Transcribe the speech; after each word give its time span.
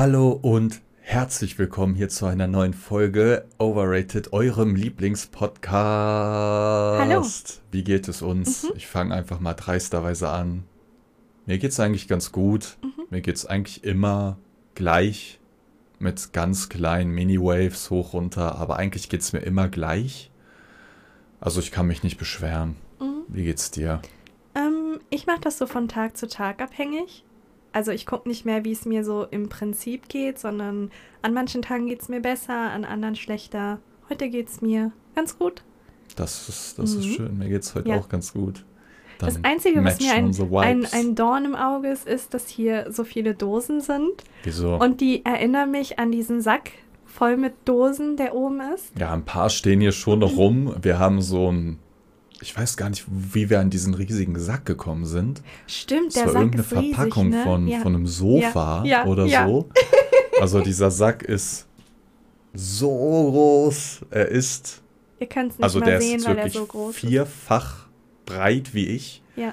Hallo 0.00 0.30
und 0.30 0.80
herzlich 1.02 1.58
willkommen 1.58 1.94
hier 1.94 2.08
zu 2.08 2.24
einer 2.24 2.46
neuen 2.46 2.72
Folge 2.72 3.44
Overrated, 3.58 4.32
eurem 4.32 4.74
Lieblingspodcast. 4.74 5.70
Hallo. 7.02 7.26
Wie 7.70 7.84
geht 7.84 8.08
es 8.08 8.22
uns? 8.22 8.66
Ich 8.74 8.86
fange 8.86 9.14
einfach 9.14 9.40
mal 9.40 9.52
dreisterweise 9.52 10.30
an. 10.30 10.64
Mir 11.44 11.58
geht 11.58 11.72
es 11.72 11.80
eigentlich 11.80 12.08
ganz 12.08 12.32
gut. 12.32 12.78
Mir 13.10 13.20
geht 13.20 13.36
es 13.36 13.44
eigentlich 13.44 13.84
immer 13.84 14.38
gleich 14.74 15.38
mit 15.98 16.32
ganz 16.32 16.70
kleinen 16.70 17.10
Mini-Waves 17.10 17.90
hoch 17.90 18.14
runter, 18.14 18.54
aber 18.54 18.76
eigentlich 18.76 19.10
geht 19.10 19.20
es 19.20 19.34
mir 19.34 19.40
immer 19.40 19.68
gleich. 19.68 20.30
Also 21.40 21.60
ich 21.60 21.72
kann 21.72 21.86
mich 21.86 22.02
nicht 22.02 22.16
beschweren. 22.16 22.76
Wie 23.28 23.44
geht's 23.44 23.70
dir? 23.70 24.00
Ähm, 24.54 24.98
ich 25.10 25.26
mache 25.26 25.42
das 25.42 25.58
so 25.58 25.66
von 25.66 25.88
Tag 25.88 26.16
zu 26.16 26.26
Tag 26.26 26.62
abhängig. 26.62 27.22
Also 27.72 27.92
ich 27.92 28.04
gucke 28.06 28.28
nicht 28.28 28.44
mehr, 28.44 28.64
wie 28.64 28.72
es 28.72 28.84
mir 28.84 29.04
so 29.04 29.24
im 29.30 29.48
Prinzip 29.48 30.08
geht, 30.08 30.38
sondern 30.38 30.90
an 31.22 31.32
manchen 31.34 31.62
Tagen 31.62 31.86
geht 31.86 32.02
es 32.02 32.08
mir 32.08 32.20
besser, 32.20 32.54
an 32.54 32.84
anderen 32.84 33.14
schlechter. 33.16 33.78
Heute 34.08 34.28
geht 34.28 34.48
es 34.48 34.60
mir 34.60 34.90
ganz 35.14 35.38
gut. 35.38 35.62
Das 36.16 36.48
ist, 36.48 36.78
das 36.78 36.94
ist 36.94 37.06
Mhm. 37.06 37.10
schön. 37.12 37.38
Mir 37.38 37.48
geht's 37.48 37.74
heute 37.74 37.88
Ja. 37.90 37.98
auch 37.98 38.08
ganz 38.08 38.32
gut. 38.32 38.64
das 39.18 39.34
Dann 39.34 39.44
Einzige, 39.44 39.84
was 39.84 40.00
mir 40.00 40.14
ein, 40.14 40.34
ein, 40.56 40.86
ein 40.92 41.14
Dorn 41.14 41.44
im 41.44 41.54
Auge 41.54 41.88
ist, 41.88 42.06
ist, 42.08 42.32
dass 42.32 42.48
hier 42.48 42.86
so 42.90 43.04
viele 43.04 43.34
Dosen 43.34 43.80
sind. 43.82 44.24
Wieso? 44.44 44.76
Und 44.76 45.02
die 45.02 45.24
erinnern 45.26 45.70
mich 45.70 45.98
an 45.98 46.10
diesen 46.10 46.40
Sack 46.40 46.70
voll 47.04 47.36
mit 47.36 47.52
Dosen, 47.66 48.16
der 48.16 48.34
oben 48.34 48.60
ist. 48.74 48.98
Ja, 48.98 49.12
ein 49.12 49.26
paar 49.26 49.50
stehen 49.50 49.80
hier 49.82 49.92
schon 49.92 50.20
noch 50.20 50.36
rum. 50.38 50.74
Wir 50.80 50.98
haben 50.98 51.20
so 51.20 51.52
ein. 51.52 51.78
Ich 52.42 52.56
weiß 52.56 52.76
gar 52.76 52.88
nicht, 52.88 53.04
wie 53.08 53.50
wir 53.50 53.60
an 53.60 53.68
diesen 53.70 53.92
riesigen 53.94 54.38
Sack 54.38 54.64
gekommen 54.64 55.04
sind. 55.04 55.42
Stimmt, 55.66 56.08
Das 56.08 56.14
der 56.14 56.24
war 56.26 56.32
Sack 56.32 56.42
irgendeine 56.42 56.62
ist 56.62 56.72
riesig, 56.72 56.94
Verpackung 56.96 57.28
ne? 57.28 57.42
von, 57.44 57.68
ja. 57.68 57.78
von 57.80 57.94
einem 57.94 58.06
Sofa 58.06 58.82
Ja, 58.84 59.04
ja, 59.04 59.06
oder 59.06 59.24
ja. 59.26 59.46
so. 59.46 59.68
Also 60.40 60.60
dieser 60.62 60.90
Sack 60.90 61.22
ist 61.22 61.66
so 62.54 62.88
groß. 62.88 64.00
Er 64.10 64.28
ist. 64.28 64.80
Ihr 65.18 65.26
könnt 65.26 65.52
es 65.52 65.58
nicht 65.58 65.64
Also 65.64 65.80
der 65.80 66.00
sehen, 66.00 66.16
ist 66.16 66.24
weil 66.26 66.38
er 66.38 66.44
wirklich 66.44 66.54
so 66.54 66.64
groß 66.66 66.94
ist. 66.94 67.00
vierfach 67.00 67.86
breit 68.24 68.72
wie 68.72 68.86
ich. 68.86 69.22
Ja. 69.36 69.52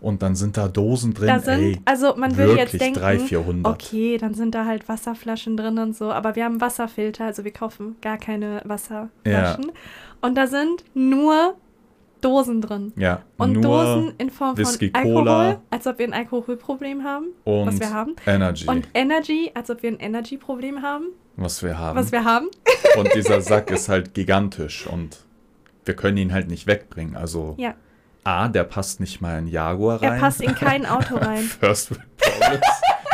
Und 0.00 0.22
dann 0.22 0.34
sind 0.34 0.56
da 0.56 0.66
Dosen 0.68 1.14
drin. 1.14 1.28
Da 1.28 1.38
sind, 1.38 1.60
ey, 1.60 1.80
also 1.84 2.14
man 2.16 2.36
würde 2.36 2.56
jetzt 2.56 2.78
denken, 2.78 2.98
300, 2.98 3.28
400. 3.28 3.72
okay, 3.72 4.18
dann 4.18 4.34
sind 4.34 4.54
da 4.56 4.66
halt 4.66 4.88
Wasserflaschen 4.88 5.56
drin 5.56 5.78
und 5.78 5.96
so, 5.96 6.10
aber 6.12 6.34
wir 6.36 6.44
haben 6.44 6.60
Wasserfilter, 6.60 7.24
also 7.26 7.44
wir 7.44 7.52
kaufen 7.52 7.96
gar 8.02 8.18
keine 8.18 8.60
Wasserflaschen. 8.64 9.70
Und 10.20 10.34
da 10.36 10.46
sind 10.46 10.84
nur 10.94 11.54
Dosen 12.24 12.60
drin. 12.60 12.92
Ja, 12.96 13.22
Und 13.36 13.62
Dosen 13.62 14.14
in 14.18 14.30
Form 14.30 14.56
Whisky, 14.56 14.90
von 14.90 14.96
Alkohol, 14.96 15.22
Cola. 15.24 15.60
als 15.70 15.86
ob 15.86 15.98
wir 15.98 16.06
ein 16.06 16.12
Alkoholproblem 16.14 17.04
haben, 17.04 17.26
und 17.44 17.66
was 17.66 17.80
wir 17.80 17.92
haben. 17.92 18.16
Energy, 18.26 18.66
Und 18.66 18.88
Energy, 18.94 19.50
als 19.54 19.68
ob 19.70 19.82
wir 19.82 19.90
ein 19.90 20.00
Energy-Problem 20.00 20.82
haben, 20.82 21.06
was 21.36 21.62
wir 21.62 21.78
haben. 21.78 21.98
was 21.98 22.12
wir 22.12 22.24
haben. 22.24 22.48
Und 22.98 23.12
dieser 23.14 23.40
Sack 23.40 23.70
ist 23.70 23.88
halt 23.88 24.14
gigantisch 24.14 24.86
und 24.86 25.18
wir 25.84 25.94
können 25.96 26.16
ihn 26.16 26.32
halt 26.32 26.46
nicht 26.48 26.66
wegbringen. 26.68 27.16
Also 27.16 27.54
Ja, 27.58 27.74
A, 28.22 28.46
der 28.48 28.62
passt 28.64 29.00
nicht 29.00 29.20
mal 29.20 29.38
in 29.38 29.48
Jaguar 29.48 30.00
rein. 30.00 30.12
er 30.12 30.20
passt 30.20 30.40
in 30.40 30.54
kein 30.54 30.86
Auto 30.86 31.16
rein. 31.16 31.42
First 31.42 31.88
Problems. 31.90 32.64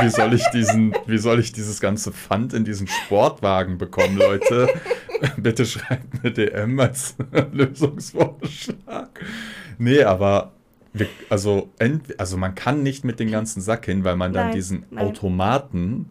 Wie 0.02 0.08
soll 0.10 0.34
ich 0.34 0.44
diesen, 0.52 0.94
wie 1.06 1.18
soll 1.18 1.40
ich 1.40 1.52
dieses 1.52 1.80
ganze 1.80 2.12
Pfand 2.12 2.52
in 2.54 2.64
diesen 2.64 2.86
Sportwagen 2.86 3.78
bekommen, 3.78 4.16
Leute? 4.16 4.68
Bitte 5.36 5.66
schreibt 5.66 6.22
eine 6.22 6.32
DM 6.32 6.78
als 6.80 7.14
Lösungsvorschlag. 7.52 9.20
Nee, 9.78 10.02
aber 10.02 10.52
wir, 10.92 11.06
also, 11.28 11.70
also 12.18 12.36
man 12.36 12.54
kann 12.54 12.82
nicht 12.82 13.04
mit 13.04 13.20
dem 13.20 13.30
ganzen 13.30 13.60
Sack 13.60 13.86
hin, 13.86 14.04
weil 14.04 14.16
man 14.16 14.32
dann 14.32 14.46
Nein, 14.46 14.54
diesen 14.56 14.86
nein. 14.90 15.06
Automaten, 15.06 16.08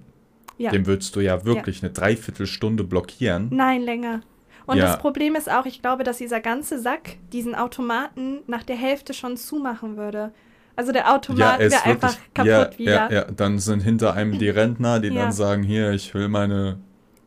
Ja. 0.57 0.71
den 0.71 0.85
würdest 0.85 1.15
du 1.15 1.19
ja 1.21 1.43
wirklich 1.45 1.83
eine 1.83 1.91
Dreiviertelstunde 1.91 2.83
blockieren. 2.83 3.49
Nein, 3.51 3.81
länger. 3.81 4.21
Und 4.65 4.77
Ja. 4.77 4.85
das 4.85 4.99
Problem 4.99 5.35
ist 5.35 5.49
auch, 5.51 5.65
ich 5.65 5.81
glaube, 5.81 6.03
dass 6.03 6.17
dieser 6.19 6.39
ganze 6.39 6.79
Sack 6.79 7.17
diesen 7.33 7.55
Automaten 7.55 8.39
nach 8.47 8.63
der 8.63 8.75
Hälfte 8.75 9.13
schon 9.13 9.35
zumachen 9.35 9.97
würde. 9.97 10.31
Also 10.79 10.93
der 10.93 11.13
Automat 11.13 11.59
ist 11.59 11.73
wäre 11.73 11.83
einfach 11.83 12.15
kaputt 12.33 12.47
ja, 12.49 12.77
wieder. 12.77 12.93
Ja, 12.93 13.11
ja, 13.11 13.23
dann 13.25 13.59
sind 13.59 13.81
hinter 13.81 14.13
einem 14.13 14.39
die 14.39 14.47
Rentner, 14.47 15.01
die 15.01 15.09
Ja. 15.13 15.23
dann 15.23 15.33
sagen, 15.33 15.61
hier, 15.61 15.91
ich 15.91 16.13
will 16.13 16.29
meine 16.29 16.79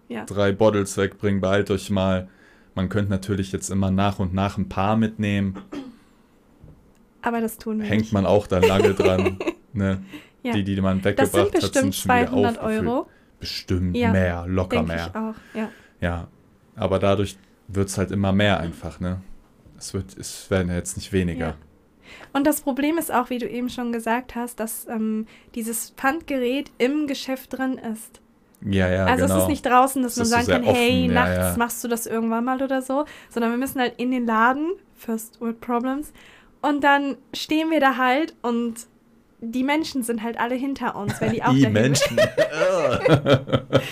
Ja. 0.08 0.24
drei 0.24 0.52
Bottles 0.52 0.96
wegbringen, 0.96 1.42
behalt 1.42 1.70
euch 1.70 1.90
mal. 1.90 2.28
Man 2.74 2.88
könnte 2.88 3.10
natürlich 3.10 3.52
jetzt 3.52 3.68
immer 3.68 3.90
nach 3.90 4.18
und 4.18 4.32
nach 4.32 4.56
ein 4.56 4.70
paar 4.70 4.96
mitnehmen. 4.96 5.58
Aber 7.20 7.42
das 7.42 7.58
tun 7.58 7.80
wir 7.80 7.84
Hängt 7.86 8.00
nicht. 8.04 8.12
man 8.14 8.24
auch 8.24 8.46
dann 8.46 8.62
lange 8.62 8.94
dran. 8.94 9.38
Ne? 9.74 10.02
Ja. 10.42 10.54
Die, 10.54 10.64
die 10.64 10.80
man 10.80 11.04
weggebracht 11.04 11.52
sind 11.52 11.62
hat, 11.62 11.74
sind 11.74 11.94
schon 11.94 12.10
wieder 12.10 12.26
200 12.30 12.58
aufgefüllt. 12.58 12.86
Euro, 12.86 13.06
Bestimmt 13.38 13.96
Ja, 13.96 14.12
mehr, 14.12 14.46
locker 14.48 14.82
mehr. 14.82 15.08
ich 15.10 15.14
auch. 15.14 15.34
Ja. 15.54 15.68
Ja, 16.00 16.28
aber 16.74 16.98
dadurch 16.98 17.36
wird 17.68 17.88
es 17.90 17.98
halt 17.98 18.12
immer 18.12 18.32
mehr 18.32 18.58
einfach, 18.60 18.98
ne? 18.98 19.20
Es, 19.78 19.92
wird, 19.92 20.16
es 20.16 20.50
werden 20.50 20.68
ja 20.70 20.74
jetzt 20.76 20.96
nicht 20.96 21.12
weniger. 21.12 21.56
Und 22.32 22.46
das 22.46 22.60
Problem 22.60 22.98
ist 22.98 23.12
auch, 23.12 23.30
wie 23.30 23.38
du 23.38 23.48
eben 23.48 23.68
schon 23.68 23.92
gesagt 23.92 24.34
hast, 24.34 24.60
dass 24.60 24.86
ähm, 24.88 25.26
dieses 25.54 25.90
Pfandgerät 25.96 26.70
im 26.78 27.06
Geschäft 27.06 27.56
drin 27.56 27.78
ist. 27.78 28.20
Ja, 28.64 28.88
ja, 28.88 29.06
also 29.06 29.24
genau. 29.24 29.36
es 29.36 29.42
ist 29.42 29.48
nicht 29.48 29.66
draußen, 29.66 30.02
dass 30.02 30.12
Es 30.12 30.18
man 30.18 30.26
sagen 30.26 30.46
kann, 30.46 30.62
hey, 30.62 31.04
offen, 31.04 31.14
ja, 31.14 31.24
nachts 31.24 31.36
ja. 31.36 31.54
machst 31.58 31.82
du 31.82 31.88
das 31.88 32.06
irgendwann 32.06 32.44
mal 32.44 32.62
oder 32.62 32.80
so, 32.80 33.06
sondern 33.28 33.50
wir 33.50 33.58
müssen 33.58 33.80
halt 33.80 33.94
in 33.96 34.12
den 34.12 34.24
Laden, 34.24 34.74
First 34.96 35.40
World 35.40 35.60
Problems, 35.60 36.12
und 36.60 36.84
dann 36.84 37.16
stehen 37.34 37.72
wir 37.72 37.80
da 37.80 37.96
halt 37.96 38.34
und 38.42 38.74
die 39.40 39.64
Menschen 39.64 40.04
sind 40.04 40.22
halt 40.22 40.38
alle 40.38 40.54
hinter 40.54 40.94
uns, 40.94 41.20
wenn 41.20 41.32
die 41.32 41.42
auch 41.42 41.52
Die 41.52 41.66
Menschen. 41.66 42.16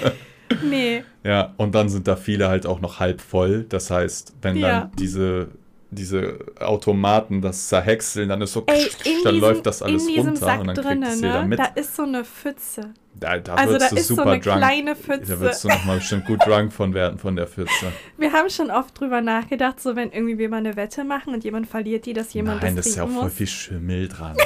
Nee, 0.62 1.04
Ja, 1.22 1.54
und 1.58 1.74
dann 1.74 1.88
sind 1.88 2.08
da 2.08 2.16
viele 2.16 2.48
halt 2.48 2.66
auch 2.66 2.80
noch 2.80 2.98
halb 2.98 3.20
voll. 3.20 3.64
Das 3.68 3.90
heißt, 3.90 4.34
wenn 4.42 4.56
Ja. 4.56 4.80
dann 4.80 4.92
diese, 4.98 5.48
diese 5.92 6.38
Automaten 6.60 7.42
das 7.42 7.68
zerhäckseln, 7.68 8.28
dann 8.28 8.40
ist 8.42 8.52
so, 8.52 8.62
ey, 8.66 8.88
dann 9.24 9.34
diesem, 9.34 9.40
läuft 9.40 9.66
das 9.66 9.82
alles 9.82 10.06
runter 10.06 10.60
und 10.60 10.66
dann 10.68 10.74
drinnen, 10.76 11.02
kriegt 11.02 11.14
es 11.14 11.20
jeder 11.20 11.42
ne, 11.42 11.48
mit. 11.48 11.58
da 11.58 11.64
ist 11.64 11.96
so 11.96 12.02
eine 12.04 12.24
Pfütze. 12.24 12.94
Da, 13.14 13.38
da 13.38 13.54
Also 13.56 13.76
da 13.76 13.86
ist 13.86 14.06
so 14.06 14.14
super 14.14 14.30
eine 14.30 14.40
drunk. 14.40 14.58
kleine 14.58 14.94
Da 14.94 15.00
Pfütze. 15.00 15.40
wirst 15.40 15.64
du 15.64 15.68
nochmal 15.68 15.96
bestimmt 15.98 16.26
gut 16.26 16.46
drunk 16.46 16.72
von 16.72 16.94
werden, 16.94 17.18
von 17.18 17.34
der 17.34 17.48
Pfütze. 17.48 17.92
Wir 18.18 18.32
haben 18.32 18.48
schon 18.50 18.70
oft 18.70 18.98
drüber 19.00 19.20
nachgedacht, 19.20 19.80
so 19.80 19.96
wenn 19.96 20.12
irgendwie 20.12 20.38
wir 20.38 20.48
mal 20.48 20.58
eine 20.58 20.76
Wette 20.76 21.02
machen 21.02 21.34
und 21.34 21.42
jemand 21.42 21.66
verliert 21.66 22.06
die, 22.06 22.12
dass 22.12 22.32
jemand 22.34 22.62
Nein, 22.62 22.76
das 22.76 22.84
das 22.84 22.92
ist 22.92 22.96
ja 22.98 23.04
auch 23.04 23.10
voll 23.10 23.30
viel 23.30 23.48
Schimmel 23.48 24.06
dran. 24.08 24.36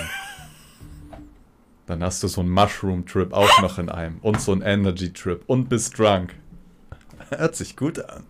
dann 1.86 2.02
hast 2.02 2.22
du 2.22 2.28
so 2.28 2.40
einen 2.40 2.50
Mushroom-Trip 2.50 3.34
auch 3.34 3.60
noch 3.60 3.78
in 3.78 3.90
einem. 3.90 4.16
Und 4.22 4.40
so 4.40 4.52
einen 4.52 4.62
Energy-Trip. 4.62 5.42
Und 5.46 5.68
bist 5.68 5.98
drunk. 5.98 6.34
Hört 7.28 7.54
sich 7.54 7.76
gut 7.76 7.98
an. 7.98 8.24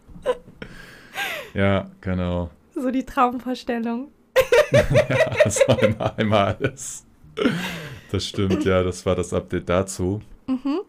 Ja, 1.55 1.89
genau. 2.01 2.51
So 2.75 2.91
die 2.91 3.05
Traumvorstellung. 3.05 4.09
Das 5.45 5.61
war 5.69 5.81
immer 5.83 6.19
einmal 6.19 6.57
alles. 6.61 7.05
Das 8.11 8.27
stimmt, 8.27 8.65
ja, 8.65 8.83
das 8.83 9.05
war 9.07 9.15
das 9.15 9.33
Update 9.33 9.69
dazu. 9.69 10.21
Mhm. 10.47 10.81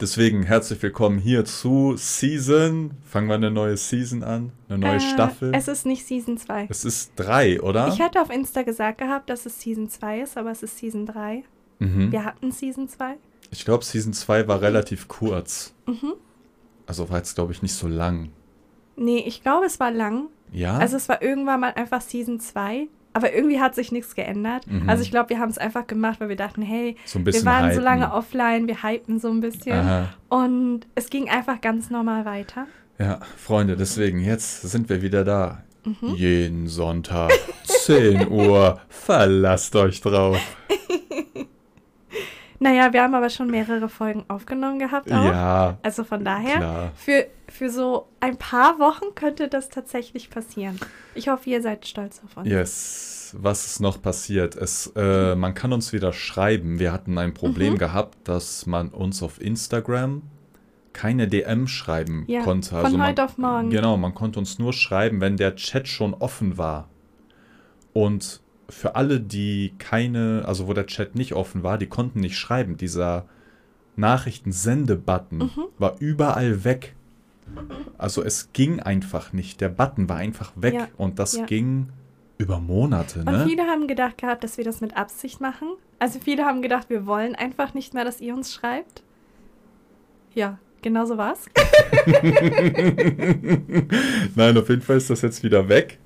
Deswegen 0.00 0.42
herzlich 0.44 0.80
willkommen 0.82 1.18
hier 1.18 1.44
zu 1.44 1.94
Season. 1.96 2.92
Fangen 3.04 3.28
wir 3.28 3.34
eine 3.34 3.50
neue 3.50 3.76
Season 3.76 4.22
an, 4.22 4.52
eine 4.68 4.78
neue 4.78 4.96
Äh, 4.96 5.00
Staffel. 5.00 5.52
Es 5.54 5.66
ist 5.66 5.86
nicht 5.86 6.06
Season 6.06 6.36
2. 6.38 6.66
Es 6.70 6.84
ist 6.84 7.12
drei, 7.16 7.60
oder? 7.60 7.88
Ich 7.88 8.00
hatte 8.00 8.20
auf 8.20 8.30
Insta 8.30 8.62
gesagt 8.62 8.98
gehabt, 8.98 9.28
dass 9.30 9.46
es 9.46 9.60
Season 9.60 9.88
2 9.88 10.20
ist, 10.20 10.36
aber 10.36 10.50
es 10.52 10.62
ist 10.62 10.78
Season 10.78 11.06
3. 11.06 11.42
mhm. 11.80 12.12
Wir 12.12 12.24
hatten 12.24 12.52
Season 12.52 12.88
2. 12.88 13.14
Ich 13.50 13.64
glaube, 13.64 13.84
Season 13.84 14.12
2 14.12 14.46
war 14.46 14.60
relativ 14.60 15.08
kurz. 15.08 15.74
Mhm. 15.86 16.12
Also 16.86 17.08
war 17.10 17.18
jetzt, 17.18 17.34
glaube 17.34 17.52
ich, 17.52 17.62
nicht 17.62 17.74
so 17.74 17.88
lang. 17.88 18.30
Nee, 18.96 19.24
ich 19.26 19.42
glaube, 19.42 19.66
es 19.66 19.80
war 19.80 19.90
lang. 19.90 20.26
Ja? 20.52 20.76
Also 20.78 20.96
es 20.96 21.08
war 21.08 21.22
irgendwann 21.22 21.60
mal 21.60 21.72
einfach 21.74 22.00
Season 22.00 22.38
2. 22.40 22.86
Aber 23.14 23.34
irgendwie 23.34 23.60
hat 23.60 23.74
sich 23.74 23.92
nichts 23.92 24.14
geändert. 24.14 24.66
Mhm. 24.66 24.88
Also 24.88 25.02
ich 25.02 25.10
glaube, 25.10 25.28
wir 25.28 25.38
haben 25.38 25.50
es 25.50 25.58
einfach 25.58 25.86
gemacht, 25.86 26.18
weil 26.20 26.30
wir 26.30 26.36
dachten, 26.36 26.62
hey, 26.62 26.96
so 27.04 27.18
wir 27.24 27.44
waren 27.44 27.64
so 27.66 27.72
hypen. 27.72 27.84
lange 27.84 28.10
offline, 28.12 28.66
wir 28.66 28.82
hypen 28.82 29.18
so 29.20 29.28
ein 29.28 29.40
bisschen. 29.42 29.78
Aha. 29.78 30.08
Und 30.30 30.86
es 30.94 31.10
ging 31.10 31.28
einfach 31.28 31.60
ganz 31.60 31.90
normal 31.90 32.24
weiter. 32.24 32.66
Ja, 32.98 33.20
Freunde, 33.36 33.76
deswegen, 33.76 34.18
jetzt 34.20 34.62
sind 34.62 34.88
wir 34.88 35.02
wieder 35.02 35.24
da. 35.24 35.62
Mhm. 35.84 36.14
Jeden 36.14 36.68
Sonntag, 36.68 37.32
10 37.64 38.28
Uhr. 38.30 38.80
Verlasst 38.88 39.76
euch 39.76 40.00
drauf. 40.00 40.38
Naja, 42.58 42.92
wir 42.92 43.02
haben 43.02 43.14
aber 43.16 43.28
schon 43.28 43.50
mehrere 43.50 43.88
Folgen 43.88 44.24
aufgenommen 44.28 44.78
gehabt 44.78 45.10
auch. 45.12 45.24
Ja, 45.24 45.78
Also 45.82 46.04
von 46.04 46.24
daher, 46.24 46.58
klar. 46.58 46.92
für, 46.94 47.26
für 47.52 47.70
so 47.70 48.08
ein 48.20 48.36
paar 48.38 48.78
Wochen 48.78 49.14
könnte 49.14 49.48
das 49.48 49.68
tatsächlich 49.68 50.30
passieren. 50.30 50.78
Ich 51.14 51.28
hoffe, 51.28 51.50
ihr 51.50 51.60
seid 51.62 51.86
stolz 51.86 52.20
auf 52.24 52.36
uns. 52.36 52.48
Yes. 52.48 53.36
Was 53.38 53.66
ist 53.66 53.80
noch 53.80 54.00
passiert? 54.02 54.56
Es, 54.56 54.92
äh, 54.96 55.34
man 55.34 55.54
kann 55.54 55.72
uns 55.72 55.92
wieder 55.92 56.12
schreiben. 56.12 56.78
Wir 56.78 56.92
hatten 56.92 57.16
ein 57.18 57.32
Problem 57.34 57.74
Mhm. 57.74 57.78
gehabt, 57.78 58.18
dass 58.28 58.66
man 58.66 58.88
uns 58.90 59.22
auf 59.22 59.40
Instagram 59.40 60.22
keine 60.92 61.26
DM 61.28 61.66
schreiben 61.68 62.24
Ja, 62.28 62.42
konnte. 62.42 62.70
von 62.70 62.84
Also 62.84 62.98
man, 62.98 63.08
heute 63.08 63.24
auf 63.24 63.38
morgen. 63.38 63.70
Genau, 63.70 63.96
man 63.96 64.14
konnte 64.14 64.38
uns 64.38 64.58
nur 64.58 64.72
schreiben, 64.74 65.20
wenn 65.22 65.36
der 65.38 65.56
Chat 65.56 65.88
schon 65.88 66.12
offen 66.12 66.58
war. 66.58 66.88
Und 67.94 68.40
für 68.68 68.96
alle, 68.96 69.20
die 69.20 69.74
keine, 69.78 70.44
also 70.46 70.66
wo 70.68 70.74
der 70.74 70.86
Chat 70.86 71.14
nicht 71.14 71.32
offen 71.34 71.62
war, 71.62 71.78
die 71.78 71.86
konnten 71.86 72.20
nicht 72.20 72.36
schreiben. 72.38 72.76
Dieser 72.76 73.26
Nachrichtensende-Button 73.96 75.38
Mhm. 75.38 75.64
war 75.78 75.96
überall 76.00 76.64
weg. 76.64 76.94
Also 77.98 78.22
es 78.22 78.52
ging 78.52 78.80
einfach 78.80 79.32
nicht. 79.32 79.60
Der 79.60 79.68
Button 79.68 80.08
war 80.08 80.16
einfach 80.16 80.52
weg. 80.56 80.74
Ja, 80.74 80.88
Und 80.96 81.18
das 81.18 81.36
ja. 81.36 81.44
ging 81.44 81.88
über 82.38 82.60
Monate, 82.60 83.20
Und 83.20 83.26
ne? 83.26 83.44
viele 83.46 83.64
haben 83.64 83.86
gedacht 83.86 84.18
gehabt, 84.18 84.42
dass 84.42 84.56
wir 84.56 84.64
das 84.64 84.80
mit 84.80 84.96
Absicht 84.96 85.40
machen. 85.40 85.68
Also 85.98 86.18
viele 86.18 86.44
haben 86.44 86.62
gedacht, 86.62 86.90
wir 86.90 87.06
wollen 87.06 87.36
einfach 87.36 87.74
nicht 87.74 87.94
mehr, 87.94 88.04
dass 88.04 88.20
ihr 88.20 88.34
uns 88.34 88.52
schreibt. 88.52 89.04
Ja, 90.34 90.58
genau 90.82 91.04
so 91.04 91.18
war's. 91.18 91.44
Nein, 94.34 94.58
auf 94.58 94.68
jeden 94.68 94.82
Fall 94.82 94.96
ist 94.96 95.10
das 95.10 95.22
jetzt 95.22 95.44
wieder 95.44 95.68
weg. 95.68 95.98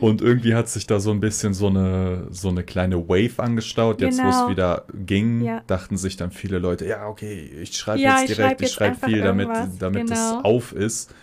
Und 0.00 0.20
irgendwie 0.22 0.54
hat 0.54 0.68
sich 0.68 0.86
da 0.86 1.00
so 1.00 1.10
ein 1.10 1.20
bisschen 1.20 1.54
so 1.54 1.66
eine, 1.66 2.28
so 2.30 2.48
eine 2.48 2.62
kleine 2.62 3.08
Wave 3.08 3.42
angestaut. 3.42 4.00
Jetzt, 4.00 4.18
wo 4.18 4.22
Genau. 4.22 4.44
es 4.44 4.50
wieder 4.50 4.84
ging, 4.94 5.42
Ja. 5.42 5.62
dachten 5.66 5.96
sich 5.96 6.16
dann 6.16 6.30
viele 6.30 6.58
Leute, 6.58 6.86
ja, 6.86 7.06
okay, 7.08 7.50
ich 7.60 7.76
schreibe 7.76 8.00
Ja, 8.00 8.18
jetzt 8.20 8.28
direkt, 8.28 8.36
schreib 8.58 8.62
ich 8.62 8.70
schreibe 8.72 8.90
einfach 8.92 9.08
viel, 9.08 9.20
damit, 9.22 9.48
damit 9.80 10.06
Genau. 10.08 10.38
es 10.38 10.44
auf 10.44 10.72
ist. 10.72 11.14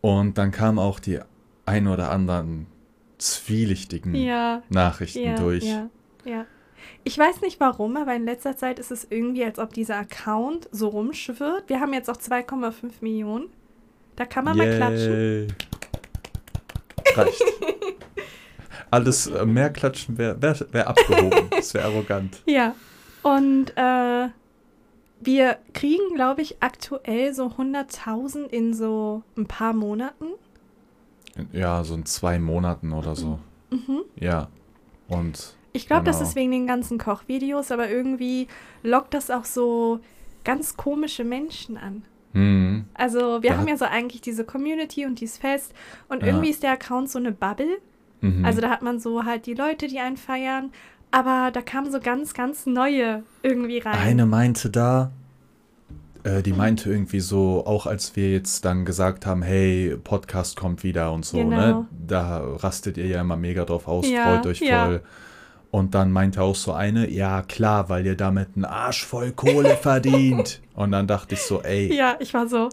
Und 0.00 0.38
dann 0.38 0.50
kamen 0.52 0.78
auch 0.78 1.00
die 1.00 1.18
ein 1.64 1.88
oder 1.88 2.10
anderen 2.12 2.66
zwielichtigen 3.18 4.14
Ja, 4.14 4.62
Nachrichten 4.68 5.34
durch. 5.36 5.64
ja, 5.64 5.88
ja. 6.24 6.44
Ich 7.02 7.18
weiß 7.18 7.40
nicht 7.40 7.58
warum, 7.60 7.96
aber 7.96 8.14
in 8.14 8.24
letzter 8.24 8.56
Zeit 8.56 8.78
ist 8.78 8.90
es 8.92 9.06
irgendwie, 9.10 9.44
als 9.44 9.58
ob 9.58 9.72
dieser 9.72 9.96
Account 9.96 10.68
so 10.70 10.88
rumschwirrt. 10.88 11.64
Wir 11.68 11.80
haben 11.80 11.92
jetzt 11.92 12.08
auch 12.10 12.16
2,5 12.16 13.00
Millionen. 13.00 13.46
Da 14.16 14.24
kann 14.26 14.44
man 14.44 14.56
mal 14.56 14.76
klatschen. 14.76 15.12
Yay. 15.12 15.48
Reicht. 17.14 17.42
Alles 18.90 19.26
äh, 19.26 19.44
mehr 19.46 19.70
klatschen 19.70 20.16
wäre 20.18 20.40
wär, 20.40 20.56
wär 20.72 20.88
abgehoben. 20.88 21.48
Das 21.50 21.74
wäre 21.74 21.84
arrogant. 21.86 22.42
Ja. 22.46 22.74
Und 23.22 23.72
äh, 23.76 24.28
wir 25.20 25.58
kriegen, 25.74 26.14
glaube 26.14 26.42
ich, 26.42 26.62
aktuell 26.62 27.34
so 27.34 27.46
100.000 27.46 28.46
in 28.46 28.74
so 28.74 29.22
ein 29.36 29.46
paar 29.46 29.72
Monaten. 29.72 30.26
Ja, 31.52 31.82
so 31.84 31.94
in 31.94 32.06
zwei 32.06 32.38
Monaten 32.38 32.92
oder 32.92 33.14
so. 33.16 33.38
Mhm. 33.70 34.02
Ja. 34.18 34.48
Und 35.08 35.54
Ich 35.72 35.86
glaube, 35.86 36.04
das 36.04 36.16
Genau. 36.18 36.28
ist 36.28 36.36
wegen 36.36 36.50
den 36.52 36.66
ganzen 36.66 36.98
Kochvideos, 36.98 37.70
aber 37.70 37.90
irgendwie 37.90 38.46
lockt 38.82 39.12
das 39.14 39.30
auch 39.30 39.44
so 39.44 40.00
ganz 40.44 40.76
komische 40.76 41.24
Menschen 41.24 41.76
an. 41.76 42.02
hm, 42.32 42.84
Also 42.94 43.42
wir 43.42 43.50
Da 43.50 43.56
haben 43.58 43.68
ja 43.68 43.76
so 43.76 43.84
eigentlich 43.84 44.20
diese 44.22 44.44
Community 44.44 45.04
und 45.04 45.20
die 45.20 45.24
ist 45.24 45.38
fest 45.38 45.72
und 46.08 46.20
Ja. 46.22 46.28
irgendwie 46.28 46.50
ist 46.50 46.62
der 46.62 46.72
Account 46.72 47.10
so 47.10 47.18
eine 47.18 47.32
Bubble. 47.32 47.78
Mhm. 48.38 48.44
Also 48.44 48.60
da 48.60 48.70
hat 48.70 48.82
man 48.82 48.98
so 48.98 49.24
halt 49.24 49.46
die 49.46 49.54
Leute, 49.54 49.86
die 49.88 49.98
einen 49.98 50.16
feiern, 50.16 50.70
aber 51.10 51.50
da 51.52 51.62
kamen 51.62 51.90
so 51.90 52.00
ganz, 52.00 52.34
ganz 52.34 52.66
neue 52.66 53.22
irgendwie 53.42 53.78
rein. 53.78 53.98
Eine 53.98 54.26
meinte 54.26 54.70
da, 54.70 55.12
äh, 56.24 56.42
die 56.42 56.52
meinte 56.52 56.90
irgendwie 56.90 57.20
so, 57.20 57.64
auch 57.66 57.86
als 57.86 58.16
wir 58.16 58.30
jetzt 58.32 58.64
dann 58.64 58.84
gesagt 58.84 59.26
haben, 59.26 59.42
hey, 59.42 59.96
Podcast 60.02 60.56
kommt 60.56 60.82
wieder 60.82 61.12
und 61.12 61.24
so, 61.24 61.38
Genau. 61.38 61.56
ne? 61.56 61.86
Da 62.06 62.38
rastet 62.38 62.96
ihr 62.98 63.06
ja 63.06 63.20
immer 63.20 63.36
mega 63.36 63.64
drauf 63.64 63.86
aus, 63.88 64.08
Ja, 64.08 64.24
freut 64.34 64.46
euch 64.46 64.60
ja. 64.60 64.86
voll. 64.86 65.00
Und 65.70 65.94
dann 65.94 66.10
meinte 66.10 66.42
auch 66.42 66.54
so 66.54 66.72
eine, 66.72 67.10
ja 67.10 67.42
klar, 67.42 67.88
weil 67.88 68.06
ihr 68.06 68.16
damit 68.16 68.50
einen 68.54 68.64
Arsch 68.64 69.04
voll 69.04 69.32
Kohle 69.32 69.76
verdient. 69.76 70.62
Und 70.74 70.92
dann 70.92 71.06
dachte 71.06 71.34
ich 71.34 71.42
so, 71.42 71.62
ey, 71.62 71.94
Ja, 71.94 72.16
ich 72.18 72.32
war 72.34 72.46
so, 72.48 72.70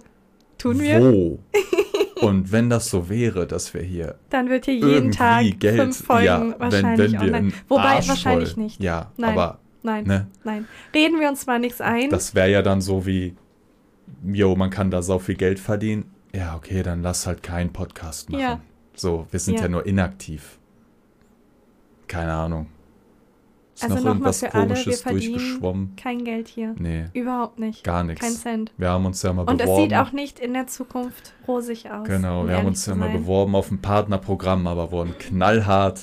tun 0.57 0.79
wir? 0.79 1.01
wo? 1.01 1.39
Und 2.23 2.51
wenn 2.51 2.69
das 2.69 2.89
so 2.89 3.09
wäre, 3.09 3.47
dass 3.47 3.73
wir 3.73 3.81
hier 3.81 4.15
Dann 4.29 4.49
wird 4.49 4.65
hier 4.65 4.75
jeden 4.75 5.11
Tag 5.11 5.59
Geld, 5.59 5.79
fünf 5.79 6.05
Folgen 6.05 6.25
ja, 6.25 6.55
wahrscheinlich 6.59 7.11
wenn 7.13 7.21
wir 7.21 7.21
online. 7.21 7.51
Wobei 7.67 7.83
Arsch 7.83 8.07
wahrscheinlich 8.07 8.53
voll, 8.53 8.63
nicht. 8.63 8.81
Ja, 8.81 9.11
Nein. 9.17 9.31
aber 9.31 9.59
Nein, 9.83 10.05
ne, 10.05 10.27
nein. 10.45 10.67
Reden 10.93 11.19
wir 11.19 11.27
uns 11.27 11.45
mal 11.45 11.59
nichts 11.59 11.81
ein. 11.81 12.09
das 12.09 12.33
wäre 12.35 12.49
ja 12.49 12.61
dann 12.61 12.79
so 12.79 13.05
wie, 13.05 13.35
jo, 14.25 14.55
man 14.55 14.69
kann 14.69 14.89
da 14.91 15.01
so 15.01 15.19
viel 15.19 15.35
Geld 15.35 15.59
verdienen. 15.59 16.05
Ja, 16.33 16.55
okay, 16.55 16.83
dann 16.83 17.03
lass 17.03 17.27
halt 17.27 17.43
keinen 17.43 17.73
Podcast 17.73 18.29
machen. 18.29 18.41
Ja. 18.41 18.61
So, 18.95 19.27
wir 19.29 19.39
sind 19.39 19.55
ja. 19.55 19.63
Ja. 19.63 19.67
nur 19.67 19.85
inaktiv. 19.85 20.57
Keine 22.07 22.33
Ahnung. 22.33 22.67
Ist 23.75 23.83
Also 23.83 23.95
noch 23.95 24.05
irgendwas 24.05 24.39
für 24.39 24.53
alle, 24.53 24.69
wir 24.69 24.75
komisches 24.75 25.03
durchgeschwommen? 25.03 25.95
Kein 25.95 26.23
Geld 26.23 26.47
hier. 26.47 26.75
Nee, 26.77 27.05
Überhaupt 27.13 27.57
nicht. 27.59 27.83
gar 27.83 27.99
Kein 27.99 28.07
nichts. 28.07 28.41
Cent. 28.41 28.71
Wir 28.77 28.89
haben 28.89 29.05
uns 29.05 29.21
ja 29.23 29.33
mal 29.33 29.43
Und 29.43 29.59
es 29.59 29.65
beworben. 29.65 29.83
sieht 29.89 29.97
auch 29.97 30.11
nicht 30.11 30.39
in 30.39 30.53
der 30.53 30.67
Zukunft 30.67 31.33
rosig 31.47 31.89
aus. 31.91 32.07
Genau, 32.07 32.41
um 32.41 32.47
wir 32.49 32.57
haben 32.57 32.67
uns 32.67 32.85
ja 32.85 32.93
mal 32.95 33.09
beworben 33.09 33.55
auf 33.55 33.71
ein 33.71 33.81
Partnerprogramm, 33.81 34.67
aber 34.67 34.91
wurden 34.91 35.17
knallhart 35.17 36.01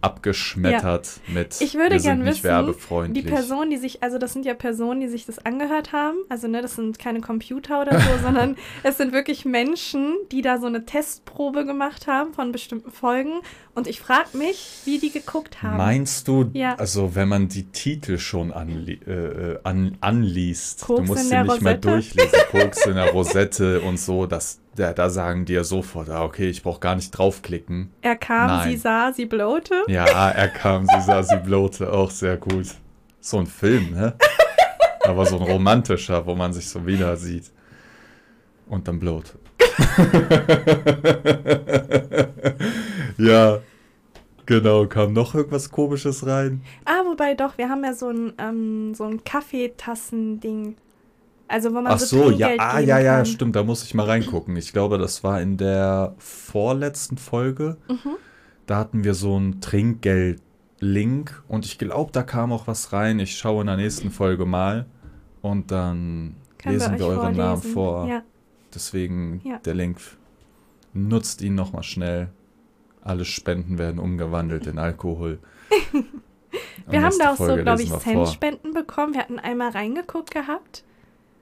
abgeschmettert 0.00 1.20
mit 1.28 1.60
Ich 1.60 1.74
würde 1.74 1.92
wir 1.94 2.00
sind 2.00 2.08
gern 2.10 2.22
nicht 2.24 2.44
wissen. 2.44 3.14
Die 3.14 3.22
Person, 3.22 3.70
die 3.70 3.76
sich, 3.76 4.02
also 4.02 4.18
das 4.18 4.32
sind 4.32 4.44
ja 4.46 4.54
Personen, 4.54 5.00
die 5.00 5.08
sich 5.08 5.26
das 5.26 5.38
angehört 5.44 5.92
haben. 5.92 6.16
Also 6.28 6.48
ne, 6.48 6.62
das 6.62 6.76
sind 6.76 6.98
keine 6.98 7.20
Computer 7.20 7.82
oder 7.82 7.98
so, 8.00 8.08
sondern 8.22 8.56
es 8.82 8.96
sind 8.98 9.12
wirklich 9.12 9.44
Menschen, 9.44 10.16
die 10.32 10.42
da 10.42 10.58
so 10.58 10.66
eine 10.66 10.84
Testprobe 10.84 11.64
gemacht 11.64 12.06
haben 12.06 12.32
von 12.32 12.52
bestimmten 12.52 12.90
Folgen. 12.90 13.40
Und 13.74 13.86
ich 13.86 14.00
frage 14.00 14.36
mich, 14.36 14.80
wie 14.84 14.98
die 14.98 15.10
geguckt 15.10 15.62
haben. 15.62 15.76
Meinst 15.76 16.26
du, 16.28 16.50
Ja. 16.52 16.74
also 16.74 17.14
wenn 17.14 17.28
man 17.28 17.48
die 17.48 17.64
Titel 17.70 18.18
schon 18.18 18.52
anli 18.52 19.00
äh, 19.06 19.10
äh, 19.12 19.58
an, 19.64 19.96
anliest, 20.00 20.82
Koks 20.82 21.00
du 21.00 21.06
musst 21.06 21.28
sie 21.28 21.36
nicht 21.36 21.60
mehr 21.62 21.74
Rosette? 21.74 21.88
durchlesen, 21.88 22.38
Koks 22.50 22.86
in 22.86 22.94
der 22.94 23.10
Rosette 23.10 23.80
und 23.80 23.98
so, 23.98 24.26
das, 24.26 24.59
da, 24.76 24.92
da 24.92 25.10
sagen 25.10 25.44
die 25.44 25.54
ja 25.54 25.64
sofort, 25.64 26.08
ah, 26.10 26.24
okay, 26.24 26.48
ich 26.48 26.62
brauche 26.62 26.80
gar 26.80 26.94
nicht 26.94 27.10
draufklicken. 27.10 27.90
er 28.02 28.16
kam, 28.16 28.46
Nein. 28.46 28.70
sie 28.70 28.76
sah, 28.76 29.12
sie 29.12 29.26
blowte. 29.26 29.82
Ja, 29.88 30.30
er 30.30 30.48
kam, 30.48 30.86
sie 30.86 31.00
sah, 31.00 31.22
sie 31.22 31.36
blowte, 31.36 31.92
auch 31.92 32.10
sehr 32.10 32.36
gut. 32.36 32.66
So 33.20 33.38
ein 33.38 33.46
Film, 33.46 33.90
ne? 33.92 34.14
Aber 35.04 35.26
so 35.26 35.36
ein 35.36 35.42
romantischer, 35.42 36.24
wo 36.26 36.34
man 36.34 36.52
sich 36.52 36.68
so 36.68 36.86
wieder 36.86 37.16
sieht. 37.16 37.50
Und 38.68 38.86
dann 38.86 38.98
blowt. 38.98 39.34
ja, 43.18 43.58
genau. 44.46 44.86
Kam 44.86 45.12
noch 45.12 45.34
irgendwas 45.34 45.70
Komisches 45.70 46.26
rein? 46.26 46.62
Ah, 46.84 47.02
wobei 47.04 47.34
doch, 47.34 47.58
wir 47.58 47.68
haben 47.68 47.84
ja 47.84 47.94
so 47.94 48.10
ein, 48.10 48.32
ähm, 48.38 48.94
so 48.94 49.04
ein 49.04 49.24
Kaffeetassen-Ding. 49.24 50.76
Also 51.50 51.70
wo 51.70 51.80
man 51.80 51.88
Ach 51.88 51.98
so, 51.98 52.06
so, 52.06 52.30
ja, 52.30 52.46
Trinkgeld 52.46 52.60
ah, 52.60 52.78
ja, 52.78 52.98
ja, 53.00 53.16
kann. 53.16 53.26
stimmt. 53.26 53.56
Da 53.56 53.64
muss 53.64 53.82
ich 53.82 53.92
mal 53.94 54.06
reingucken. 54.06 54.54
Ich 54.56 54.72
glaube, 54.72 54.98
das 54.98 55.24
war 55.24 55.40
in 55.40 55.56
der 55.56 56.14
vorletzten 56.18 57.18
Folge. 57.18 57.76
Mhm. 57.88 58.16
Da 58.66 58.76
hatten 58.78 59.02
wir 59.02 59.14
so 59.14 59.34
einen 59.36 59.60
Trinkgeld-Link 59.60 61.42
und 61.48 61.64
ich 61.66 61.78
glaube, 61.78 62.12
da 62.12 62.22
kam 62.22 62.52
auch 62.52 62.66
was 62.66 62.92
rein. 62.92 63.18
Ich 63.18 63.36
schaue 63.36 63.62
in 63.62 63.66
der 63.66 63.76
nächsten 63.76 64.10
Folge 64.10 64.46
mal 64.46 64.86
und 65.42 65.70
dann 65.72 66.36
Können 66.58 66.74
lesen 66.74 66.98
wir 66.98 67.06
euch 67.06 67.18
euren 67.18 67.36
Namen 67.36 67.62
vorlesen. 67.62 67.72
vor. 67.74 68.06
Ja. 68.08 68.22
Deswegen 68.74 69.40
Ja. 69.44 69.58
der 69.58 69.74
Link. 69.74 69.98
Nutzt 70.92 71.42
ihn 71.42 71.54
nochmal 71.56 71.82
schnell. 71.82 72.28
Alle 73.02 73.24
Spenden 73.24 73.78
werden 73.78 73.98
umgewandelt 73.98 74.66
in 74.66 74.78
Alkohol. 74.78 75.38
Wir 76.88 77.02
haben 77.02 77.14
da 77.18 77.32
auch 77.32 77.36
so, 77.36 77.46
Folge 77.46 77.62
glaube 77.62 77.82
ich, 77.82 77.90
wir. 77.90 78.00
Centspenden 78.00 78.72
bekommen. 78.72 79.14
Wir 79.14 79.20
hatten 79.20 79.38
einmal 79.38 79.70
reingeguckt 79.70 80.32
gehabt. 80.32 80.84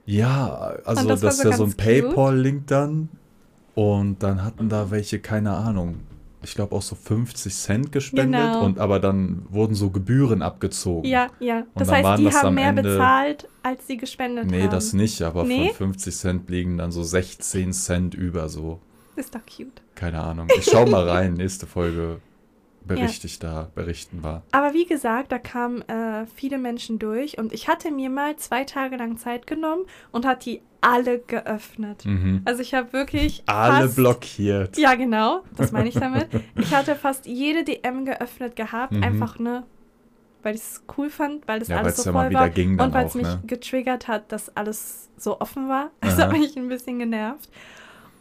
Ja, 0.09 0.73
also 0.85 1.07
das 1.07 1.21
das, 1.21 1.37
ist 1.37 1.43
ja 1.43 1.51
so 1.53 1.65
ein. 1.65 1.73
PayPal-Link 1.73 2.67
dann. 2.67 3.09
Und 3.75 4.23
dann 4.23 4.43
hatten 4.43 4.67
da 4.67 4.91
welche, 4.91 5.19
keine 5.19 5.51
Ahnung, 5.51 5.99
ich 6.41 6.55
glaube 6.55 6.75
auch 6.75 6.81
so 6.81 6.95
50 6.95 7.53
Cent 7.53 7.91
gespendet. 7.91 8.41
Genau. 8.41 8.65
Und 8.65 8.79
aber 8.79 8.99
dann 8.99 9.45
wurden 9.49 9.75
so 9.75 9.89
Gebühren 9.89 10.41
abgezogen. 10.41 11.07
Ja, 11.07 11.27
ja. 11.39 11.63
Das 11.75 11.91
heißt, 11.91 12.19
die 12.19 12.25
das 12.25 12.41
haben 12.43 12.55
mehr 12.55 12.69
Ende- 12.69 12.81
bezahlt, 12.83 13.47
als 13.61 13.85
sie 13.87 13.97
gespendet 13.97 14.49
Nee, 14.49 14.63
haben. 14.63 14.71
das 14.71 14.93
nicht, 14.93 15.21
aber 15.21 15.43
Nee? 15.43 15.67
von 15.67 15.93
50 15.93 16.15
Cent 16.15 16.49
liegen 16.49 16.77
dann 16.77 16.91
so 16.91 17.03
16 17.03 17.71
Cent 17.73 18.15
über, 18.15 18.49
so. 18.49 18.79
Ist 19.15 19.35
doch 19.35 19.41
cute. 19.45 19.81
Keine 19.95 20.19
Ahnung. 20.21 20.47
Ich 20.57 20.65
schau 20.65 20.85
mal 20.85 21.07
rein, 21.07 21.33
nächste 21.33 21.67
Folge 21.67 22.19
berichte 22.95 23.27
ich 23.27 23.39
da, 23.39 23.69
berichten 23.75 24.23
wir. 24.23 24.43
Aber 24.51 24.73
wie 24.73 24.85
gesagt, 24.85 25.31
da 25.31 25.39
kamen 25.39 25.81
äh, 25.87 26.25
viele 26.35 26.57
Menschen 26.57 26.99
durch 26.99 27.37
und 27.37 27.53
ich 27.53 27.67
hatte 27.67 27.91
mir 27.91 28.09
mal 28.09 28.35
zwei 28.35 28.63
Tage 28.65 28.97
lang 28.97 29.17
Zeit 29.17 29.47
genommen 29.47 29.85
und 30.11 30.25
hat 30.25 30.45
die 30.45 30.61
alle 30.81 31.19
geöffnet. 31.19 32.05
Mhm. 32.05 32.41
Also 32.45 32.61
ich 32.61 32.73
habe 32.73 32.93
wirklich 32.93 33.43
Alle 33.45 33.83
fast, 33.85 33.95
blockiert. 33.95 34.77
Ja, 34.77 34.95
genau, 34.95 35.43
das 35.57 35.71
meine 35.71 35.89
ich 35.89 35.95
damit. 35.95 36.27
ich 36.55 36.73
hatte 36.73 36.95
fast 36.95 37.25
jede 37.25 37.63
DM 37.63 38.05
geöffnet 38.05 38.55
gehabt, 38.55 38.93
Mhm. 38.93 39.03
einfach 39.03 39.39
ne, 39.39 39.63
weil 40.41 40.55
ich 40.55 40.61
es 40.61 40.83
cool 40.97 41.09
fand, 41.09 41.47
weil 41.47 41.59
das 41.59 41.67
Ja, 41.67 41.77
alles 41.77 41.97
so 41.97 42.03
ja 42.09 42.11
mal 42.13 42.27
voll 42.27 42.33
war 42.33 42.49
ging 42.49 42.79
und 42.79 42.93
weil 42.93 43.05
es 43.07 43.13
mich 43.15 43.27
ne? 43.27 43.41
getriggert 43.45 44.07
hat, 44.07 44.31
dass 44.31 44.55
alles 44.55 45.09
so 45.17 45.39
offen 45.41 45.67
war. 45.69 45.91
Das 46.01 46.13
Aha. 46.17 46.23
hat 46.23 46.31
mich 46.31 46.55
ein 46.55 46.69
bisschen 46.69 46.97
genervt. 46.99 47.49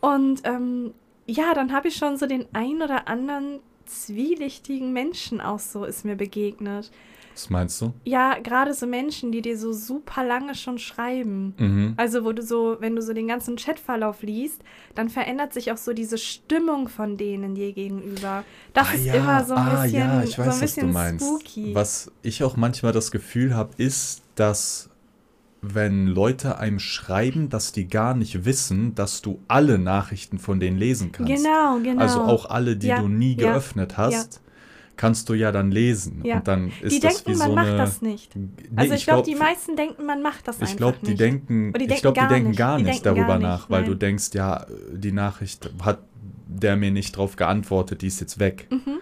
Und 0.00 0.40
ähm, 0.44 0.94
ja, 1.26 1.54
dann 1.54 1.72
habe 1.72 1.88
ich 1.88 1.96
schon 1.96 2.16
so 2.16 2.26
den 2.26 2.46
ein 2.54 2.82
oder 2.82 3.06
anderen 3.06 3.60
zwielichtigen 3.88 4.92
Menschen 4.92 5.40
auch 5.40 5.58
so 5.58 5.84
ist 5.84 6.04
mir 6.04 6.16
begegnet. 6.16 6.90
Was 7.34 7.50
meinst 7.50 7.80
du? 7.80 7.92
Ja, 8.04 8.36
gerade 8.40 8.74
so 8.74 8.84
Menschen, 8.88 9.30
die 9.30 9.42
dir 9.42 9.56
so 9.56 9.72
super 9.72 10.24
lange 10.24 10.56
schon 10.56 10.78
schreiben. 10.78 11.54
Mhm. 11.56 11.94
Also, 11.96 12.24
wo 12.24 12.32
du 12.32 12.42
so, 12.42 12.78
wenn 12.80 12.96
du 12.96 13.02
so 13.02 13.12
den 13.12 13.28
ganzen 13.28 13.54
Chatverlauf 13.54 14.22
liest, 14.22 14.60
dann 14.96 15.08
verändert 15.08 15.52
sich 15.52 15.70
auch 15.70 15.76
so 15.76 15.92
diese 15.92 16.18
Stimmung 16.18 16.88
von 16.88 17.16
denen 17.16 17.54
dir 17.54 17.72
gegenüber. 17.72 18.42
Das 18.74 18.88
Ah, 18.88 18.94
ist 18.94 19.04
ja, 19.04 19.14
immer 19.14 19.44
so 19.44 19.54
ein 19.54 19.68
ah, 19.68 19.82
bisschen, 19.82 19.98
ja, 20.00 20.22
ich 20.24 20.36
weiß, 20.36 20.36
so 20.36 20.42
ein 20.42 20.48
was 20.48 20.58
du 20.58 20.64
bisschen 20.64 20.92
meinst. 20.92 21.24
spooky. 21.26 21.74
Was 21.76 22.10
ich 22.22 22.42
auch 22.42 22.56
manchmal 22.56 22.90
das 22.92 23.12
Gefühl 23.12 23.54
habe, 23.54 23.70
ist, 23.76 24.22
dass 24.34 24.90
wenn 25.60 26.06
Leute 26.06 26.58
einem 26.58 26.78
schreiben, 26.78 27.48
dass 27.48 27.72
die 27.72 27.88
gar 27.88 28.14
nicht 28.14 28.44
wissen, 28.44 28.94
dass 28.94 29.22
du 29.22 29.40
alle 29.48 29.78
Nachrichten 29.78 30.38
von 30.38 30.60
denen 30.60 30.78
lesen 30.78 31.10
kannst. 31.12 31.32
Genau, 31.32 31.78
genau. 31.82 32.00
Also 32.00 32.20
auch 32.20 32.48
alle, 32.48 32.76
die 32.76 32.88
Ja, 32.88 33.00
du 33.00 33.08
nie 33.08 33.36
ja, 33.36 33.50
geöffnet 33.52 33.96
hast, 33.96 34.40
kannst 34.96 35.28
du 35.28 35.34
ja 35.34 35.50
dann 35.52 35.70
lesen. 35.70 36.20
Ja. 36.24 36.36
Und 36.36 36.48
dann 36.48 36.72
ist 36.80 36.96
die 36.96 37.00
das 37.00 37.24
denken, 37.24 37.32
wie 37.32 37.38
man 37.38 37.48
so 37.50 37.54
macht 37.56 37.66
eine. 37.68 37.76
das 37.76 38.02
nicht. 38.02 38.36
Nee, 38.36 38.48
Also 38.76 38.94
ich 38.94 39.04
glaube, 39.04 39.22
glaub, 39.22 39.26
die 39.26 39.34
meisten 39.40 39.76
denken, 39.76 40.06
man 40.06 40.22
macht 40.22 40.46
das 40.46 40.56
einfach 40.60 40.70
Ich 40.70 40.76
glaube, 40.76 40.98
die 41.02 41.08
nicht. 41.10 41.20
denken, 41.20 41.72
die 41.72 41.84
ich 41.92 42.00
glaube, 42.02 42.14
die 42.14 42.20
gar 42.20 42.28
denken 42.28 42.48
nicht. 42.50 42.58
gar 42.58 42.76
Die 42.78 42.84
nicht 42.84 43.04
denken 43.04 43.04
gar 43.04 43.14
darüber 43.26 43.38
nicht, 43.38 43.42
nach, 43.60 43.70
weil 43.70 43.84
du 43.84 43.90
nein. 43.90 43.98
denkst, 44.00 44.30
ja, 44.34 44.66
die 44.92 45.12
Nachricht 45.12 45.70
hat 45.84 46.00
der 46.50 46.76
mir 46.76 46.90
nicht 46.90 47.16
drauf 47.16 47.36
geantwortet, 47.36 48.02
die 48.02 48.06
ist 48.06 48.20
jetzt 48.20 48.38
weg. 48.38 48.68
Mhm. 48.70 48.98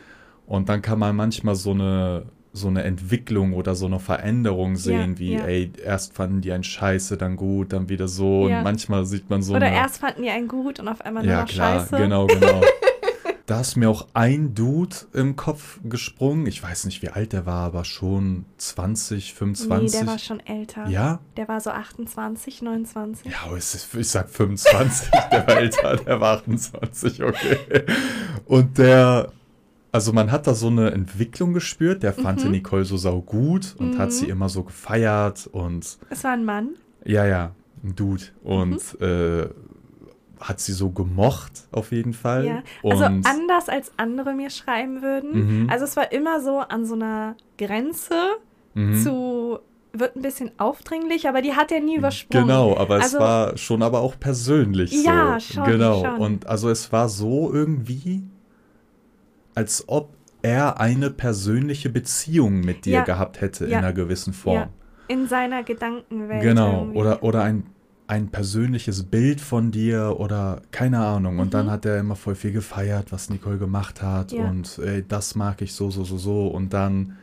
Und 0.47 0.69
dann 0.69 0.83
kann 0.83 0.99
man 0.99 1.15
manchmal 1.15 1.55
so 1.55 1.71
eine 1.73 2.27
so 2.57 2.69
eine 2.69 2.83
Entwicklung 2.85 3.53
oder 3.53 3.75
so 3.75 3.87
eine 3.87 4.01
Veränderung 4.01 4.77
sehen, 4.77 5.19
wie, 5.19 5.35
ja. 5.35 5.45
ey, 5.45 5.71
erst 5.85 6.15
fanden 6.15 6.41
die 6.41 6.53
einen 6.53 6.65
Scheiße, 6.65 7.17
dann 7.17 7.37
gut, 7.37 7.73
dann 7.73 7.89
wieder 7.89 8.09
so. 8.09 8.49
Ja. 8.49 8.59
Und 8.59 8.65
manchmal 8.65 9.05
sieht 9.05 9.29
man 9.29 9.43
so 9.43 9.55
Oder 9.55 9.67
eine. 9.67 9.77
erst 9.77 9.99
fanden 9.99 10.23
die 10.23 10.31
einen 10.31 10.49
gut 10.49 10.81
und 10.81 10.89
auf 10.89 11.03
einmal 11.03 11.23
nur 11.23 11.33
ja, 11.33 11.43
noch 11.43 11.49
klar, 11.49 11.81
scheiße. 11.81 11.97
genau, 11.97 12.27
genau. 12.27 12.63
da 13.45 13.61
ist 13.61 13.77
mir 13.77 13.91
auch 13.91 14.07
ein 14.15 14.55
Dude 14.55 14.97
im 15.13 15.37
Kopf 15.37 15.79
gesprungen. 15.85 16.47
Ich 16.47 16.63
weiß 16.63 16.87
nicht, 16.87 17.03
wie 17.03 17.11
alt 17.11 17.33
der 17.33 17.45
war, 17.45 17.67
aber 17.67 17.85
schon 17.85 18.47
20, 18.57 19.35
25. 19.35 19.93
Nee, 19.93 19.99
der 19.99 20.07
war 20.11 20.19
schon 20.19 20.41
älter. 20.41 20.89
ja? 20.89 21.21
Der 21.37 21.49
war 21.49 21.61
so 21.61 21.71
28, 21.71 22.63
29. 22.63 23.31
Ja, 23.31 23.55
ich 23.55 24.09
sag 24.09 24.31
25, 24.31 25.11
der 25.31 25.47
war 25.47 25.57
älter, 25.59 25.97
der 25.97 26.21
war 26.21 26.39
28, 26.39 27.23
okay. 27.23 27.59
Und 28.47 28.79
der, 28.79 29.33
also 29.97 30.13
man 30.13 30.31
hat 30.31 30.47
da 30.47 30.55
so 30.55 30.69
eine 30.69 30.91
Entwicklung 30.93 31.53
gespürt, 31.53 32.03
der 32.03 32.13
fand 32.13 32.45
Mhm. 32.45 32.51
Nicole 32.53 32.85
so 32.85 32.97
sau 32.97 33.21
gut 33.21 33.75
und 33.79 33.95
Mhm. 33.95 33.99
hat 33.99 34.13
sie 34.13 34.29
immer 34.29 34.49
so 34.49 34.63
gefeiert 34.63 35.49
und 35.51 35.99
Es 36.11 36.23
war 36.25 36.33
ein 36.33 36.45
Mann. 36.45 36.71
ja, 37.05 37.25
ja, 37.27 37.53
ein 37.83 37.95
Dude 37.97 38.23
und 38.45 39.01
Mhm. 39.01 39.07
äh, 39.07 39.47
hat 40.39 40.61
sie 40.61 40.73
so 40.73 40.91
gemocht 40.91 41.67
auf 41.73 41.93
jeden 41.93 42.13
Fall. 42.13 42.45
Ja. 42.47 42.63
Also 42.85 43.07
und 43.07 43.27
anders 43.27 43.69
als 43.71 43.91
andere 43.97 44.35
mir 44.35 44.51
schreiben 44.51 45.01
würden. 45.03 45.63
Mhm. 45.65 45.71
Also 45.71 45.85
es 45.87 45.97
war 45.97 46.13
immer 46.13 46.41
so 46.43 46.59
an 46.59 46.85
so 46.85 46.95
einer 46.95 47.37
Grenze 47.59 48.15
mhm. 48.75 49.03
zu 49.03 49.59
wird 49.99 50.15
ein 50.15 50.21
bisschen 50.21 50.51
aufdringlich, 50.59 51.27
aber 51.27 51.41
die 51.41 51.55
hat 51.55 51.73
er 51.73 51.81
nie 51.81 51.97
übersprungen. 51.97 52.49
Genau, 52.49 52.77
aber 52.77 52.99
es 52.99 53.05
Also- 53.05 53.19
war 53.19 53.57
schon 53.57 53.83
aber 53.83 54.01
auch 54.01 54.21
persönlich 54.21 54.93
Ja, 55.03 55.39
so. 55.41 55.55
schon, 55.55 55.65
Genau. 55.65 56.05
schon. 56.05 56.17
Und 56.19 56.47
also 56.47 56.69
es 56.69 56.93
war 56.93 57.09
so 57.09 57.51
irgendwie, 57.51 58.23
als 59.57 59.85
ob 59.89 60.15
er 60.43 60.79
eine 60.81 61.11
persönliche 61.11 61.89
Beziehung 61.91 62.61
mit 62.61 62.85
dir 62.85 62.99
Ja, 62.99 63.05
gehabt 63.05 63.41
hätte 63.41 63.65
ja, 63.65 63.71
in 63.79 63.85
einer 63.85 63.93
gewissen 63.93 64.33
Form. 64.33 64.55
Ja, 64.55 64.69
in 65.09 65.27
seiner 65.27 65.65
Gedankenwelt. 65.65 66.43
Genau. 66.43 66.83
irgendwie. 66.83 66.99
Oder, 66.99 67.23
oder 67.25 67.43
ein, 67.43 67.65
ein 68.07 68.29
persönliches 68.29 69.03
Bild 69.05 69.41
von 69.41 69.73
dir 69.73 70.17
oder 70.21 70.63
keine 70.71 70.99
Ahnung. 71.05 71.41
Und 71.41 71.55
dann 71.55 71.67
Mhm. 71.67 71.71
hat 71.71 71.85
er 71.87 71.99
immer 71.99 72.15
voll 72.15 72.37
viel 72.37 72.53
gefeiert, 72.53 73.11
was 73.11 73.29
Nicole 73.31 73.59
gemacht 73.59 74.03
hat. 74.03 74.33
Und 74.33 74.79
ey, 74.79 75.05
das 75.07 75.35
mag 75.35 75.61
ich 75.63 75.73
so, 75.75 75.91
so, 75.91 76.05
so, 76.05 76.17
so. 76.19 76.47
Und 76.47 76.73
dann 76.73 77.17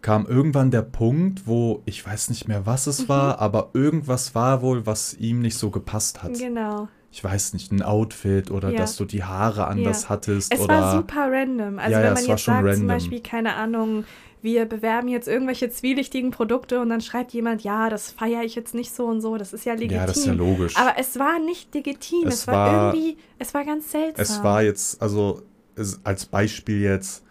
kam 0.00 0.26
irgendwann 0.26 0.72
der 0.72 0.82
Punkt, 0.82 1.46
wo 1.46 1.82
ich 1.84 2.04
weiß 2.04 2.30
nicht 2.30 2.48
mehr, 2.48 2.66
was 2.66 2.88
es 2.88 3.02
Mhm. 3.02 3.08
war, 3.08 3.38
aber 3.38 3.70
irgendwas 3.74 4.34
war 4.34 4.60
wohl, 4.62 4.84
was 4.86 5.14
ihm 5.14 5.40
nicht 5.40 5.56
so 5.56 5.70
gepasst 5.70 6.24
hat. 6.24 6.36
Genau. 6.38 6.88
Ich 7.14 7.22
weiß 7.22 7.52
nicht, 7.52 7.70
ein 7.72 7.82
Outfit 7.82 8.50
oder 8.50 8.70
Ja. 8.70 8.78
dass 8.78 8.96
du 8.96 9.04
die 9.04 9.22
Haare 9.22 9.66
anders 9.66 10.04
Ja. 10.04 10.08
hattest 10.08 10.52
Es 10.52 10.60
oder 10.60 10.80
war 10.80 10.96
super 10.96 11.30
random. 11.30 11.78
Also 11.78 11.92
Ja, 11.92 11.98
wenn 11.98 12.14
man 12.14 12.22
war 12.22 12.22
jetzt 12.22 12.40
schon 12.42 12.54
sagt, 12.54 12.60
zum 12.64 12.68
random. 12.70 12.86
Beispiel, 12.88 13.20
keine 13.20 13.54
Ahnung, 13.54 14.04
wir 14.40 14.64
bewerben 14.64 15.08
jetzt 15.08 15.28
irgendwelche 15.28 15.68
zwielichtigen 15.70 16.30
Produkte 16.32 16.80
und 16.80 16.88
dann 16.88 17.00
schreibt 17.02 17.32
jemand, 17.32 17.62
ja, 17.62 17.90
das 17.90 18.10
feiere 18.10 18.42
ich 18.44 18.54
jetzt 18.54 18.74
nicht 18.74 18.92
so 18.94 19.04
und 19.06 19.20
so, 19.20 19.36
das 19.36 19.52
ist 19.52 19.64
ja 19.66 19.74
legitim. 19.74 19.98
ja, 19.98 20.06
das 20.06 20.16
ist 20.16 20.26
ja 20.26 20.32
logisch. 20.32 20.76
Aber 20.76 20.94
es 20.98 21.16
war 21.18 21.38
nicht 21.38 21.72
legitim. 21.74 22.26
Es 22.28 22.34
Es, 22.34 22.46
war, 22.48 22.54
war- 22.72 22.94
irgendwie, 22.94 23.18
es 23.38 23.52
war 23.54 23.64
ganz 23.64 23.92
seltsam. 23.92 24.22
Es 24.22 24.42
war 24.42 24.62
jetzt, 24.62 25.00
also 25.02 25.42
es, 25.76 26.00
als 26.04 26.24
Beispiel 26.26 26.80
jetzt, 26.80 27.22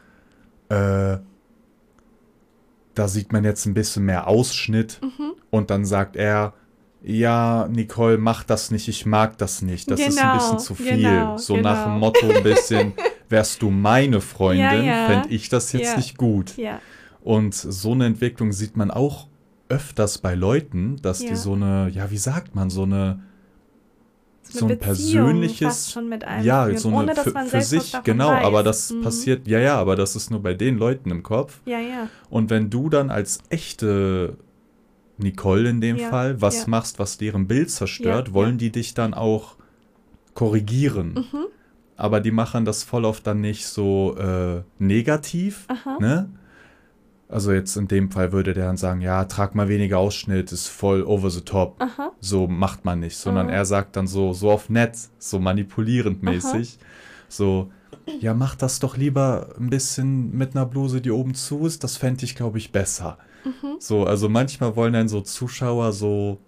äh, 0.70 1.18
da 2.94 3.08
sieht 3.08 3.32
man 3.34 3.44
jetzt 3.44 3.66
ein 3.66 3.74
bisschen 3.74 4.06
mehr 4.06 4.28
Ausschnitt 4.28 5.00
Mhm. 5.02 5.32
und 5.50 5.70
dann 5.70 5.86
sagt 5.86 6.16
er, 6.16 6.54
ja, 7.04 7.68
Nicole, 7.72 8.18
mach 8.18 8.44
das 8.44 8.70
nicht, 8.72 8.88
ich 8.88 9.06
mag 9.06 9.38
das 9.38 9.62
nicht. 9.62 9.90
Das 9.90 10.00
ist 10.00 10.18
ein 10.20 10.24
Genau, 10.24 10.34
bisschen 10.38 10.60
zu 10.60 10.76
viel. 10.76 10.98
genau, 10.98 11.38
so 11.38 11.58
nach 11.58 11.84
dem 11.84 11.94
genau. 11.96 12.00
Motto 12.08 12.30
ein 12.32 12.44
bisschen, 12.44 12.94
wärst 13.30 13.62
du 13.62 13.72
meine 13.72 14.22
Freundin, 14.22 14.64
Ja, 14.64 14.74
ja. 14.84 15.06
fände 15.08 15.30
ich 15.30 15.50
das 15.50 15.72
jetzt 15.72 15.92
Ja. 15.92 15.98
nicht 15.98 16.18
gut. 16.18 16.54
Und 17.22 17.54
so 17.56 17.92
eine 17.94 18.06
Entwicklung 18.06 18.52
sieht 18.52 18.78
man 18.78 18.92
auch 18.92 19.28
öfters 19.70 20.18
bei 20.18 20.36
Leuten, 20.36 20.98
dass 21.02 21.20
die 21.20 21.36
so 21.36 21.54
eine, 21.54 21.90
ja, 21.94 22.12
wie 22.12 22.18
sagt 22.18 22.56
man, 22.56 22.70
so 22.70 22.84
eine 22.84 23.22
so 24.44 24.66
eine 24.66 24.74
ein 24.74 24.80
Beziehung 24.80 25.24
persönliches, 25.26 25.68
fast 25.68 25.92
schon 25.94 26.10
mit 26.10 26.26
einem 26.26 26.44
ja, 26.46 26.76
so 26.78 26.90
eine 26.90 26.98
ohne 26.98 27.16
für, 27.16 27.32
für 27.46 27.62
sich, 27.62 27.94
genau, 28.04 28.32
weiß. 28.32 28.44
aber 28.46 28.64
das 28.64 28.92
Mhm. 28.92 29.02
passiert, 29.02 29.48
ja, 29.48 29.60
ja, 29.60 29.78
aber 29.78 29.96
das 29.96 30.16
ist 30.18 30.30
nur 30.30 30.42
bei 30.44 30.54
den 30.56 30.78
Leuten 30.78 31.10
im 31.10 31.24
Kopf. 31.24 31.62
Ja, 31.66 31.80
ja. 31.80 32.10
Und 32.30 32.50
wenn 32.50 32.70
du 32.70 32.90
dann 32.90 33.10
als 33.12 33.40
echte 33.50 34.36
Nicole 35.22 35.70
in 35.70 35.82
dem 35.82 35.98
Ja, 35.98 36.10
Fall 36.10 36.42
was 36.42 36.62
ja. 36.64 36.68
machst, 36.68 37.00
was 37.00 37.18
deren 37.18 37.48
Bild 37.48 37.70
zerstört, 37.72 38.30
Ja, 38.30 38.34
wollen 38.34 38.58
die 38.58 38.72
dich 38.72 38.94
dann 38.94 39.14
auch 39.14 39.56
korrigieren. 40.34 41.14
Mhm. 41.14 41.46
Aber 41.98 42.20
die 42.20 42.32
machen 42.32 42.66
das 42.66 42.84
voll 42.84 43.06
oft 43.06 43.28
dann 43.28 43.42
nicht 43.42 43.66
so 43.68 44.16
äh, 44.18 44.64
negativ, 44.80 45.66
Aha. 45.68 45.98
ne? 46.00 46.30
Also 47.30 47.54
jetzt 47.54 47.78
in 47.78 47.88
dem 47.88 48.12
Fall 48.12 48.34
würde 48.34 48.54
der 48.54 48.66
dann 48.66 48.76
sagen, 48.76 49.00
ja, 49.00 49.24
trag 49.24 49.56
mal 49.56 49.70
weniger 49.70 50.00
Ausschnitt, 50.00 50.52
ist 50.52 50.68
voll 50.68 51.04
over 51.04 51.30
the 51.30 51.40
top. 51.42 51.76
Aha. 51.82 52.12
So 52.20 52.48
macht 52.48 52.84
man 52.84 53.00
nicht, 53.00 53.16
sondern 53.16 53.48
Aha. 53.48 53.56
er 53.56 53.66
sagt 53.66 53.96
dann 53.96 54.08
so, 54.08 54.34
so 54.34 54.52
auf 54.52 54.70
nett, 54.70 54.98
so 55.18 55.40
manipulierend 55.40 56.24
mäßig. 56.24 56.78
So, 57.30 57.72
ja, 58.20 58.34
mach 58.34 58.56
das 58.56 58.80
doch 58.80 58.98
lieber 58.98 59.56
ein 59.58 59.70
bisschen 59.70 60.36
mit 60.38 60.56
einer 60.56 60.66
Bluse, 60.66 61.00
die 61.00 61.12
oben 61.12 61.34
zu 61.34 61.66
ist, 61.66 61.86
das 61.86 61.96
fände 61.96 62.26
ich, 62.26 62.36
glaube 62.36 62.58
ich, 62.58 62.74
besser. 62.74 63.18
Mhm. 63.44 63.76
So, 63.80 64.06
also 64.06 64.30
manchmal 64.30 64.76
wollen 64.76 64.94
dann 64.94 65.10
so 65.10 65.22
Zuschauer 65.22 65.94
so 65.94 66.40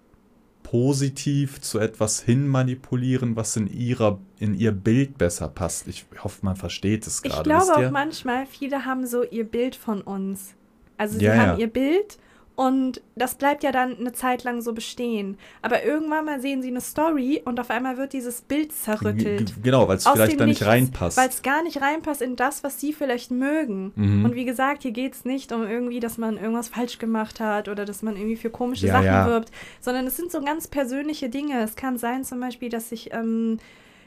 positiv 0.62 1.60
zu 1.60 1.78
etwas 1.78 2.20
hin 2.20 2.48
manipulieren, 2.48 3.36
was 3.36 3.56
in 3.56 3.66
ihrer, 3.68 4.18
in 4.38 4.54
ihr 4.54 4.72
Bild 4.72 5.18
besser 5.18 5.48
passt. 5.48 5.86
Ich 5.88 6.06
hoffe, 6.22 6.38
man 6.42 6.56
versteht 6.56 7.06
es 7.06 7.20
Ich 7.22 7.30
gerade. 7.30 7.44
glaube 7.44 7.66
wisst 7.68 7.78
ihr? 7.78 7.86
auch 7.88 7.90
manchmal, 7.92 8.46
viele 8.46 8.84
haben 8.84 9.06
so 9.06 9.22
ihr 9.24 9.44
Bild 9.44 9.76
von 9.76 10.00
uns. 10.00 10.54
Also 10.96 11.18
sie 11.18 11.24
Ja, 11.26 11.34
haben 11.36 11.48
ja. 11.52 11.56
ihr 11.58 11.66
Bild 11.68 12.18
und 12.56 13.00
das 13.16 13.34
bleibt 13.34 13.64
ja 13.64 13.72
dann 13.72 13.98
eine 13.98 14.12
Zeit 14.12 14.44
lang 14.44 14.60
so 14.60 14.72
bestehen. 14.74 15.36
Aber 15.60 15.84
irgendwann 15.84 16.24
mal 16.24 16.40
sehen 16.40 16.62
sie 16.62 16.68
eine 16.68 16.80
Story 16.80 17.42
und 17.44 17.58
auf 17.58 17.68
einmal 17.70 17.96
wird 17.96 18.12
dieses 18.12 18.42
Bild 18.42 18.72
zerrüttelt. 18.72 19.54
Genau, 19.62 19.88
weil 19.88 19.96
es 19.96 20.06
vielleicht 20.06 20.38
da 20.38 20.46
nicht 20.46 20.64
reinpasst. 20.64 21.16
Weil 21.16 21.28
es 21.28 21.42
gar 21.42 21.64
nicht 21.64 21.80
reinpasst 21.80 22.22
in 22.22 22.36
das, 22.36 22.62
was 22.62 22.80
sie 22.80 22.92
vielleicht 22.92 23.32
mögen. 23.32 23.92
Mhm. 23.96 24.24
Und 24.24 24.34
wie 24.36 24.44
gesagt, 24.44 24.82
hier 24.82 24.92
geht 24.92 25.14
es 25.14 25.24
nicht 25.24 25.50
um 25.50 25.62
irgendwie, 25.66 25.98
dass 25.98 26.16
man 26.16 26.36
irgendwas 26.36 26.68
falsch 26.68 26.98
gemacht 26.98 27.40
hat 27.40 27.68
oder 27.68 27.84
dass 27.84 28.02
man 28.02 28.16
irgendwie 28.16 28.36
für 28.36 28.50
komische 28.50 28.86
Ja, 28.86 28.92
Sachen 28.94 29.06
ja. 29.06 29.26
wirbt, 29.26 29.50
sondern 29.80 30.06
es 30.06 30.16
sind 30.16 30.30
so 30.30 30.40
ganz 30.40 30.68
persönliche 30.68 31.28
Dinge. 31.28 31.60
Es 31.62 31.74
kann 31.74 31.98
sein 31.98 32.22
zum 32.22 32.38
Beispiel, 32.38 32.68
dass 32.68 32.92
ich, 32.92 33.12
ähm, 33.12 33.58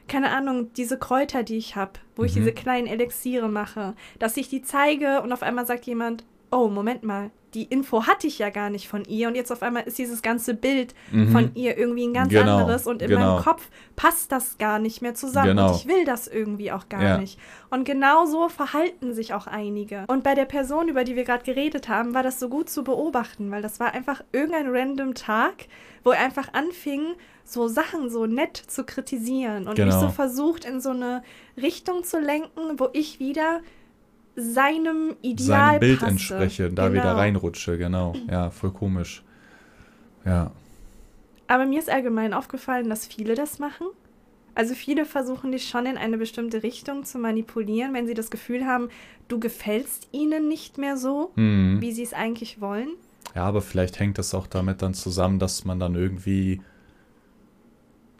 keine 0.08 0.30
Ahnung, 0.30 0.72
diese 0.78 0.98
Kräuter, 0.98 1.44
die 1.44 1.58
ich 1.58 1.76
habe, 1.76 1.92
wo 2.16 2.24
ich 2.24 2.32
Mhm. 2.34 2.40
diese 2.40 2.54
kleinen 2.54 2.88
Elixiere 2.88 3.50
mache, 3.50 3.94
dass 4.20 4.38
ich 4.38 4.48
die 4.48 4.62
zeige 4.62 5.22
und 5.22 5.34
auf 5.34 5.44
einmal 5.44 5.66
sagt 5.66 5.86
jemand, 5.86 6.24
oh, 6.50 6.70
Moment 6.70 7.04
mal, 7.04 7.30
die 7.58 7.64
Info 7.64 8.06
hatte 8.06 8.28
ich 8.28 8.38
ja 8.38 8.52
gar 8.52 8.70
nicht 8.70 8.88
von 8.88 9.04
ihr 9.06 9.28
und 9.28 9.34
jetzt 9.36 9.52
auf 9.52 9.64
einmal 9.64 9.84
ist 9.84 9.98
dieses 9.98 10.22
ganze 10.22 10.54
Bild 10.54 10.94
Mhm. 11.12 11.32
von 11.32 11.52
ihr 11.56 11.76
irgendwie 11.76 12.06
ein 12.06 12.14
ganz 12.14 12.30
Genau, 12.30 12.58
anderes 12.60 12.86
und 12.86 13.02
in 13.02 13.10
genau. 13.10 13.34
meinem 13.36 13.44
Kopf 13.44 13.68
passt 13.96 14.32
das 14.32 14.60
gar 14.60 14.78
nicht 14.78 15.02
mehr 15.02 15.16
zusammen 15.16 15.48
Genau. 15.50 15.70
und 15.72 15.76
ich 15.78 15.88
will 15.88 16.06
das 16.06 16.28
irgendwie 16.28 16.72
auch 16.72 16.88
gar 16.88 17.02
Ja. 17.04 17.18
nicht. 17.18 17.40
Und 17.72 17.84
genau 17.84 18.26
so 18.28 18.48
verhalten 18.48 19.14
sich 19.16 19.34
auch 19.34 19.48
einige. 19.48 20.06
Und 20.08 20.24
bei 20.24 20.36
der 20.36 20.46
Person, 20.46 20.88
über 20.88 21.04
die 21.04 21.16
wir 21.16 21.24
gerade 21.24 21.44
geredet 21.44 21.90
haben, 21.90 22.14
war 22.14 22.22
das 22.22 22.40
so 22.40 22.48
gut 22.48 22.70
zu 22.70 22.84
beobachten, 22.84 23.50
weil 23.50 23.64
das 23.64 23.80
war 23.80 23.94
einfach 23.94 24.24
irgendein 24.32 24.68
random 24.70 25.16
Tag, 25.16 25.66
wo 26.04 26.12
er 26.12 26.20
einfach 26.24 26.54
anfing, 26.54 27.02
so 27.44 27.68
Sachen 27.68 28.10
so 28.12 28.26
nett 28.28 28.56
zu 28.58 28.84
kritisieren 28.84 29.68
und 29.68 29.78
mich 29.80 29.88
Genau. 29.88 30.00
so 30.02 30.10
versucht, 30.10 30.64
in 30.66 30.80
so 30.80 30.92
eine 30.92 31.24
Richtung 31.60 32.04
zu 32.04 32.20
lenken, 32.20 32.78
wo 32.78 32.90
ich 32.94 33.20
wieder 33.20 33.62
seinem 34.38 35.16
Ideal 35.22 35.72
seinem 35.72 35.80
Bild 35.80 36.00
passe. 36.00 36.12
entspreche, 36.12 36.70
da 36.72 36.88
Genau. 36.90 37.02
wieder 37.02 37.16
reinrutsche, 37.18 37.78
genau. 37.78 38.14
Ja, 38.30 38.50
voll 38.52 38.72
komisch. 38.72 39.24
Ja. 40.26 40.52
Aber 41.48 41.66
mir 41.66 41.80
ist 41.80 41.90
allgemein 41.90 42.34
aufgefallen, 42.34 42.88
dass 42.90 43.08
viele 43.08 43.34
das 43.36 43.58
machen. 43.60 43.88
Also 44.54 44.74
viele 44.74 45.06
versuchen 45.06 45.52
dich 45.52 45.68
schon 45.70 45.86
in 45.86 45.98
eine 45.98 46.18
bestimmte 46.18 46.64
Richtung 46.64 47.04
zu 47.04 47.20
manipulieren, 47.20 47.94
wenn 47.94 48.08
sie 48.08 48.14
das 48.16 48.32
Gefühl 48.32 48.66
haben, 48.66 48.90
du 49.28 49.40
gefällst 49.40 50.08
ihnen 50.12 50.48
nicht 50.48 50.78
mehr 50.78 50.98
so, 50.98 51.32
Hm. 51.36 51.78
wie 51.80 51.92
sie 51.92 52.04
es 52.04 52.14
eigentlich 52.14 52.60
wollen. 52.62 52.90
Ja, 53.36 53.44
aber 53.44 53.62
vielleicht 53.62 54.00
hängt 54.00 54.18
das 54.18 54.34
auch 54.34 54.48
damit 54.48 54.82
dann 54.82 54.94
zusammen, 54.94 55.38
dass 55.40 55.64
man 55.66 55.80
dann 55.80 55.96
irgendwie 55.96 56.62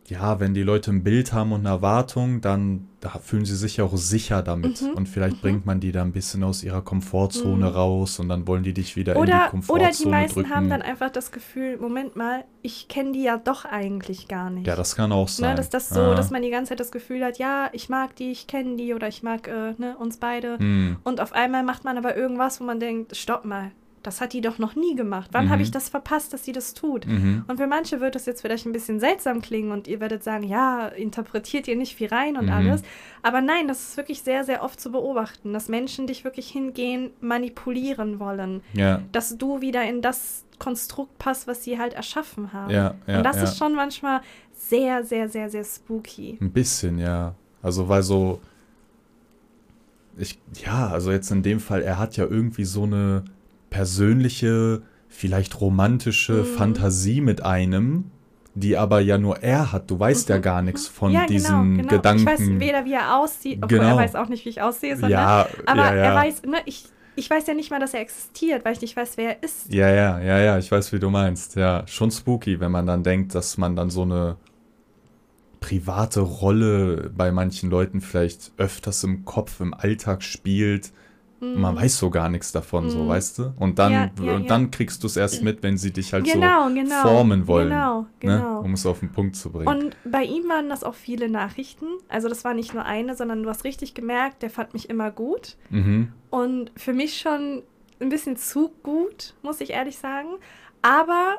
ja, 0.08 0.40
wenn 0.40 0.54
die 0.54 0.64
Leute 0.64 0.90
ein 0.92 1.04
Bild 1.04 1.34
haben 1.34 1.52
und 1.52 1.60
eine 1.62 1.70
Erwartung, 1.70 2.40
dann 2.42 2.88
da 3.02 3.10
fühlen 3.10 3.46
sie 3.46 3.56
sich 3.56 3.78
ja 3.78 3.84
auch 3.86 3.96
sicher 3.96 4.42
damit. 4.42 4.82
Mhm. 4.82 4.90
Und 4.94 5.08
vielleicht 5.08 5.38
Mhm. 5.38 5.42
bringt 5.42 5.66
man 5.66 5.80
die 5.80 5.92
da 5.92 6.02
ein 6.02 6.12
bisschen 6.14 6.44
aus 6.44 6.64
ihrer 6.64 6.82
Komfortzone 6.82 7.68
Mhm. 7.68 7.76
raus 7.76 8.20
und 8.20 8.28
dann 8.30 8.48
wollen 8.48 8.64
die 8.64 8.74
dich 8.74 8.96
wieder 8.96 9.16
in 9.16 9.22
die 9.22 9.28
Oder, 9.32 9.48
Komfortzone 9.50 9.84
oder 9.90 9.98
die 9.98 10.06
meisten 10.10 10.40
drücken. 10.40 10.56
haben 10.56 10.70
dann 10.70 10.82
einfach 10.82 11.10
das 11.12 11.32
Gefühl, 11.32 11.78
Moment 11.78 12.16
mal, 12.16 12.44
ich 12.62 12.88
kenne 12.88 13.12
die 13.12 13.24
ja 13.24 13.38
doch 13.38 13.66
eigentlich 13.66 14.28
gar 14.28 14.50
nicht. 14.50 14.66
ja, 14.66 14.76
das 14.76 14.96
kann 14.96 15.12
auch 15.12 15.28
sein. 15.28 15.52
Ne, 15.52 15.56
dass 15.56 15.70
das 15.70 15.90
so, 15.90 16.00
Ja. 16.00 16.16
dass 16.16 16.32
man 16.32 16.42
die 16.42 16.50
ganze 16.50 16.70
Zeit 16.70 16.80
das 16.80 16.92
Gefühl 16.92 17.24
hat, 17.24 17.38
ja, 17.38 17.70
ich 17.74 17.88
mag 17.90 18.16
die, 18.16 18.32
ich 18.32 18.48
kenne 18.48 18.78
die 18.78 18.94
oder 18.94 19.08
ich 19.10 19.24
mag 19.24 19.48
äh, 19.48 19.74
ne, 19.78 19.96
uns 20.00 20.18
beide. 20.18 20.58
Hm. 20.58 20.98
Und 21.04 21.22
auf 21.22 21.34
einmal 21.34 21.64
macht 21.64 21.84
man 21.84 21.98
aber 21.98 22.16
irgendwas, 22.18 22.60
wo 22.60 22.64
man 22.64 22.80
denkt, 22.80 23.16
stopp 23.16 23.46
mal, 23.46 23.72
das 24.04 24.22
hat 24.22 24.32
die 24.34 24.42
doch 24.42 24.58
noch 24.58 24.76
nie 24.76 24.96
gemacht. 24.96 25.30
Wann 25.34 25.46
Mhm. 25.46 25.50
habe 25.50 25.62
ich 25.64 25.72
das 25.72 25.90
verpasst, 25.90 26.32
dass 26.32 26.46
sie 26.46 26.52
das 26.54 26.74
tut? 26.74 27.06
Mhm. 27.08 27.44
Und 27.48 27.58
für 27.58 27.68
manche 27.68 28.00
wird 28.00 28.16
das 28.16 28.26
jetzt 28.26 28.42
vielleicht 28.42 28.66
ein 28.66 28.72
bisschen 28.72 29.00
seltsam 29.00 29.42
klingen 29.42 29.72
und 29.72 29.88
ihr 29.88 30.00
werdet 30.00 30.24
sagen, 30.24 30.44
ja, 30.44 30.88
interpretiert 30.88 31.68
ihr 31.68 31.76
nicht 31.76 31.96
viel 31.96 32.08
rein 32.08 32.38
und 32.38 32.46
Mhm. 32.46 32.52
alles. 32.52 32.82
Aber 33.24 33.42
nein, 33.42 33.68
das 33.68 33.90
ist 33.90 33.98
wirklich 33.98 34.22
sehr, 34.22 34.44
sehr 34.44 34.64
oft 34.64 34.80
zu 34.80 34.92
beobachten, 34.92 35.52
dass 35.52 35.68
Menschen 35.68 36.08
dich 36.08 36.24
wirklich 36.24 36.48
hingehen, 36.50 37.10
manipulieren 37.20 38.20
wollen. 38.20 38.62
Ja, 38.74 39.02
Dass 39.12 39.38
du 39.38 39.62
wieder 39.62 39.84
in 39.84 40.02
das 40.02 40.46
Konstrukt 40.60 41.18
passt, 41.20 41.48
was 41.48 41.64
sie 41.64 41.78
halt 41.78 41.94
erschaffen 41.94 42.54
haben. 42.54 42.72
ja, 42.74 42.96
ja. 43.08 43.18
und 43.18 43.24
das 43.24 43.42
ist 43.42 43.58
schon 43.58 43.76
manchmal 43.76 44.22
sehr, 44.54 45.04
sehr, 45.04 45.30
sehr, 45.30 45.50
sehr 45.50 45.64
spooky. 45.64 46.38
Ein 46.42 46.52
bisschen, 46.52 46.98
ja. 46.98 47.36
Also, 47.62 47.88
weil 47.90 48.04
so. 48.04 48.40
Ich, 50.18 50.40
ja, 50.66 50.88
also 50.88 51.12
jetzt 51.12 51.30
in 51.32 51.44
dem 51.44 51.60
Fall, 51.60 51.84
er 51.84 52.00
hat 52.00 52.18
ja 52.18 52.26
irgendwie 52.26 52.66
so 52.66 52.84
eine 52.84 53.24
persönliche, 53.70 54.82
vielleicht 55.08 55.60
romantische 55.62 56.34
Mhm. 56.34 56.46
Fantasie 56.46 57.22
mit 57.22 57.44
einem, 57.44 58.12
die 58.56 58.76
aber 58.78 59.00
ja 59.02 59.18
nur 59.18 59.44
er 59.44 59.72
hat. 59.72 59.90
Du 59.92 60.00
weißt 60.00 60.30
ja 60.30 60.38
Mhm, 60.38 60.42
gar 60.42 60.62
nichts 60.62 60.88
von 60.88 61.12
ja, 61.12 61.26
diesen 61.26 61.78
genau, 61.78 61.82
genau. 61.84 61.96
Gedanken. 61.96 62.22
Ich 62.22 62.28
weiß 62.28 62.60
weder, 62.60 62.86
wie 62.86 62.94
er 62.94 63.18
aussieht, 63.18 63.60
obwohl 63.62 63.80
Genau. 63.80 63.90
er 63.92 63.98
weiß 63.98 64.16
auch 64.16 64.30
nicht, 64.30 64.46
wie 64.46 64.50
ich 64.50 64.62
aussehe, 64.62 64.96
sondern 64.96 65.12
ja, 65.12 65.48
aber 65.66 65.78
ja, 65.86 65.96
ja. 65.96 66.04
er 66.04 66.16
weiß, 66.16 66.42
ne, 66.44 66.58
ich, 66.66 66.86
ich 67.16 67.30
weiß 67.30 67.46
ja 67.48 67.54
nicht 67.54 67.70
mal, 67.72 67.80
dass 67.80 67.94
er 67.94 68.02
existiert, 68.02 68.66
weil 68.66 68.74
ich 68.74 68.82
nicht 68.82 68.96
weiß, 68.96 69.18
wer 69.18 69.38
er 69.38 69.44
ist. 69.44 69.72
Ja, 69.74 69.90
ja, 69.90 70.20
ja, 70.20 70.40
ja, 70.40 70.58
ich 70.58 70.72
weiß, 70.72 70.92
wie 70.94 71.00
du 71.00 71.10
meinst. 71.10 71.56
Ja, 71.56 71.84
schon 71.88 72.12
spooky, 72.12 72.60
wenn 72.60 72.72
man 72.72 72.86
dann 72.88 73.04
denkt, 73.04 73.36
dass 73.36 73.58
man 73.58 73.76
dann 73.76 73.90
so 73.90 74.02
eine 74.04 74.38
private 75.60 76.22
Rolle 76.22 77.12
bei 77.16 77.32
manchen 77.32 77.70
Leuten 77.70 78.02
vielleicht 78.02 78.52
öfters 78.58 79.04
im 79.04 79.26
Kopf, 79.26 79.60
im 79.60 79.74
Alltag 79.74 80.24
spielt. 80.24 80.92
Mhm. 81.40 81.62
Man 81.62 81.76
weiß 81.76 81.98
so 82.00 82.10
gar 82.10 82.30
nichts 82.30 82.52
davon, 82.52 82.90
so, 82.90 83.04
Mhm. 83.04 83.08
weißt 83.10 83.40
du? 83.40 83.54
Und 83.58 83.78
dann, 83.80 83.92
Ja, 83.92 84.12
ja, 84.24 84.34
und 84.36 84.44
ja. 84.44 84.48
dann 84.48 84.72
kriegst 84.72 85.04
du 85.04 85.08
es 85.08 85.18
erst 85.18 85.44
mit, 85.44 85.62
wenn 85.64 85.78
sie 85.78 85.92
dich 85.94 86.14
halt 86.14 86.26
genau, 86.26 86.68
so 86.70 86.74
genau, 86.74 87.02
formen 87.02 87.48
wollen. 87.48 87.70
Genau, 87.70 88.02
Ne? 88.02 88.08
genau. 88.20 88.60
Um 88.62 88.74
es 88.74 88.86
auf 88.86 89.00
den 89.02 89.12
Punkt 89.12 89.36
zu 89.36 89.52
bringen. 89.52 89.68
Und 89.68 89.96
bei 90.04 90.24
ihm 90.24 90.50
waren 90.50 90.68
das 90.70 90.84
auch 90.84 90.96
viele 90.96 91.30
Nachrichten. 91.30 91.86
Also 92.10 92.28
das 92.30 92.44
war 92.44 92.54
nicht 92.54 92.74
nur 92.74 92.86
eine, 92.86 93.16
sondern 93.16 93.44
du 93.44 93.50
hast 93.50 93.64
richtig 93.64 93.94
gemerkt, 93.94 94.42
der 94.42 94.50
fand 94.50 94.74
mich 94.74 94.90
immer 94.90 95.12
gut. 95.12 95.58
mhm. 95.70 96.12
Und 96.30 96.72
für 96.76 96.94
mich 96.94 97.20
schon 97.20 97.64
ein 98.02 98.10
bisschen 98.10 98.36
zu 98.36 98.70
gut, 98.84 99.34
muss 99.44 99.62
ich 99.62 99.70
ehrlich 99.72 99.98
sagen. 99.98 100.28
Aber 100.82 101.38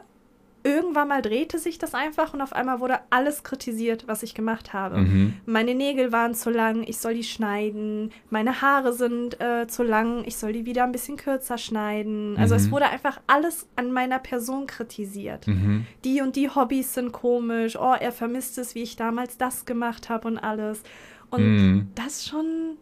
irgendwann 0.68 1.08
mal 1.08 1.22
drehte 1.22 1.58
sich 1.58 1.78
das 1.78 1.94
einfach 1.94 2.34
und 2.34 2.40
auf 2.42 2.52
einmal 2.52 2.80
wurde 2.80 3.00
alles 3.10 3.42
kritisiert, 3.42 4.06
was 4.06 4.22
ich 4.22 4.34
gemacht 4.34 4.72
habe. 4.72 4.98
Mhm. 4.98 5.34
Meine 5.46 5.74
Nägel 5.74 6.12
waren 6.12 6.34
zu 6.34 6.50
lang, 6.50 6.82
ich 6.86 6.98
soll 6.98 7.14
die 7.14 7.24
schneiden. 7.24 8.12
Meine 8.30 8.60
Haare 8.60 8.92
sind 8.92 9.40
äh, 9.40 9.66
zu 9.66 9.82
lang, 9.82 10.24
ich 10.26 10.36
soll 10.36 10.52
die 10.52 10.66
wieder 10.66 10.84
ein 10.84 10.92
bisschen 10.92 11.16
kürzer 11.16 11.58
schneiden. 11.58 12.36
Also 12.36 12.54
es 12.54 12.66
Mhm. 12.66 12.70
wurde 12.72 12.86
einfach 12.86 13.20
alles 13.26 13.66
an 13.76 13.92
meiner 13.92 14.18
Person 14.18 14.66
kritisiert. 14.66 15.46
Mhm. 15.46 15.86
Die 16.04 16.20
und 16.20 16.36
die 16.36 16.50
Hobbys 16.50 16.94
sind 16.94 17.12
komisch. 17.12 17.76
Oh, 17.76 17.94
er 17.98 18.12
vermisst 18.12 18.58
es, 18.58 18.74
wie 18.74 18.82
ich 18.82 18.96
damals 18.96 19.38
das 19.38 19.64
gemacht 19.64 20.08
habe 20.08 20.28
und 20.28 20.38
alles. 20.38 20.82
Und 21.30 21.42
Mhm. 21.42 21.88
das 21.94 22.06
ist 22.18 22.28
schon 22.28 22.44
ein 22.46 22.76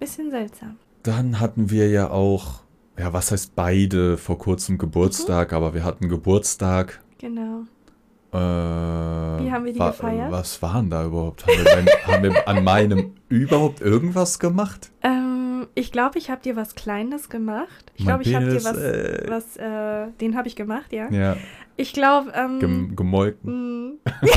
bisschen 0.00 0.30
seltsam. 0.30 0.76
Dann 1.02 1.40
hatten 1.40 1.70
wir 1.70 1.88
ja 1.88 2.10
auch, 2.10 2.61
ja, 3.02 3.12
was 3.12 3.32
heißt 3.32 3.54
beide 3.56 4.16
vor 4.16 4.38
kurzem 4.38 4.78
Geburtstag, 4.78 5.50
Mhm. 5.50 5.56
aber 5.56 5.74
wir 5.74 5.82
hatten 5.84 6.08
Geburtstag. 6.08 7.00
Genau. 7.18 7.62
Äh, 8.32 8.36
Wie 8.36 9.50
haben 9.52 9.64
wir 9.64 9.72
die 9.72 9.78
gefeiert? 9.78 10.30
Was 10.30 10.62
waren 10.62 10.88
da 10.88 11.04
überhaupt? 11.04 11.44
Haben 11.46 11.58
wir, 11.58 11.64
bei, 11.64 11.84
haben 12.12 12.22
wir 12.22 12.48
an 12.48 12.62
meinem 12.64 13.12
überhaupt 13.28 13.80
irgendwas 13.80 14.38
gemacht? 14.38 14.90
Ähm, 15.02 15.66
ich 15.74 15.90
glaube, 15.92 16.18
ich 16.18 16.30
habe 16.30 16.40
dir 16.42 16.54
was 16.56 16.74
Kleines 16.76 17.28
gemacht. 17.28 17.92
Ich 17.96 18.04
Mein 18.04 18.20
glaube, 18.20 18.22
ich 18.22 18.34
habe 18.36 18.46
dir 18.50 18.64
was, 18.64 18.76
äh. 18.76 19.24
was 19.28 19.56
äh, 19.56 20.06
den 20.20 20.36
habe 20.36 20.46
ich 20.48 20.54
gemacht, 20.56 20.92
ja. 20.92 21.10
Ja, 21.10 21.36
Ich 21.76 21.92
glaube, 21.92 22.32
ähm, 22.34 22.60
gem 22.60 22.96
gemolken. 22.96 23.98
mh, 24.04 24.22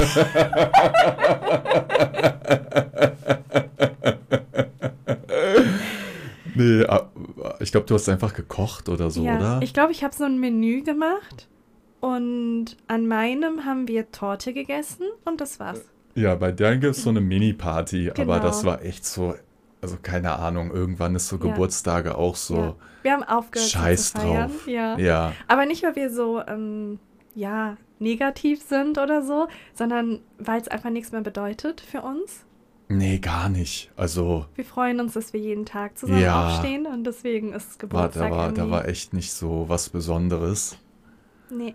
Nee, 6.55 6.85
ah, 6.87 7.09
ich 7.65 7.71
glaube, 7.71 7.87
du 7.87 7.95
hast 7.95 8.07
einfach 8.07 8.33
gekocht 8.33 8.87
oder 8.89 9.09
so, 9.09 9.23
ja, 9.23 9.35
oder? 9.37 9.59
ich 9.61 9.73
glaube, 9.73 9.91
ich 9.91 10.03
habe 10.03 10.15
so 10.15 10.23
ein 10.23 10.39
Menü 10.39 10.83
gemacht 10.83 11.47
und 11.99 12.77
an 12.87 13.07
meinem 13.07 13.65
haben 13.65 13.87
wir 13.87 14.11
Torte 14.11 14.53
gegessen 14.53 15.07
und 15.25 15.41
das 15.41 15.59
war's. 15.59 15.81
Ja, 16.13 16.35
bei 16.35 16.51
dir 16.51 16.77
gibt 16.77 16.95
es 16.95 17.03
so 17.03 17.09
eine 17.09 17.21
Mini-Party, 17.21 18.11
aber 18.11 18.23
Genau. 18.23 18.39
das 18.39 18.63
war 18.63 18.83
echt 18.83 19.05
so, 19.05 19.35
also 19.81 19.97
keine 20.01 20.33
Ahnung, 20.39 20.71
irgendwann 20.71 21.15
ist 21.15 21.27
so 21.27 21.35
Ja. 21.37 21.41
Geburtstage 21.41 22.15
auch 22.17 22.35
so, 22.35 22.55
Ja. 22.55 22.75
Wir 23.03 23.11
haben 23.13 23.23
aufgehört 23.23 23.69
Scheiß 23.69 24.13
zu 24.13 24.19
feiern. 24.19 24.49
drauf. 24.51 24.67
Ja. 24.67 24.97
ja. 24.97 25.33
Aber 25.47 25.65
nicht, 25.65 25.83
weil 25.83 25.95
wir 25.95 26.09
so, 26.09 26.41
ähm, 26.47 26.99
ja, 27.35 27.77
negativ 27.99 28.61
sind 28.61 28.97
oder 28.97 29.21
so, 29.21 29.47
sondern 29.73 30.19
weil 30.37 30.61
es 30.61 30.67
einfach 30.67 30.89
nichts 30.89 31.11
mehr 31.11 31.21
bedeutet 31.21 31.81
für 31.81 32.01
uns. 32.01 32.44
Nee, 32.87 33.17
gar 33.17 33.49
nicht. 33.49 33.91
Also, 33.95 34.45
Wir 34.55 34.65
freuen 34.65 34.99
uns, 34.99 35.13
dass 35.13 35.33
wir 35.33 35.39
jeden 35.39 35.65
Tag 35.65 35.97
zusammen 35.97 36.21
Ja. 36.21 36.49
aufstehen 36.49 36.85
und 36.85 37.03
deswegen 37.03 37.51
ist 37.53 37.71
war, 37.71 37.77
Geburtstag 37.79 38.29
da, 38.29 38.35
war, 38.37 38.51
da 38.51 38.69
war 38.69 38.87
echt 38.87 39.13
nicht 39.13 39.31
so 39.33 39.65
was 39.67 39.89
Besonderes. 39.89 40.77
Nee. 41.49 41.73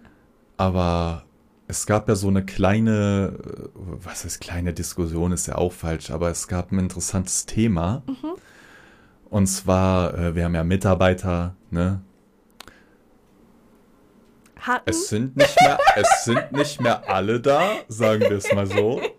Aber 0.56 1.24
es 1.66 1.86
gab 1.86 2.08
ja 2.08 2.14
so 2.14 2.28
eine 2.28 2.44
kleine, 2.44 3.38
was 3.74 4.24
heißt 4.24 4.40
kleine 4.40 4.72
Diskussion, 4.72 5.32
ist 5.32 5.46
ja 5.48 5.56
auch 5.56 5.72
falsch, 5.72 6.10
aber 6.10 6.30
es 6.30 6.46
gab 6.46 6.70
ein 6.70 6.78
interessantes 6.78 7.44
Thema. 7.46 8.02
Mhm. 8.06 8.34
Und 9.30 9.46
zwar, 9.46 10.14
äh, 10.16 10.34
wir 10.34 10.44
haben 10.44 10.54
ja 10.54 10.64
Mitarbeiter, 10.64 11.54
ne? 11.70 12.00
Hatten? 14.60 14.90
Es 14.90 15.08
sind 15.08 15.36
nicht 15.36 15.56
mehr, 15.60 15.78
es 15.96 16.24
sind 16.24 16.52
nicht 16.52 16.80
mehr 16.80 17.08
alle 17.08 17.40
da, 17.40 17.62
sagen 17.88 18.20
wir 18.22 18.32
es 18.32 18.52
mal 18.52 18.66
so. 18.66 19.00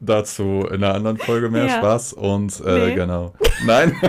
Dazu 0.00 0.64
in 0.70 0.84
einer 0.84 0.94
anderen 0.94 1.16
Folge 1.18 1.50
mehr 1.50 1.66
Ja. 1.66 1.78
Spaß 1.78 2.12
und 2.12 2.60
äh, 2.64 2.88
Nee. 2.88 2.94
genau. 2.94 3.34
Nein. 3.66 3.92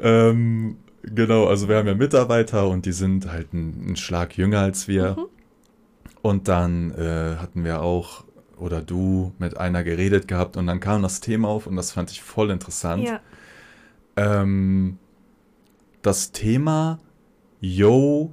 ähm, 0.00 0.76
genau, 1.02 1.46
also 1.46 1.68
wir 1.68 1.76
haben 1.76 1.86
ja 1.86 1.94
Mitarbeiter 1.94 2.66
und 2.68 2.86
die 2.86 2.92
sind 2.92 3.30
halt 3.30 3.52
ein, 3.52 3.92
ein 3.92 3.96
Schlag 3.96 4.36
jünger 4.36 4.60
als 4.60 4.88
wir. 4.88 5.16
Mhm. 5.18 5.26
Und 6.22 6.48
dann 6.48 6.92
äh, 6.92 7.36
hatten 7.40 7.64
wir 7.64 7.82
auch, 7.82 8.24
oder 8.56 8.80
du, 8.80 9.32
mit 9.38 9.56
einer 9.56 9.82
geredet 9.82 10.28
gehabt 10.28 10.56
und 10.56 10.66
dann 10.66 10.80
kam 10.80 11.02
das 11.02 11.20
Thema 11.20 11.48
auf 11.48 11.66
und 11.66 11.76
das 11.76 11.92
fand 11.92 12.10
ich 12.10 12.22
voll 12.22 12.50
interessant. 12.50 13.04
ja. 13.04 13.20
Ähm, 14.16 14.98
das 16.02 16.32
Thema, 16.32 16.98
yo, 17.60 18.32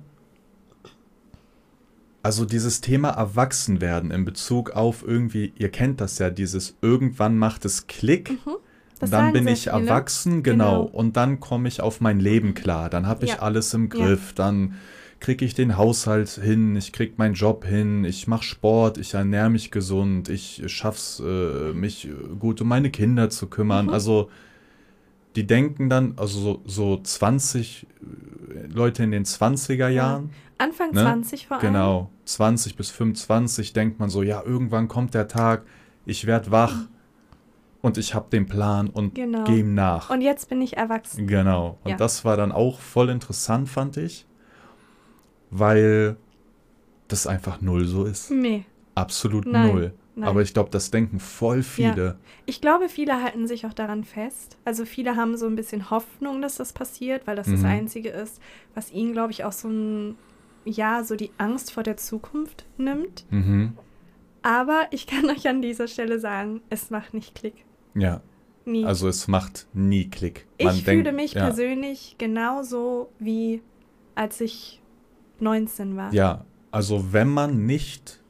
also 2.22 2.46
dieses 2.46 2.82
Thema 2.82 3.10
Erwachsenwerden 3.10 4.12
in 4.12 4.26
Bezug 4.26 4.72
auf 4.72 5.04
irgendwie, 5.08 5.54
ihr 5.58 5.70
kennt 5.70 6.02
das 6.02 6.20
ja, 6.20 6.30
dieses 6.30 6.76
irgendwann 6.82 7.38
macht 7.38 7.66
es 7.66 7.88
Klick, 7.88 8.32
Mhm. 8.32 8.56
Das 9.00 9.12
dann 9.12 9.32
bin 9.32 9.48
ich 9.48 9.64
viele. 9.64 9.76
erwachsen, 9.86 10.44
genau, 10.44 10.84
Genau. 10.86 10.98
und 10.98 11.16
dann 11.16 11.40
komme 11.40 11.70
ich 11.70 11.80
auf 11.80 12.02
mein 12.02 12.20
Leben 12.20 12.54
klar, 12.54 12.90
dann 12.90 13.08
habe 13.08 13.24
ich 13.24 13.32
Ja. 13.32 13.40
alles 13.40 13.74
im 13.74 13.84
Ja. 13.84 13.88
Griff, 13.88 14.34
dann 14.34 14.74
kriege 15.22 15.46
ich 15.46 15.54
den 15.54 15.78
Haushalt 15.78 16.30
hin, 16.30 16.76
ich 16.76 16.92
kriege 16.92 17.14
meinen 17.16 17.34
Job 17.34 17.64
hin, 17.66 18.04
ich 18.04 18.28
mache 18.28 18.44
Sport, 18.44 18.98
ich 18.98 19.14
ernähre 19.14 19.50
mich 19.50 19.72
gesund, 19.72 20.28
ich 20.28 20.64
schaff's, 20.68 21.22
äh, 21.26 21.72
mich 21.74 22.10
gut 22.40 22.60
um 22.60 22.68
meine 22.68 22.90
Kinder 22.90 23.30
zu 23.30 23.48
kümmern. 23.48 23.86
Mhm. 23.88 23.94
Also 23.94 24.30
die 25.38 25.48
denken 25.48 25.90
dann, 25.90 26.14
also 26.18 26.40
so, 26.40 26.62
so 26.66 27.02
20 27.02 27.88
äh, 28.02 28.68
Leute 28.68 29.04
in 29.04 29.12
den 29.12 29.24
20er 29.26 29.88
Jahren, 29.90 30.32
Anfang 30.60 30.92
ne? 30.92 31.02
20 31.02 31.48
vor 31.48 31.58
allem. 31.58 31.66
genau, 31.66 32.10
20 32.26 32.76
bis 32.76 32.92
25, 32.92 33.74
denkt 33.74 34.00
man 34.00 34.10
so, 34.10 34.22
ja, 34.22 34.44
irgendwann 34.44 34.88
kommt 34.88 35.14
der 35.16 35.28
Tag, 35.28 35.64
ich 36.06 36.28
werde 36.28 36.52
wach 36.52 36.76
und 37.82 37.98
ich 37.98 38.14
habe 38.14 38.30
den 38.30 38.46
Plan 38.46 38.88
und 38.90 39.16
Genau. 39.16 39.46
gehe 39.46 39.60
ihm 39.60 39.74
nach. 39.74 40.10
Und 40.10 40.22
jetzt 40.22 40.50
bin 40.50 40.62
ich 40.62 40.78
erwachsen. 40.78 41.26
Genau. 41.28 41.80
Und 41.84 41.92
Ja. 41.92 41.98
das 41.98 42.24
war 42.26 42.38
dann 42.38 42.52
auch 42.52 42.80
voll 42.80 43.10
interessant, 43.10 43.68
fand 43.70 43.98
ich, 43.98 44.26
weil 45.50 46.18
das 47.08 47.26
einfach 47.28 47.62
null 47.62 47.86
so 47.86 48.06
ist. 48.06 48.30
Nee. 48.32 48.66
Absolut 48.96 49.46
Nein, 49.46 49.72
null. 49.72 49.94
nein. 50.16 50.30
Aber 50.30 50.42
ich 50.42 50.54
glaube, 50.54 50.70
das 50.70 50.92
denken 50.92 51.20
voll 51.20 51.64
viele. 51.64 52.18
Ich 52.46 52.60
glaube, 52.62 52.90
viele 52.90 53.24
halten 53.24 53.48
sich 53.48 53.66
auch 53.66 53.74
daran 53.74 54.04
fest. 54.04 54.58
Also 54.66 54.86
viele 54.86 55.16
haben 55.16 55.38
so 55.38 55.46
ein 55.48 55.56
bisschen 55.56 55.90
Hoffnung, 55.90 56.42
dass 56.42 56.56
das 56.58 56.74
passiert, 56.74 57.26
weil 57.28 57.36
das 57.36 57.48
das 57.50 57.62
Mhm. 57.62 57.66
Einzige 57.66 58.10
ist, 58.10 58.42
was 58.76 58.92
ihnen, 58.92 59.14
glaube 59.14 59.32
ich, 59.32 59.44
auch 59.46 59.54
so 59.54 59.70
ein, 59.70 60.18
ja, 60.66 61.04
so 61.04 61.16
die 61.16 61.32
Angst 61.38 61.72
vor 61.72 61.84
der 61.84 61.98
Zukunft 61.98 62.66
nimmt. 62.78 63.26
Mhm. 63.32 63.74
Aber 64.42 64.88
ich 64.92 65.06
kann 65.08 65.26
euch 65.30 65.48
an 65.48 65.62
dieser 65.62 65.88
Stelle 65.88 66.20
sagen, 66.20 66.62
es 66.70 66.90
macht 66.90 67.14
nicht 67.14 67.36
Klick. 67.36 67.66
Ja. 67.96 68.22
Nie. 68.66 68.86
Also 68.86 69.08
es 69.08 69.28
macht 69.28 69.68
nie 69.74 70.10
Klick. 70.10 70.46
ich 70.58 70.66
Man 70.66 70.76
fühle 70.76 71.04
denkt- 71.04 71.16
mich 71.22 71.34
ja, 71.34 71.46
persönlich 71.46 72.16
genauso 72.20 73.10
wie 73.20 73.62
als 74.16 74.40
ich 74.42 74.82
19 75.40 75.96
war. 75.98 76.14
Ja, 76.14 76.46
also 76.72 77.12
wenn 77.14 77.30
man 77.30 77.66
nicht 77.66 78.22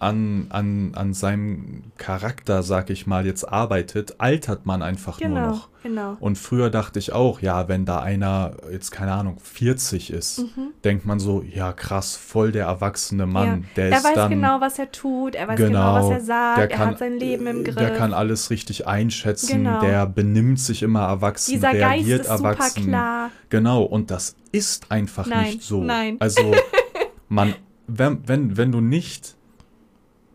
an, 0.00 0.46
an, 0.48 0.92
an 0.94 1.12
seinem 1.12 1.92
Charakter, 1.98 2.62
sag 2.62 2.88
ich 2.88 3.06
mal, 3.06 3.26
jetzt 3.26 3.44
arbeitet, 3.44 4.14
altert 4.18 4.64
man 4.64 4.80
einfach 4.82 5.20
nur 5.20 5.28
genau, 5.28 5.46
noch. 5.50 5.68
genau. 5.82 6.16
Und 6.20 6.38
früher 6.38 6.70
dachte 6.70 6.98
ich 6.98 7.12
auch, 7.12 7.40
ja, 7.42 7.68
wenn 7.68 7.84
da 7.84 8.00
einer 8.00 8.52
jetzt 8.72 8.92
keine 8.92 9.12
Ahnung 9.12 9.36
40 9.42 10.10
ist, 10.10 10.38
Mhm. 10.38 10.70
denkt 10.84 11.04
man 11.04 11.20
so, 11.20 11.42
ja 11.42 11.74
krass, 11.74 12.16
voll 12.16 12.50
der 12.50 12.64
erwachsene 12.64 13.26
Mann, 13.26 13.66
der 13.76 13.90
er 13.90 13.98
ist 13.98 14.04
weiß 14.04 14.14
dann 14.14 14.30
genau, 14.30 14.60
was 14.62 14.78
er 14.78 14.90
tut, 14.90 15.34
er 15.34 15.48
weiß 15.48 15.58
genau, 15.58 15.94
was 15.96 16.10
er 16.10 16.20
sagt, 16.22 16.58
der 16.58 16.70
er 16.70 16.76
kann, 16.78 16.88
hat 16.92 16.98
sein 16.98 17.18
Leben 17.18 17.46
im 17.46 17.62
Griff. 17.64 17.74
Der 17.76 17.90
kann 17.90 18.14
alles 18.14 18.48
richtig 18.48 18.86
einschätzen, 18.86 19.64
Genau. 19.64 19.80
der 19.80 20.06
benimmt 20.06 20.60
sich 20.60 20.82
immer 20.82 21.02
erwachsen, 21.08 21.50
Dieser 21.52 21.72
Geist 21.74 21.84
reagiert 22.06 22.20
ist 22.22 22.28
erwachsen. 22.28 22.70
super 22.84 22.90
klar. 22.90 23.30
Genau, 23.50 23.82
und 23.82 24.10
das 24.10 24.34
ist 24.50 24.90
einfach 24.90 25.26
Nein, 25.26 25.44
nicht 25.44 25.62
so. 25.62 25.82
nein. 25.84 26.16
Also, 26.20 26.54
man, 27.28 27.54
wenn, 27.86 28.26
wenn, 28.26 28.56
wenn 28.56 28.72
du 28.72 28.80
nicht 28.80 29.36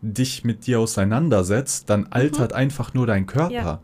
dich 0.02 0.44
mit 0.44 0.66
dir 0.66 0.80
auseinandersetzt, 0.80 1.88
dann 1.90 2.06
altert 2.10 2.52
einfach 2.52 2.94
nur 2.94 3.06
dein 3.06 3.26
Körper. 3.26 3.48
Mhm. 3.48 3.54
Ja. 3.54 3.80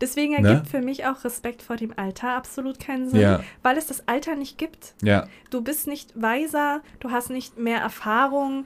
Deswegen 0.00 0.40
Ne? 0.40 0.48
ergibt 0.48 0.68
für 0.68 0.80
mich 0.80 1.04
auch 1.04 1.24
Respekt 1.24 1.60
vor 1.62 1.76
dem 1.76 1.92
Alter 1.98 2.30
absolut 2.34 2.80
keinen 2.80 3.10
Sinn, 3.10 3.20
Ja. 3.20 3.40
weil 3.62 3.76
es 3.76 3.86
das 3.86 4.08
Alter 4.08 4.34
nicht 4.34 4.56
gibt. 4.56 4.94
Ja, 5.02 5.26
Du 5.50 5.60
bist 5.62 5.86
nicht 5.86 6.12
weiser, 6.20 6.80
du 7.00 7.10
hast 7.10 7.28
nicht 7.30 7.58
mehr 7.58 7.80
Erfahrung. 7.80 8.64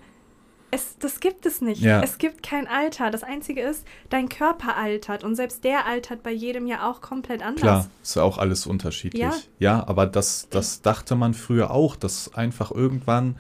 Es, 0.71 0.97
das 0.99 1.21
gibt 1.21 1.47
es 1.47 1.61
nicht. 1.61 1.81
Ja. 1.83 2.03
Es 2.03 2.19
gibt 2.19 2.43
kein 2.43 2.67
Alter. 2.69 3.11
Das 3.13 3.23
Einzige 3.23 3.61
ist, 3.63 3.85
dein 4.11 4.29
Körper 4.29 4.77
altert 4.77 5.23
und 5.25 5.35
selbst 5.37 5.63
der 5.65 5.87
altert 5.87 6.23
bei 6.25 6.33
jedem 6.33 6.67
ja 6.67 6.89
auch 6.91 7.01
komplett 7.01 7.43
anders. 7.43 7.61
klar, 7.63 7.87
ist 8.03 8.17
ja 8.17 8.23
auch 8.23 8.39
alles 8.39 8.67
unterschiedlich. 8.67 9.23
Ja. 9.23 9.33
Ja, 9.59 9.89
aber 9.89 10.07
das, 10.07 10.49
das 10.51 10.83
dachte 10.83 11.15
man 11.17 11.35
früher 11.35 11.71
auch, 11.71 11.95
dass 11.97 12.35
einfach 12.35 12.71
irgendwann, 12.73 13.37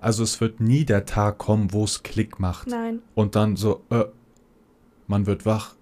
also 0.00 0.22
es 0.22 0.40
wird 0.40 0.60
nie 0.60 0.84
der 0.84 1.04
Tag 1.06 1.38
kommen, 1.38 1.72
wo 1.72 1.84
es 1.84 2.02
Klick 2.02 2.38
macht. 2.40 2.68
Nein. 2.68 3.00
Und 3.14 3.34
dann 3.36 3.56
so, 3.56 3.82
äh, 3.90 4.04
man 5.06 5.26
wird 5.26 5.46
wach. 5.46 5.74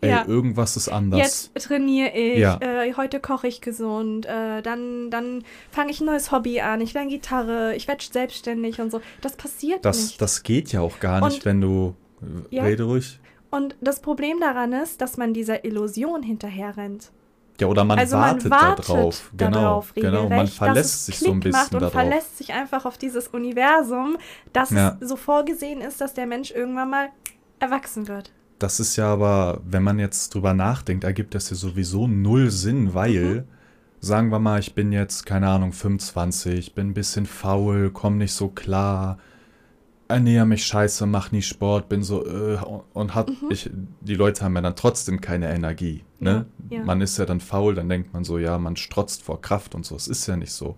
Ey, 0.00 0.10
Ja. 0.10 0.26
irgendwas 0.28 0.76
ist 0.76 0.88
anders. 0.88 1.50
Jetzt 1.52 1.66
trainiere 1.66 2.10
ich, 2.12 2.38
Ja. 2.38 2.58
äh, 2.60 2.94
heute 2.94 3.18
koche 3.18 3.48
ich 3.48 3.60
gesund, 3.60 4.26
äh, 4.26 4.62
dann, 4.62 5.10
dann 5.10 5.42
fange 5.72 5.90
ich 5.90 6.00
ein 6.00 6.06
neues 6.06 6.30
Hobby 6.30 6.60
an, 6.60 6.80
ich 6.80 6.94
lerne 6.94 7.10
Gitarre, 7.10 7.74
ich 7.74 7.88
werde 7.88 8.04
selbstständig 8.04 8.80
und 8.80 8.92
so. 8.92 9.00
Das 9.22 9.34
passiert 9.34 9.84
Das, 9.84 9.96
nicht. 10.00 10.22
das 10.22 10.44
geht 10.44 10.70
ja 10.70 10.82
auch 10.82 11.00
gar 11.00 11.24
nicht, 11.26 11.38
Und- 11.38 11.44
wenn 11.46 11.60
du. 11.60 11.94
Ja. 12.50 12.62
Rede 12.64 12.84
ruhig. 12.84 13.18
und 13.50 13.76
das 13.80 14.00
Problem 14.00 14.38
daran 14.40 14.72
ist, 14.72 15.00
dass 15.00 15.16
man 15.16 15.32
dieser 15.34 15.64
Illusion 15.64 16.22
hinterher 16.22 16.76
rennt. 16.76 17.10
Ja, 17.60 17.66
oder 17.66 17.84
man 17.84 17.98
also 17.98 18.16
wartet, 18.16 18.50
man 18.50 18.60
wartet 18.60 18.88
da 18.88 18.92
drauf. 18.94 19.30
Genau, 19.36 19.50
darauf 19.50 19.94
genau. 19.94 20.10
Man 20.10 20.22
regelrecht, 20.22 20.48
dass 20.50 20.54
verlässt 20.56 21.06
sich 21.06 21.18
so 21.18 21.26
ein 21.26 21.40
Klick 21.40 21.52
bisschen 21.52 21.62
macht 21.62 21.74
und 21.74 21.80
darauf. 21.80 21.92
verlässt 21.92 22.38
sich 22.38 22.52
einfach 22.52 22.84
auf 22.84 22.98
dieses 22.98 23.28
Universum, 23.28 24.16
dass 24.52 24.70
Ja. 24.70 24.96
es 25.00 25.08
so 25.08 25.16
vorgesehen 25.16 25.80
ist, 25.80 26.00
dass 26.00 26.14
der 26.14 26.26
Mensch 26.26 26.50
irgendwann 26.52 26.90
mal 26.90 27.08
erwachsen 27.58 28.06
wird. 28.06 28.32
Das 28.60 28.80
ist 28.80 28.96
ja 28.96 29.06
aber, 29.12 29.60
wenn 29.64 29.82
man 29.82 29.98
jetzt 29.98 30.34
drüber 30.34 30.54
nachdenkt, 30.54 31.04
ergibt 31.04 31.34
das 31.34 31.50
ja 31.50 31.56
sowieso 31.56 32.06
null 32.06 32.50
Sinn, 32.50 32.94
weil, 32.94 33.12
Mhm. 33.12 33.44
sagen 34.00 34.30
wir 34.30 34.38
mal, 34.38 34.60
ich 34.60 34.74
bin 34.74 34.92
jetzt, 34.92 35.26
keine 35.26 35.48
Ahnung, 35.48 35.72
25, 35.72 36.74
bin 36.74 36.88
ein 36.90 36.94
bisschen 36.94 37.26
faul, 37.26 37.90
komme 37.90 38.16
nicht 38.16 38.32
so 38.32 38.48
klar, 38.48 39.18
ernähre 40.08 40.46
mich 40.46 40.64
scheiße, 40.64 41.06
mach 41.06 41.32
nie 41.32 41.42
Sport, 41.42 41.88
bin 41.88 42.02
so, 42.02 42.26
äh, 42.26 42.58
und 42.94 43.14
hat, 43.14 43.30
ich, 43.50 43.70
die 44.00 44.14
Leute 44.14 44.44
haben 44.44 44.54
ja 44.56 44.62
dann 44.62 44.76
trotzdem 44.76 45.20
keine 45.20 45.52
Energie, 45.52 46.04
ne? 46.18 46.46
Mhm. 46.58 46.64
Ja, 46.70 46.78
ja. 46.78 46.84
Man 46.84 47.00
ist 47.00 47.18
ja 47.18 47.26
dann 47.26 47.40
faul, 47.40 47.74
dann 47.74 47.88
denkt 47.88 48.12
man 48.12 48.24
so, 48.24 48.38
ja, 48.38 48.58
man 48.58 48.76
strotzt 48.76 49.22
vor 49.22 49.40
Kraft 49.40 49.74
und 49.74 49.84
so, 49.84 49.94
es 49.96 50.08
ist 50.08 50.26
ja 50.26 50.36
nicht 50.36 50.52
so. 50.52 50.76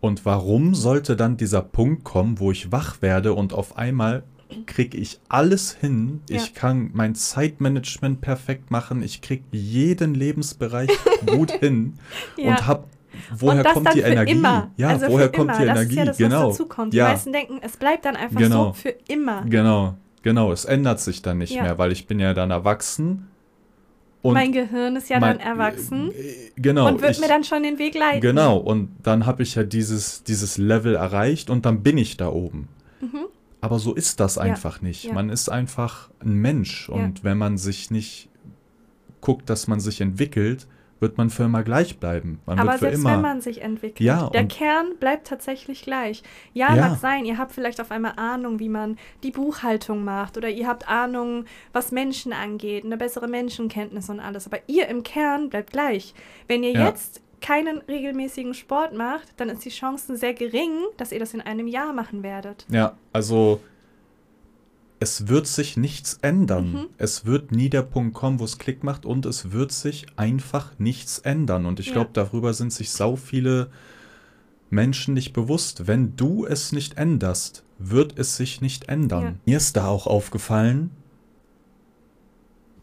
Und 0.00 0.24
warum 0.24 0.74
sollte 0.74 1.16
dann 1.16 1.36
dieser 1.36 1.62
Punkt 1.62 2.04
kommen, 2.04 2.38
wo 2.38 2.52
ich 2.52 2.70
wach 2.70 3.02
werde 3.02 3.32
und 3.34 3.52
auf 3.52 3.76
einmal 3.76 4.22
kriege 4.66 4.96
ich 4.96 5.18
alles 5.28 5.72
hin. 5.72 6.20
Ja. 6.30 6.36
Ich 6.36 6.54
kann 6.54 6.90
mein 6.94 7.14
Zeitmanagement 7.14 8.20
perfekt 8.20 8.70
machen. 8.70 9.02
Ich 9.02 9.20
kriege 9.20 9.42
jeden 9.50 10.14
Lebensbereich 10.14 10.90
gut 11.26 11.50
hin 11.50 11.94
Ja. 12.36 12.50
und 12.50 12.66
hab 12.66 12.86
woher 13.38 13.58
und 13.58 13.64
das 13.64 13.72
kommt 13.74 13.86
dann 13.86 13.94
die 13.94 14.00
für 14.02 14.06
Energie? 14.08 14.32
Immer. 14.32 14.70
Ja, 14.76 14.88
also 14.88 15.06
woher 15.08 15.28
kommt 15.30 15.50
immer. 15.50 15.58
die 15.58 15.66
das 15.66 15.76
Energie? 15.76 15.90
Ist 15.92 15.96
ja 15.96 16.04
das, 16.04 16.16
genau. 16.18 16.48
was 16.48 16.56
dazu 16.56 16.68
kommt. 16.68 16.94
Ja. 16.94 17.06
Die 17.06 17.12
meisten 17.12 17.32
denken, 17.32 17.58
es 17.62 17.76
bleibt 17.76 18.04
dann 18.04 18.16
einfach 18.16 18.38
Genau. 18.40 18.66
so 18.68 18.72
für 18.74 18.94
immer. 19.08 19.42
Genau, 19.48 19.94
genau. 20.22 20.52
Es 20.52 20.64
ändert 20.64 21.00
sich 21.00 21.22
dann 21.22 21.38
nicht 21.38 21.52
Ja. 21.54 21.62
mehr, 21.62 21.78
weil 21.78 21.92
ich 21.92 22.06
bin 22.06 22.18
ja 22.20 22.34
dann 22.34 22.50
erwachsen. 22.50 23.28
Und 24.22 24.34
mein 24.34 24.50
Gehirn 24.50 24.96
ist 24.96 25.08
ja 25.08 25.20
mein- 25.20 25.38
dann 25.38 25.46
erwachsen 25.46 26.10
äh, 26.10 26.50
Genau. 26.56 26.88
und 26.88 27.00
wird 27.00 27.12
ich, 27.12 27.20
mir 27.20 27.28
dann 27.28 27.44
schon 27.44 27.62
den 27.62 27.78
Weg 27.78 27.94
leiten. 27.94 28.20
Genau, 28.20 28.56
und 28.56 28.88
dann 29.04 29.24
habe 29.24 29.42
ich 29.44 29.54
ja 29.54 29.62
dieses, 29.62 30.24
dieses 30.24 30.58
Level 30.58 30.96
erreicht 30.96 31.48
und 31.48 31.64
dann 31.64 31.82
bin 31.84 31.96
ich 31.96 32.16
da 32.16 32.28
oben. 32.28 32.68
Mhm. 33.00 33.26
Aber 33.60 33.78
so 33.78 33.94
ist 33.94 34.18
das 34.20 34.36
einfach 34.36 34.80
nicht. 34.82 35.04
ja. 35.04 35.12
Man 35.12 35.28
ist 35.30 35.48
einfach 35.48 36.10
ein 36.20 36.34
Mensch 36.34 36.88
und 36.88 37.22
wenn 37.24 37.38
man 37.38 37.56
sich 37.56 37.90
nicht 37.90 38.28
guckt, 39.20 39.48
dass 39.48 39.66
man 39.68 39.78
sich 39.80 40.00
entwickelt, 40.00 40.66
wird 41.00 41.18
man 41.18 41.28
für 41.30 41.44
immer 41.44 41.62
gleich 41.62 41.98
bleiben. 41.98 42.40
Man 42.46 42.58
Aber 42.58 42.68
wird 42.68 42.78
für 42.78 42.84
selbst 42.86 43.00
immer. 43.00 43.12
wenn 43.14 43.20
man 43.20 43.40
sich 43.40 43.60
entwickelt, 43.62 44.00
Ja, 44.00 44.30
der 44.30 44.46
Kern 44.46 44.92
bleibt 44.98 45.26
tatsächlich 45.26 45.82
gleich. 45.82 46.22
Ja, 46.54 46.74
Ja. 46.74 46.88
mag 46.88 46.98
sein, 46.98 47.24
ihr 47.24 47.36
habt 47.38 47.52
vielleicht 47.52 47.80
auf 47.80 47.90
einmal 47.90 48.14
Ahnung, 48.16 48.58
wie 48.58 48.68
man 48.68 48.96
die 49.22 49.30
Buchhaltung 49.30 50.04
macht 50.04 50.36
oder 50.36 50.48
ihr 50.48 50.66
habt 50.66 50.88
Ahnung, 50.88 51.44
was 51.72 51.92
Menschen 51.92 52.32
angeht, 52.32 52.84
eine 52.84 52.96
bessere 52.96 53.28
Menschenkenntnis 53.28 54.08
und 54.08 54.20
alles. 54.20 54.46
Aber 54.46 54.58
ihr 54.66 54.88
im 54.88 55.02
Kern 55.02 55.50
bleibt 55.50 55.72
gleich. 55.72 56.14
Wenn 56.48 56.62
ihr 56.62 56.72
Ja. 56.72 56.86
jetzt 56.86 57.20
keinen 57.42 57.78
regelmäßigen 57.82 58.54
Sport 58.54 58.94
macht, 58.94 59.34
dann 59.36 59.50
ist 59.50 59.64
die 59.64 59.70
Chance 59.70 60.16
sehr 60.16 60.32
gering, 60.32 60.72
dass 60.96 61.12
ihr 61.12 61.18
das 61.20 61.34
in 61.34 61.42
einem 61.42 61.66
Jahr 61.66 61.92
machen 61.92 62.22
werdet. 62.22 62.66
ja, 62.70 62.96
also 63.12 63.60
es 64.98 65.28
wird 65.28 65.46
sich 65.46 65.76
nichts 65.76 66.18
ändern. 66.22 66.72
Mhm. 66.72 66.86
Es 66.98 67.26
wird 67.26 67.52
nie 67.52 67.68
der 67.68 67.82
Punkt 67.82 68.14
kommen, 68.14 68.40
wo 68.40 68.44
es 68.44 68.58
Klick 68.58 68.82
macht 68.82 69.04
und 69.04 69.26
es 69.26 69.52
wird 69.52 69.70
sich 69.72 70.06
einfach 70.16 70.72
nichts 70.78 71.18
ändern. 71.18 71.66
Und 71.66 71.80
ich 71.80 71.86
Ja. 71.88 71.92
glaube, 71.94 72.10
darüber 72.14 72.54
sind 72.54 72.72
sich 72.72 72.90
sau 72.90 73.16
viele 73.16 73.68
Menschen 74.70 75.14
nicht 75.14 75.32
bewusst. 75.32 75.86
Wenn 75.86 76.16
du 76.16 76.46
es 76.46 76.72
nicht 76.72 76.96
änderst, 76.96 77.62
wird 77.78 78.18
es 78.18 78.36
sich 78.36 78.60
nicht 78.62 78.88
ändern. 78.88 79.22
Ja. 79.22 79.34
Mir 79.44 79.56
ist 79.58 79.76
da 79.76 79.86
auch 79.86 80.06
aufgefallen, 80.06 80.90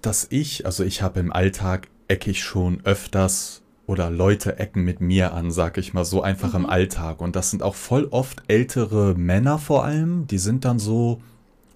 dass 0.01 0.27
ich, 0.29 0.65
also 0.65 0.83
ich 0.83 1.01
habe 1.01 1.19
im 1.19 1.31
Alltag 1.31 1.87
ecke 2.07 2.29
ich 2.31 2.43
schon 2.43 2.81
öfters 2.83 3.61
oder 3.85 4.09
Leute 4.09 4.59
ecken 4.59 4.83
mit 4.83 5.01
mir 5.01 5.33
an, 5.33 5.51
sag 5.51 5.77
ich 5.77 5.93
mal 5.93 6.05
so 6.05 6.21
einfach 6.21 6.53
im 6.53 6.61
Mhm. 6.63 6.69
Alltag. 6.69 7.21
Und 7.21 7.35
das 7.35 7.49
sind 7.49 7.63
auch 7.63 7.75
voll 7.75 8.07
oft 8.11 8.43
ältere 8.47 9.15
Männer 9.15 9.57
vor 9.59 9.83
allem, 9.83 10.27
die 10.27 10.37
sind 10.37 10.63
dann 10.65 10.79
so 10.79 11.21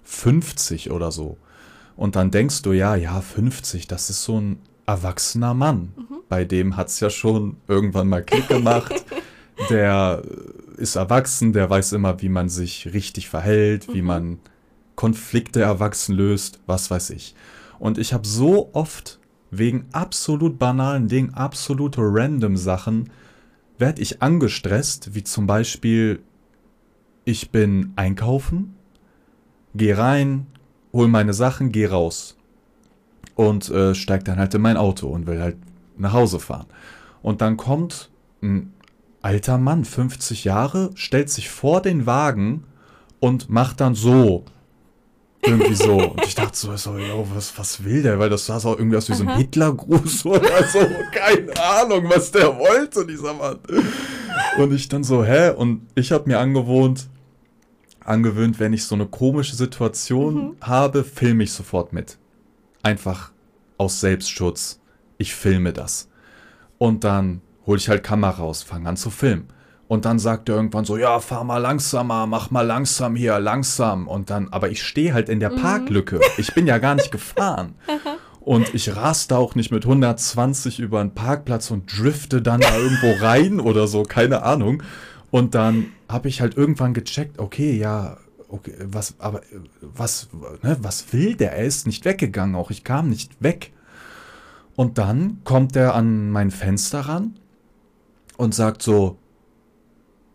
50 0.08 0.90
oder 0.90 1.12
so. 1.12 1.36
Und 1.94 2.16
dann 2.16 2.30
denkst 2.30 2.62
du, 2.62 2.72
ja, 2.72 2.96
ja, 2.96 3.20
50, 3.20 3.86
das 3.88 4.08
ist 4.08 4.24
so 4.24 4.40
ein 4.40 4.58
erwachsener 4.86 5.52
Mann. 5.52 5.92
Mhm. 5.96 6.16
Bei 6.28 6.44
dem 6.44 6.76
hat 6.76 6.88
es 6.88 6.98
ja 7.00 7.10
schon 7.10 7.58
irgendwann 7.68 8.08
mal 8.08 8.22
Klick 8.22 8.48
gemacht. 8.48 9.04
der 9.70 10.22
äh, 10.24 10.80
ist 10.80 10.96
erwachsen, 10.96 11.52
der 11.52 11.68
weiß 11.68 11.92
immer, 11.92 12.22
wie 12.22 12.30
man 12.30 12.48
sich 12.48 12.92
richtig 12.94 13.28
verhält, 13.28 13.92
wie 13.92 14.00
Mhm. 14.00 14.06
man 14.06 14.38
Konflikte 14.96 15.60
erwachsen 15.60 16.14
löst, 16.16 16.60
was 16.66 16.90
weiß 16.90 17.10
ich. 17.10 17.34
Und 17.78 17.98
ich 17.98 18.12
habe 18.12 18.26
so 18.26 18.70
oft 18.72 19.20
wegen 19.50 19.86
absolut 19.92 20.58
banalen 20.58 21.08
Dingen, 21.08 21.34
absolute 21.34 22.00
random 22.02 22.56
Sachen, 22.56 23.10
werde 23.76 24.00
ich 24.02 24.22
angestresst, 24.22 25.14
wie 25.14 25.22
zum 25.22 25.46
Beispiel, 25.46 26.20
ich 27.24 27.50
bin 27.50 27.92
einkaufen, 27.96 28.74
geh 29.78 29.94
rein, 29.94 30.46
hol 30.92 31.08
meine 31.08 31.32
Sachen, 31.32 31.72
geh 31.72 31.86
raus. 31.86 32.36
Und 33.34 33.70
äh, 33.70 33.94
steig 33.94 34.24
dann 34.24 34.38
halt 34.38 34.54
in 34.54 34.60
mein 34.60 34.76
Auto 34.76 35.08
und 35.08 35.26
will 35.26 35.40
halt 35.40 35.56
nach 35.96 36.12
Hause 36.12 36.40
fahren. 36.40 36.66
Und 37.22 37.40
dann 37.40 37.56
kommt 37.56 38.10
ein 38.42 38.72
alter 39.22 39.58
Mann, 39.58 39.84
50 39.84 40.44
Jahre, 40.44 40.90
stellt 40.94 41.30
sich 41.30 41.48
vor 41.48 41.80
den 41.80 42.06
Wagen 42.06 42.64
und 43.20 43.48
macht 43.48 43.80
dann 43.80 43.94
so. 43.94 44.44
Irgendwie 45.42 45.74
so. 45.74 46.10
Und 46.10 46.24
ich 46.26 46.34
dachte 46.34 46.56
so, 46.56 46.76
so 46.76 46.98
yo, 46.98 47.26
was, 47.32 47.56
was 47.56 47.84
will 47.84 48.02
der? 48.02 48.18
Weil 48.18 48.28
das 48.28 48.46
sah 48.46 48.58
so 48.58 48.76
irgendwie 48.76 48.96
aus 48.96 49.08
wie 49.08 49.14
so 49.14 49.24
ein. 49.24 49.36
Hitlergruß 49.36 50.26
oder 50.26 50.64
so. 50.64 50.80
Keine 51.12 51.52
Ahnung, 51.62 52.10
was 52.10 52.32
der 52.32 52.58
wollte, 52.58 53.06
dieser 53.06 53.34
Mann. 53.34 53.58
Und 54.58 54.72
ich 54.72 54.88
dann 54.88 55.04
so, 55.04 55.24
hä? 55.24 55.50
Und 55.50 55.86
ich 55.94 56.10
habe 56.10 56.28
mir 56.28 56.40
angewohnt, 56.40 57.08
angewöhnt, 58.08 58.58
wenn 58.58 58.72
ich 58.72 58.84
so 58.84 58.94
eine 58.94 59.06
komische 59.06 59.56
Situation 59.56 60.34
Mhm. 60.34 60.56
habe, 60.62 61.04
filme 61.04 61.44
ich 61.44 61.52
sofort 61.52 61.92
mit. 61.92 62.18
Einfach 62.82 63.32
aus 63.76 64.00
Selbstschutz. 64.00 64.80
Ich 65.18 65.34
filme 65.34 65.72
das. 65.72 66.08
Und 66.78 67.04
dann 67.04 67.40
hole 67.66 67.78
ich 67.78 67.88
halt 67.88 68.02
Kamera 68.04 68.30
raus, 68.42 68.62
fange 68.62 68.88
an 68.88 68.96
zu 68.96 69.10
filmen. 69.10 69.48
Und 69.88 70.04
dann 70.04 70.18
sagt 70.18 70.48
er 70.50 70.56
irgendwann 70.56 70.84
so, 70.84 70.96
ja, 70.98 71.18
fahr 71.18 71.44
mal 71.44 71.58
langsamer, 71.58 72.26
mach 72.26 72.50
mal 72.50 72.60
langsam 72.66 73.16
hier, 73.16 73.38
langsam. 73.40 74.06
Und 74.06 74.28
dann, 74.30 74.48
aber 74.50 74.68
ich 74.70 74.82
stehe 74.82 75.14
halt 75.14 75.28
in 75.30 75.40
der 75.40 75.50
Mhm. 75.50 75.56
Parklücke. 75.56 76.20
Ich 76.36 76.52
bin 76.54 76.66
ja 76.66 76.78
gar 76.78 76.94
nicht 76.94 77.10
gefahren. 77.10 77.74
Und 78.40 78.74
ich 78.74 78.96
raste 78.96 79.36
auch 79.36 79.54
nicht 79.56 79.70
mit 79.72 79.84
120 79.84 80.78
über 80.80 81.00
einen 81.00 81.14
Parkplatz 81.14 81.70
und 81.70 81.98
drifte 81.98 82.40
dann 82.40 82.60
da 82.62 82.78
irgendwo 82.78 83.22
rein 83.22 83.60
oder 83.60 83.86
so, 83.86 84.04
keine 84.04 84.42
Ahnung. 84.42 84.82
Und 85.30 85.54
dann 85.54 85.86
habe 86.08 86.28
ich 86.28 86.40
halt 86.40 86.56
irgendwann 86.56 86.94
gecheckt, 86.94 87.38
okay, 87.38 87.76
ja, 87.76 88.16
okay, 88.48 88.74
was, 88.84 89.14
aber 89.18 89.42
was, 89.80 90.28
ne, 90.62 90.76
was 90.80 91.12
will 91.12 91.34
der? 91.34 91.52
Er 91.52 91.64
ist 91.64 91.86
nicht 91.86 92.04
weggegangen, 92.04 92.54
auch 92.54 92.70
ich 92.70 92.84
kam 92.84 93.10
nicht 93.10 93.42
weg. 93.42 93.72
Und 94.74 94.96
dann 94.96 95.40
kommt 95.44 95.76
er 95.76 95.94
an 95.94 96.30
mein 96.30 96.50
Fenster 96.50 97.00
ran 97.00 97.34
und 98.36 98.54
sagt 98.54 98.82
so, 98.82 99.18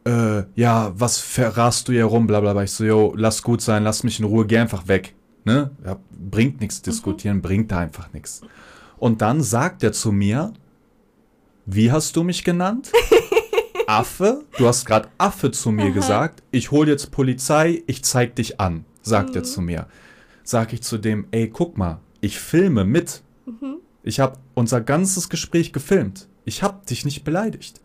äh, 0.05 0.43
ja, 0.55 0.91
was 0.95 1.19
verrast 1.19 1.87
du 1.87 1.93
hier 1.93 2.05
rum, 2.05 2.27
bla 2.27 2.41
bla 2.41 2.53
bla. 2.53 2.63
Ich 2.63 2.71
so, 2.71 2.83
yo, 2.83 3.13
lass 3.15 3.41
gut 3.41 3.61
sein, 3.61 3.83
lass 3.83 4.03
mich 4.03 4.19
in 4.19 4.25
Ruhe, 4.25 4.45
geh 4.45 4.57
einfach 4.57 4.87
weg. 4.87 5.15
Ne? 5.45 5.71
Ja, 5.85 5.97
bringt 6.11 6.61
nichts 6.61 6.81
diskutieren, 6.81 7.41
bringt 7.41 7.71
da 7.71 7.79
einfach 7.79 8.11
nichts. 8.13 8.41
Und 8.97 9.21
dann 9.21 9.41
sagt 9.41 9.83
er 9.83 9.91
zu 9.91 10.11
mir, 10.11 10.53
wie 11.65 11.91
hast 11.91 12.15
du 12.15 12.23
mich 12.23 12.43
genannt? 12.43 12.91
Affe? 13.87 14.43
Du 14.57 14.67
hast 14.67 14.85
gerade 14.85 15.09
Affe 15.17 15.51
zu 15.51 15.71
mir 15.71 15.91
gesagt. 15.91 16.43
Ich 16.51 16.71
hole 16.71 16.91
jetzt 16.91 17.11
Polizei, 17.11 17.83
ich 17.87 18.03
zeig 18.03 18.35
dich 18.35 18.59
an, 18.59 18.85
sagt 19.01 19.35
er 19.35 19.43
zu 19.43 19.61
mir. 19.61 19.87
Sag 20.43 20.73
ich 20.73 20.81
zu 20.81 20.97
dem, 20.97 21.27
ey, 21.31 21.49
guck 21.49 21.77
mal, 21.77 21.99
ich 22.21 22.39
filme 22.39 22.85
mit. 22.85 23.21
Ich 24.03 24.19
habe 24.19 24.37
unser 24.53 24.81
ganzes 24.81 25.29
Gespräch 25.29 25.71
gefilmt. 25.71 26.27
Ich 26.45 26.61
habe 26.61 26.85
dich 26.85 27.05
nicht 27.05 27.23
beleidigt. 27.23 27.79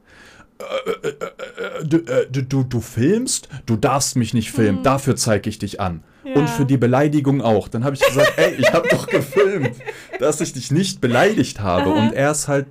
Äh, 0.59 0.91
äh, 0.91 1.09
äh, 1.09 1.13
äh, 1.13 1.85
du, 1.85 1.97
äh, 1.99 2.27
du, 2.29 2.43
du, 2.43 2.65
du 2.65 2.81
filmst? 2.81 3.49
Du 3.67 3.77
darfst 3.77 4.17
mich 4.17 4.35
nicht 4.35 4.51
filmen. 4.51 4.83
Dafür 4.83 5.15
zeige 5.15 5.49
ich 5.49 5.61
dich 5.61 5.81
an. 5.81 6.03
Ja. 6.25 6.35
Und 6.35 6.51
für 6.51 6.67
die 6.67 6.77
Beleidigung 6.77 7.41
auch. 7.41 7.69
Dann 7.69 7.85
habe 7.85 7.95
ich 7.95 8.03
gesagt, 8.03 8.33
ey, 8.37 8.55
ich 8.59 8.73
habe 8.73 8.89
doch 8.89 9.07
gefilmt, 9.07 9.77
dass 10.19 10.41
ich 10.41 10.53
dich 10.53 10.73
nicht 10.73 11.01
beleidigt 11.01 11.61
habe. 11.61 11.91
Und 11.91 12.13
er 12.13 12.33
ist 12.33 12.49
halt, 12.49 12.67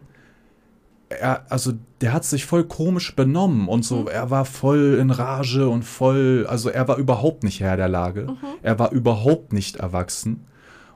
er, 1.09 1.51
also 1.51 1.73
der 2.01 2.13
hat 2.13 2.25
sich 2.25 2.45
voll 2.45 2.65
komisch 2.65 3.15
benommen 3.15 3.67
und 3.67 3.83
so. 3.83 4.07
Er 4.07 4.29
war 4.29 4.45
voll 4.45 4.97
in 4.99 5.09
Rage 5.09 5.67
und 5.67 5.83
voll, 5.83 6.45
also 6.49 6.69
er 6.69 6.87
war 6.87 6.97
überhaupt 6.97 7.43
nicht 7.43 7.59
Herr 7.59 7.77
der 7.77 7.87
Lage. 7.87 8.35
Er 8.61 8.77
war 8.79 8.91
überhaupt 8.91 9.53
nicht 9.53 9.77
erwachsen. 9.77 10.45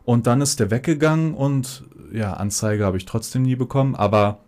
Und 0.04 0.28
dann 0.28 0.42
ist 0.42 0.60
der 0.60 0.72
weggegangen 0.72 1.34
und 1.34 1.84
ja, 2.12 2.34
Anzeige 2.34 2.86
habe 2.86 2.98
ich 2.98 3.06
trotzdem 3.06 3.44
nie 3.44 3.56
bekommen. 3.56 3.96
Aber 3.96 4.40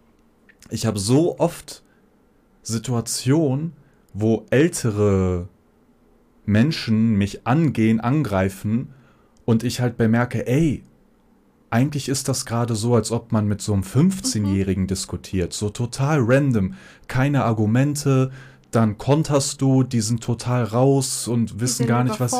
ich 0.69 0.85
habe 0.85 0.99
so 0.99 1.39
oft 1.39 1.83
Situationen, 2.61 3.73
wo 4.13 4.45
ältere 4.49 5.47
Menschen 6.45 7.15
mich 7.15 7.47
angehen, 7.47 7.99
angreifen 7.99 8.89
und 9.45 9.63
ich 9.63 9.79
halt 9.79 9.97
bemerke, 9.97 10.45
ey, 10.45 10.83
eigentlich 11.73 12.07
ist 12.09 12.27
das 12.29 12.45
gerade 12.45 12.75
so, 12.75 12.95
als 12.95 13.11
ob 13.11 13.31
man 13.31 13.47
mit 13.47 13.61
so 13.61 13.73
einem 13.73 13.83
15-Jährigen 13.83 14.87
diskutiert. 14.87 15.53
So 15.53 15.69
total 15.69 16.19
random. 16.21 16.75
Keine 17.07 17.43
Argumente. 17.43 18.31
Dann 18.71 18.97
konterst 18.97 19.61
du, 19.61 19.83
die 19.83 20.01
sind 20.01 20.23
total 20.23 20.63
raus 20.63 21.27
und 21.27 21.59
wissen 21.59 21.85
gar 21.85 22.03
nicht, 22.03 22.19
was. 22.19 22.31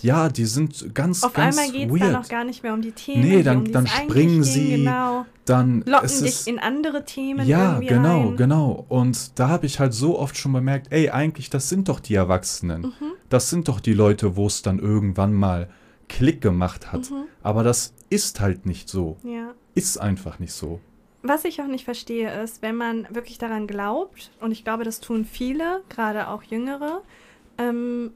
Ja, 0.00 0.30
die 0.30 0.46
sind 0.46 0.94
ganz, 0.94 1.22
Auf 1.22 1.34
ganz 1.34 1.58
einmal 1.58 1.70
geht 1.70 1.92
es 1.92 2.00
dann 2.00 2.16
auch 2.16 2.28
gar 2.28 2.44
nicht 2.44 2.62
mehr 2.62 2.72
um 2.72 2.80
die 2.80 2.92
Themen. 2.92 3.22
Nee, 3.28 3.42
dann- 3.42 3.58
um 3.66 3.72
dann 3.72 3.86
springen 3.86 4.42
sie, 4.42 4.76
Genau. 4.76 5.26
Dann 5.44 5.82
Locken 5.86 6.06
es 6.06 6.20
dich 6.22 6.28
ist, 6.30 6.48
in 6.48 6.58
andere 6.58 7.04
Themen 7.04 7.46
ja, 7.46 7.78
genau, 7.78 8.28
rein. 8.28 8.36
genau. 8.36 8.84
Und 8.88 9.38
da 9.38 9.48
habe 9.48 9.66
ich 9.66 9.78
halt 9.78 9.94
so 9.94 10.18
oft 10.18 10.36
schon 10.36 10.52
bemerkt, 10.52 10.88
ey, 10.90 11.10
eigentlich, 11.10 11.50
das 11.50 11.68
sind 11.68 11.88
doch 11.88 12.00
die 12.00 12.14
Erwachsenen. 12.16 12.82
Mhm. 12.82 13.12
Das 13.28 13.48
sind 13.50 13.68
doch 13.68 13.78
die 13.78 13.92
Leute, 13.92 14.34
wo 14.34 14.46
es 14.48 14.62
dann 14.62 14.78
irgendwann 14.80 15.34
mal 15.34 15.68
Klick 16.08 16.40
gemacht 16.40 16.90
hat. 16.90 17.10
Mhm. 17.10 17.26
Aber 17.44 17.62
das 17.62 17.92
ist 18.10 18.40
halt 18.40 18.66
nicht 18.66 18.88
so. 18.88 19.16
Ja. 19.22 19.54
Ist 19.74 19.98
einfach 19.98 20.38
nicht 20.38 20.52
so. 20.52 20.80
Was 21.22 21.44
ich 21.44 21.60
auch 21.60 21.66
nicht 21.66 21.84
verstehe, 21.84 22.42
ist, 22.42 22.62
wenn 22.62 22.76
man 22.76 23.06
wirklich 23.10 23.38
daran 23.38 23.66
glaubt, 23.66 24.30
und 24.40 24.52
ich 24.52 24.62
glaube, 24.64 24.84
das 24.84 25.00
tun 25.00 25.24
viele, 25.24 25.82
gerade 25.88 26.28
auch 26.28 26.42
Jüngere, 26.44 27.02
ähm, 27.58 28.12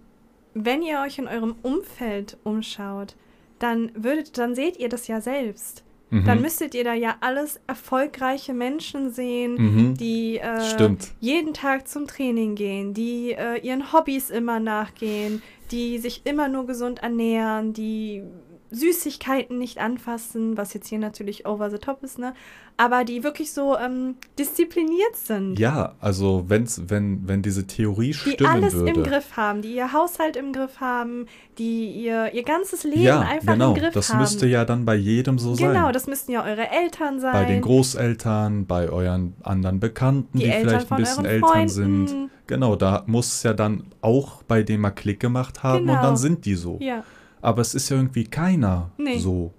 wenn 0.54 0.82
ihr 0.82 1.00
euch 1.00 1.18
in 1.18 1.26
eurem 1.28 1.54
Umfeld 1.62 2.36
umschaut, 2.44 3.16
dann 3.58 3.90
würdet, 3.94 4.38
dann 4.38 4.54
seht 4.54 4.78
ihr 4.78 4.88
das 4.88 5.06
ja 5.08 5.20
selbst. 5.20 5.84
Mhm. 6.10 6.24
Dann 6.24 6.40
müsstet 6.40 6.74
ihr 6.74 6.82
da 6.84 6.94
ja 6.94 7.16
alles 7.20 7.60
erfolgreiche 7.66 8.52
Menschen 8.54 9.12
sehen, 9.12 9.54
Mhm. 9.54 9.94
die 9.96 10.38
äh, 10.38 10.96
jeden 11.20 11.54
Tag 11.54 11.86
zum 11.88 12.06
Training 12.06 12.54
gehen, 12.56 12.94
die 12.94 13.32
äh, 13.32 13.58
ihren 13.60 13.92
Hobbys 13.92 14.30
immer 14.30 14.58
nachgehen, 14.60 15.42
die 15.70 15.98
sich 15.98 16.22
immer 16.24 16.48
nur 16.48 16.66
gesund 16.66 17.00
ernähren, 17.00 17.72
die 17.72 18.24
Süßigkeiten 18.70 19.58
nicht 19.58 19.78
anfassen, 19.78 20.56
was 20.56 20.74
jetzt 20.74 20.88
hier 20.88 20.98
natürlich 20.98 21.46
over 21.46 21.70
the 21.70 21.78
top 21.78 22.02
ist, 22.02 22.18
ne? 22.18 22.34
Aber 22.76 23.04
die 23.04 23.22
wirklich 23.22 23.52
so 23.52 23.76
ähm, 23.76 24.14
diszipliniert 24.38 25.14
sind. 25.14 25.58
Ja, 25.58 25.96
also 26.00 26.44
wenn's, 26.48 26.82
wenn, 26.88 27.28
wenn 27.28 27.42
diese 27.42 27.66
Theorie 27.66 28.08
Die 28.12 28.14
stimmen 28.32 28.48
alles 28.50 28.74
würde. 28.74 28.90
im 28.92 29.02
Griff 29.02 29.36
haben, 29.36 29.60
die 29.60 29.74
ihr 29.74 29.92
Haushalt 29.92 30.36
im 30.36 30.52
Griff 30.54 30.80
haben, 30.80 31.26
die 31.58 31.90
ihr, 31.90 32.32
ihr 32.32 32.42
ganzes 32.42 32.84
Leben 32.84 33.02
ja, 33.02 33.20
einfach 33.20 33.52
genau. 33.52 33.74
im 33.74 33.80
Griff 33.80 33.92
Das 33.92 34.10
haben. 34.10 34.20
müsste 34.20 34.46
ja 34.46 34.64
dann 34.64 34.86
bei 34.86 34.94
jedem 34.94 35.38
so 35.38 35.54
sein. 35.54 35.72
genau, 35.74 35.92
das 35.92 36.06
müssten 36.06 36.32
ja 36.32 36.42
eure 36.42 36.70
Eltern 36.70 37.20
sein. 37.20 37.32
bei 37.32 37.44
den 37.44 37.60
Großeltern, 37.60 38.66
bei 38.66 38.88
euren 38.88 39.34
anderen 39.42 39.78
Bekannten, 39.78 40.38
Die 40.38 40.44
die, 40.44 40.50
Eltern 40.50 40.80
vielleicht 40.86 40.92
ein 40.92 40.96
bisschen 41.26 41.40
Freunden. 41.40 41.68
sind. 42.06 42.30
Genau, 42.46 42.76
da 42.76 43.04
muss 43.06 43.26
es 43.34 43.42
ja 43.42 43.52
dann 43.52 43.84
auch 44.00 44.42
bei 44.44 44.62
dem 44.62 44.80
mal 44.80 44.90
Klick 44.90 45.20
gemacht 45.20 45.62
haben 45.62 45.82
und 45.82 45.86
Genau. 45.88 46.02
dann 46.02 46.16
sind 46.16 46.46
die 46.46 46.54
so. 46.54 46.78
Ja. 46.80 47.04
Aber 47.42 47.62
es 47.62 47.74
ist 47.74 47.88
ja 47.88 47.96
irgendwie 47.96 48.24
keiner 48.24 48.90
Nee. 48.98 49.18
so, 49.18 49.52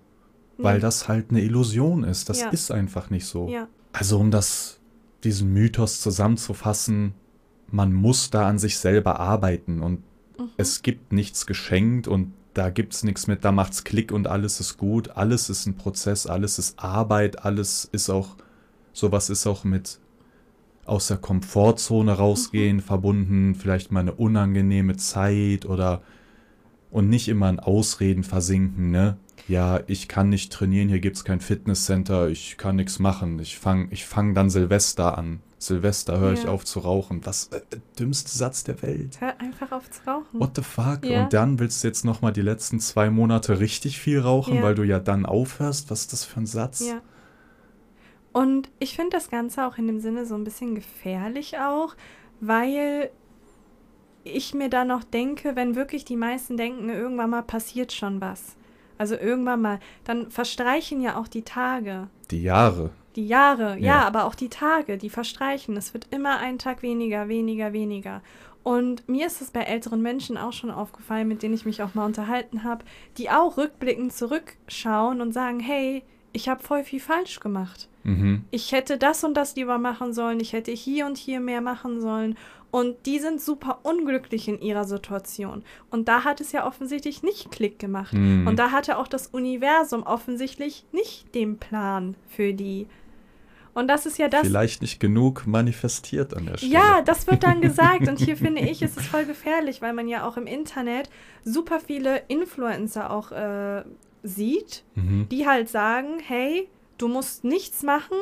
weil 0.57 0.75
Nee. 0.75 0.81
das 0.81 1.07
halt 1.07 1.31
eine 1.31 1.41
Illusion 1.41 2.03
ist. 2.03 2.29
Das 2.29 2.41
Ja. 2.41 2.49
ist 2.49 2.71
einfach 2.71 3.09
nicht 3.09 3.25
so. 3.25 3.47
Ja. 3.49 3.67
Also 3.93 4.19
um 4.19 4.31
das, 4.31 4.79
diesen 5.23 5.51
Mythos 5.53 6.01
zusammenzufassen, 6.01 7.13
man 7.71 7.93
muss 7.93 8.29
da 8.29 8.47
an 8.47 8.59
sich 8.59 8.77
selber 8.77 9.19
arbeiten 9.19 9.81
und 9.81 10.03
Mhm. 10.37 10.49
es 10.57 10.81
gibt 10.81 11.11
nichts 11.13 11.45
geschenkt 11.45 12.07
und 12.07 12.33
da 12.53 12.69
gibt's 12.69 13.03
nichts 13.03 13.27
mit, 13.27 13.45
da 13.45 13.51
macht's 13.53 13.83
Klick 13.85 14.11
und 14.11 14.27
alles 14.27 14.59
ist 14.59 14.77
gut. 14.77 15.11
Alles 15.15 15.49
ist 15.49 15.67
ein 15.67 15.75
Prozess, 15.75 16.27
alles 16.27 16.59
ist 16.59 16.77
Arbeit, 16.79 17.45
alles 17.45 17.87
ist 17.91 18.09
auch, 18.09 18.35
sowas 18.93 19.29
ist 19.29 19.47
auch 19.47 19.63
mit 19.63 19.99
aus 20.85 21.07
der 21.07 21.17
Komfortzone 21.17 22.11
rausgehen 22.11 22.81
verbunden, 22.81 23.55
vielleicht 23.55 23.91
mal 23.91 24.01
eine 24.01 24.13
unangenehme 24.13 24.97
Zeit 24.97 25.65
oder 25.65 26.01
und 26.91 27.09
nicht 27.09 27.27
immer 27.27 27.49
in 27.49 27.59
Ausreden 27.59 28.23
versinken, 28.23 28.91
ne? 28.91 29.17
Ja, 29.47 29.79
ich 29.87 30.07
kann 30.07 30.29
nicht 30.29 30.53
trainieren, 30.53 30.87
hier 30.87 30.99
gibt's 30.99 31.23
kein 31.23 31.41
Fitnesscenter, 31.41 32.29
ich 32.29 32.57
kann 32.57 32.75
nichts 32.75 32.99
machen. 32.99 33.39
Ich 33.39 33.57
fang, 33.57 33.87
ich 33.91 34.05
fang 34.05 34.33
dann 34.35 34.49
Silvester 34.49 35.17
an. 35.17 35.41
Silvester 35.57 36.19
höre 36.19 36.33
ich 36.33 36.43
Ja. 36.43 36.49
auf 36.51 36.63
zu 36.65 36.79
rauchen. 36.79 37.21
Was 37.25 37.47
äh, 37.47 37.61
dümmste 37.99 38.31
Satz 38.35 38.63
der 38.63 38.81
Welt. 38.81 39.19
Hör 39.19 39.39
einfach 39.39 39.71
auf 39.71 39.89
zu 39.89 40.01
rauchen. 40.07 40.39
What 40.39 40.55
the 40.55 40.61
fuck? 40.63 41.05
Ja. 41.05 41.23
Und 41.23 41.33
dann 41.33 41.59
willst 41.59 41.83
du 41.83 41.87
jetzt 41.87 42.03
noch 42.05 42.21
mal 42.21 42.31
die 42.31 42.41
letzten 42.41 42.79
zwei 42.79 43.09
Monate 43.09 43.59
richtig 43.59 43.99
viel 43.99 44.19
rauchen, 44.19 44.55
Ja. 44.55 44.63
weil 44.63 44.75
du 44.75 44.83
ja 44.83 44.99
dann 44.99 45.25
aufhörst? 45.25 45.89
Was 45.91 46.01
ist 46.01 46.13
das 46.13 46.25
für 46.25 46.39
ein 46.39 46.45
Satz? 46.47 46.87
Ja. 46.87 47.01
Und 48.33 48.69
ich 48.79 48.95
finde 48.95 49.11
das 49.17 49.29
Ganze 49.29 49.67
auch 49.67 49.77
in 49.77 49.87
dem 49.87 49.99
Sinne 49.99 50.25
so 50.25 50.35
ein 50.35 50.43
bisschen 50.43 50.75
gefährlich 50.75 51.57
auch, 51.59 51.95
weil 52.39 53.09
ich 54.23 54.53
mir 54.53 54.69
da 54.69 54.85
noch 54.85 55.03
denke, 55.03 55.55
wenn 55.55 55.75
wirklich 55.75 56.05
die 56.05 56.15
meisten 56.15 56.57
denken, 56.57 56.89
irgendwann 56.89 57.29
mal 57.29 57.43
passiert 57.43 57.91
schon 57.91 58.21
was. 58.21 58.55
Also 58.97 59.15
irgendwann 59.15 59.61
mal, 59.61 59.79
dann 60.03 60.29
verstreichen 60.29 61.01
ja 61.01 61.17
auch 61.17 61.27
die 61.27 61.41
Tage. 61.41 62.07
Die 62.29 62.43
Jahre. 62.43 62.91
Die 63.15 63.27
Jahre, 63.27 63.71
ja. 63.71 63.79
Ja. 63.79 64.07
aber 64.07 64.25
auch 64.25 64.35
die 64.35 64.49
Tage, 64.49 64.97
die 64.97 65.09
verstreichen. 65.09 65.75
Es 65.75 65.93
wird 65.93 66.07
immer 66.11 66.37
ein 66.37 66.59
Tag 66.59 66.81
weniger, 66.83 67.27
weniger, 67.27 67.73
weniger. 67.73 68.21
Und 68.63 69.07
mir 69.09 69.25
ist 69.25 69.41
es 69.41 69.49
bei 69.49 69.61
älteren 69.61 70.01
Menschen 70.01 70.37
auch 70.37 70.53
schon 70.53 70.69
aufgefallen, 70.69 71.27
mit 71.27 71.41
denen 71.41 71.55
ich 71.55 71.65
mich 71.65 71.81
auch 71.81 71.95
mal 71.95 72.05
unterhalten 72.05 72.63
habe, 72.63 72.85
die 73.17 73.31
auch 73.31 73.57
rückblickend 73.57 74.13
zurückschauen 74.13 75.19
und 75.19 75.31
sagen, 75.33 75.59
hey, 75.59 76.03
ich 76.31 76.47
habe 76.47 76.63
voll 76.63 76.83
viel 76.83 76.99
falsch 76.99 77.39
gemacht. 77.39 77.89
Mhm. 78.03 78.45
Ich 78.51 78.71
hätte 78.71 78.97
das 78.97 79.23
und 79.23 79.35
das 79.35 79.55
lieber 79.55 79.77
machen 79.77 80.13
sollen, 80.13 80.39
ich 80.39 80.53
hätte 80.53 80.71
hier 80.71 81.05
und 81.05 81.17
hier 81.17 81.39
mehr 81.39 81.61
machen 81.61 82.01
sollen. 82.01 82.37
Und 82.71 83.05
die 83.05 83.19
sind 83.19 83.41
super 83.41 83.79
unglücklich 83.83 84.47
in 84.47 84.61
ihrer 84.61 84.85
Situation. 84.85 85.63
Und 85.89 86.07
da 86.07 86.23
hat 86.23 86.39
es 86.39 86.53
ja 86.53 86.65
offensichtlich 86.65 87.21
nicht 87.21 87.51
Klick 87.51 87.79
gemacht. 87.79 88.13
Mhm. 88.13 88.47
Und 88.47 88.57
da 88.57 88.71
hatte 88.71 88.97
auch 88.97 89.07
das 89.07 89.27
Universum 89.27 90.03
offensichtlich 90.03 90.85
nicht 90.93 91.35
den 91.35 91.57
Plan 91.57 92.15
für 92.29 92.53
die. 92.53 92.87
Und 93.73 93.87
das 93.87 94.05
ist 94.05 94.17
ja 94.17 94.27
das. 94.27 94.41
Vielleicht 94.47 94.81
nicht 94.81 94.99
genug 94.99 95.47
manifestiert 95.47 96.33
an 96.35 96.45
der 96.45 96.57
Stelle. 96.57 96.73
Ja, 96.73 97.01
das 97.01 97.27
wird 97.27 97.43
dann 97.43 97.61
gesagt. 97.61 98.07
Und 98.07 98.19
hier 98.19 98.35
finde 98.45 98.61
ich, 98.61 98.81
ist 98.81 98.97
es 98.97 99.05
voll 99.07 99.25
gefährlich, 99.25 99.81
weil 99.81 99.93
man 99.93 100.07
ja 100.07 100.25
auch 100.27 100.37
im 100.37 100.47
Internet 100.47 101.09
super 101.43 101.79
viele 101.79 102.23
Influencer 102.27 103.11
auch 103.11 103.31
äh, 103.31 103.83
sieht, 104.23 104.83
Mhm. 104.95 105.27
die 105.29 105.47
halt 105.47 105.67
sagen, 105.69 106.19
hey, 106.25 106.67
du 106.97 107.07
musst 107.07 107.43
nichts 107.43 107.81
machen, 107.83 108.17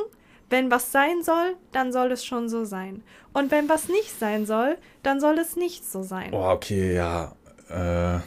wenn 0.49 0.71
was 0.71 0.91
sein 0.91 1.21
soll, 1.23 1.55
dann 1.71 1.91
soll 1.91 2.11
es 2.11 2.25
schon 2.25 2.49
so 2.49 2.65
sein. 2.65 3.03
Und 3.33 3.51
wenn 3.51 3.69
was 3.69 3.87
nicht 3.89 4.17
sein 4.17 4.45
soll, 4.45 4.77
dann 5.03 5.19
soll 5.19 5.37
es 5.37 5.55
nicht 5.55 5.85
so 5.85 6.01
sein. 6.03 6.29
Oh, 6.33 6.49
okay, 6.49 6.95
ja. 6.95 7.33
Äh, 7.69 8.19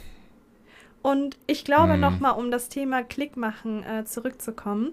Und 1.03 1.37
ich 1.47 1.65
glaube 1.65 1.95
Hm. 1.95 2.01
nochmal, 2.01 2.39
um 2.39 2.51
das 2.51 2.69
Thema 2.69 3.03
Klick 3.03 3.37
machen 3.37 3.83
äh, 3.85 4.05
zurückzukommen. 4.05 4.93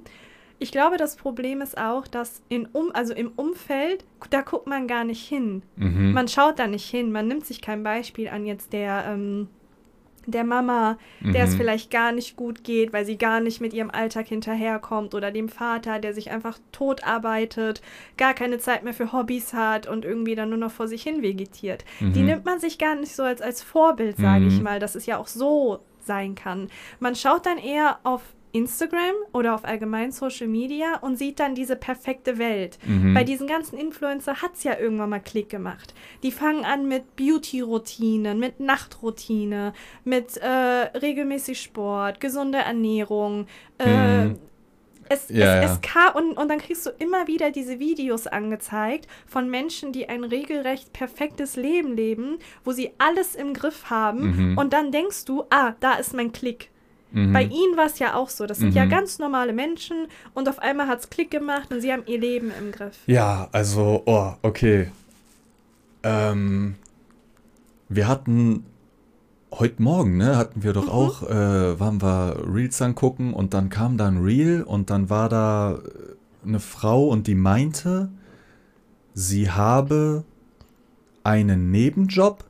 Ich 0.61 0.71
glaube, 0.71 0.97
das 0.97 1.15
Problem 1.15 1.61
ist 1.61 1.77
auch, 1.77 2.05
dass 2.07 2.41
in 2.49 2.65
um, 2.73 2.91
also 2.93 3.13
im 3.13 3.31
Umfeld, 3.35 4.03
da 4.29 4.41
guckt 4.41 4.67
man 4.67 4.87
gar 4.87 5.03
nicht 5.05 5.25
hin. 5.25 5.61
mhm. 5.77 6.11
Man 6.13 6.27
schaut 6.27 6.59
da 6.59 6.67
nicht 6.67 6.89
hin. 6.89 7.11
Man 7.11 7.27
nimmt 7.27 7.45
sich 7.45 7.61
kein 7.61 7.83
Beispiel 7.83 8.27
an 8.27 8.45
jetzt 8.45 8.73
der, 8.73 9.05
ähm, 9.07 9.47
der 10.31 10.43
Mama, 10.43 10.97
der 11.21 11.43
es 11.43 11.53
Mhm. 11.53 11.57
vielleicht 11.57 11.91
gar 11.91 12.11
nicht 12.11 12.35
gut 12.35 12.63
geht, 12.63 12.93
weil 12.93 13.05
sie 13.05 13.17
gar 13.17 13.39
nicht 13.39 13.61
mit 13.61 13.73
ihrem 13.73 13.89
Alltag 13.91 14.27
hinterherkommt 14.27 15.13
oder 15.13 15.31
dem 15.31 15.49
Vater, 15.49 15.99
der 15.99 16.13
sich 16.13 16.31
einfach 16.31 16.57
tot 16.71 17.03
arbeitet, 17.03 17.81
gar 18.17 18.33
keine 18.33 18.57
Zeit 18.59 18.83
mehr 18.83 18.93
für 18.93 19.11
Hobbys 19.13 19.53
hat 19.53 19.87
und 19.87 20.05
irgendwie 20.05 20.35
dann 20.35 20.49
nur 20.49 20.57
noch 20.57 20.71
vor 20.71 20.87
sich 20.87 21.03
hin 21.03 21.21
vegetiert. 21.21 21.85
Die 21.99 22.19
Mhm. 22.21 22.25
nimmt 22.25 22.45
man 22.45 22.59
sich 22.59 22.77
gar 22.77 22.95
nicht 22.95 23.15
so 23.15 23.23
als, 23.23 23.41
als 23.41 23.61
Vorbild, 23.61 24.17
sage 24.17 24.45
ich 24.45 24.57
Mhm. 24.57 24.63
mal, 24.63 24.79
dass 24.79 24.95
es 24.95 25.05
ja 25.05 25.17
auch 25.17 25.27
so 25.27 25.79
sein 26.01 26.35
kann. 26.35 26.69
Man 26.99 27.15
schaut 27.15 27.45
dann 27.45 27.57
eher 27.57 27.99
auf 28.03 28.21
Instagram 28.51 29.13
oder 29.33 29.53
auf 29.55 29.63
allgemein 29.65 30.11
Social 30.11 30.47
Media 30.47 30.97
und 31.01 31.17
sieht 31.17 31.39
dann 31.39 31.55
diese 31.55 31.75
perfekte 31.75 32.37
Welt. 32.37 32.77
Mhm. 32.85 33.13
Bei 33.13 33.23
diesen 33.23 33.47
ganzen 33.47 33.77
Influencer 33.77 34.41
hat 34.41 34.55
es 34.55 34.63
ja 34.63 34.77
irgendwann 34.77 35.09
mal 35.09 35.19
Klick 35.19 35.49
gemacht. 35.49 35.93
Die 36.23 36.31
fangen 36.31 36.65
an 36.65 36.87
mit 36.87 37.15
Beauty-Routinen, 37.15 38.39
mit 38.39 38.59
Nachtroutine, 38.59 39.73
mit 40.03 40.37
äh, 40.37 40.47
regelmäßig 40.47 41.61
Sport, 41.61 42.19
gesunde 42.19 42.59
Ernährung. 42.59 43.47
Äh, 43.77 44.09
Mhm. 44.25 44.39
es, 45.09 45.29
Ja, 45.29 45.61
es, 45.61 45.65
ja. 45.65 45.73
es 45.73 45.81
ka 45.81 46.09
und, 46.09 46.33
und 46.37 46.49
dann 46.49 46.59
kriegst 46.59 46.85
du 46.85 46.91
immer 46.99 47.27
wieder 47.27 47.51
diese 47.51 47.79
Videos 47.79 48.27
angezeigt 48.27 49.07
von 49.25 49.49
Menschen, 49.49 49.91
die 49.91 50.07
ein 50.09 50.23
regelrecht 50.23 50.93
perfektes 50.93 51.55
Leben 51.55 51.95
leben, 51.95 52.37
wo 52.63 52.71
sie 52.71 52.91
alles 52.97 53.35
im 53.35 53.53
Griff 53.53 53.89
haben. 53.89 54.51
Mhm. 54.51 54.57
Und 54.57 54.73
dann 54.73 54.91
denkst 54.91 55.25
du, 55.25 55.43
ah, 55.49 55.73
da 55.79 55.93
ist 55.93 56.13
mein 56.13 56.31
Klick. 56.31 56.69
Mhm. 57.11 57.33
Bei 57.33 57.43
ihnen 57.43 57.75
war 57.75 57.87
es 57.87 57.97
ja 57.99 58.13
auch 58.15 58.29
so. 58.29 58.45
Das 58.45 58.59
sind 58.59 58.75
ja 58.75 58.85
Mhm. 58.85 58.89
ganz 58.89 59.17
normale 59.19 59.51
Menschen 59.53 60.07
und 60.33 60.47
auf 60.47 60.59
einmal 60.59 60.87
hat 60.87 60.99
es 60.99 61.09
Klick 61.09 61.31
gemacht 61.31 61.71
und 61.73 61.81
sie 61.81 61.91
haben 61.91 62.03
ihr 62.05 62.19
Leben 62.19 62.51
im 62.59 62.71
Griff. 62.71 62.97
Ja, 63.07 63.49
also, 63.51 64.03
oh, 64.05 64.33
okay. 64.43 64.91
Ähm, 66.03 66.75
wir 67.89 68.07
hatten 68.07 68.65
heute 69.51 69.81
Morgen, 69.81 70.17
ne, 70.17 70.37
hatten 70.37 70.61
wir 70.63 70.73
doch 70.73 70.85
Mhm. 70.85 70.89
auch, 70.91 71.23
äh, 71.23 71.79
waren 71.79 72.01
wir 72.01 72.43
Reels 72.47 72.81
angucken 72.81 73.33
und 73.33 73.53
dann 73.55 73.69
kam 73.69 73.97
da 73.97 74.07
ein 74.07 74.17
Reel 74.23 74.61
und 74.61 74.89
dann 74.91 75.09
war 75.09 75.27
da 75.29 75.79
eine 76.45 76.59
Frau 76.59 77.07
und 77.07 77.25
die 77.27 77.35
meinte, 77.35 78.09
sie 79.15 79.49
habe 79.49 80.23
einen 81.23 81.71
Nebenjob, 81.71 82.45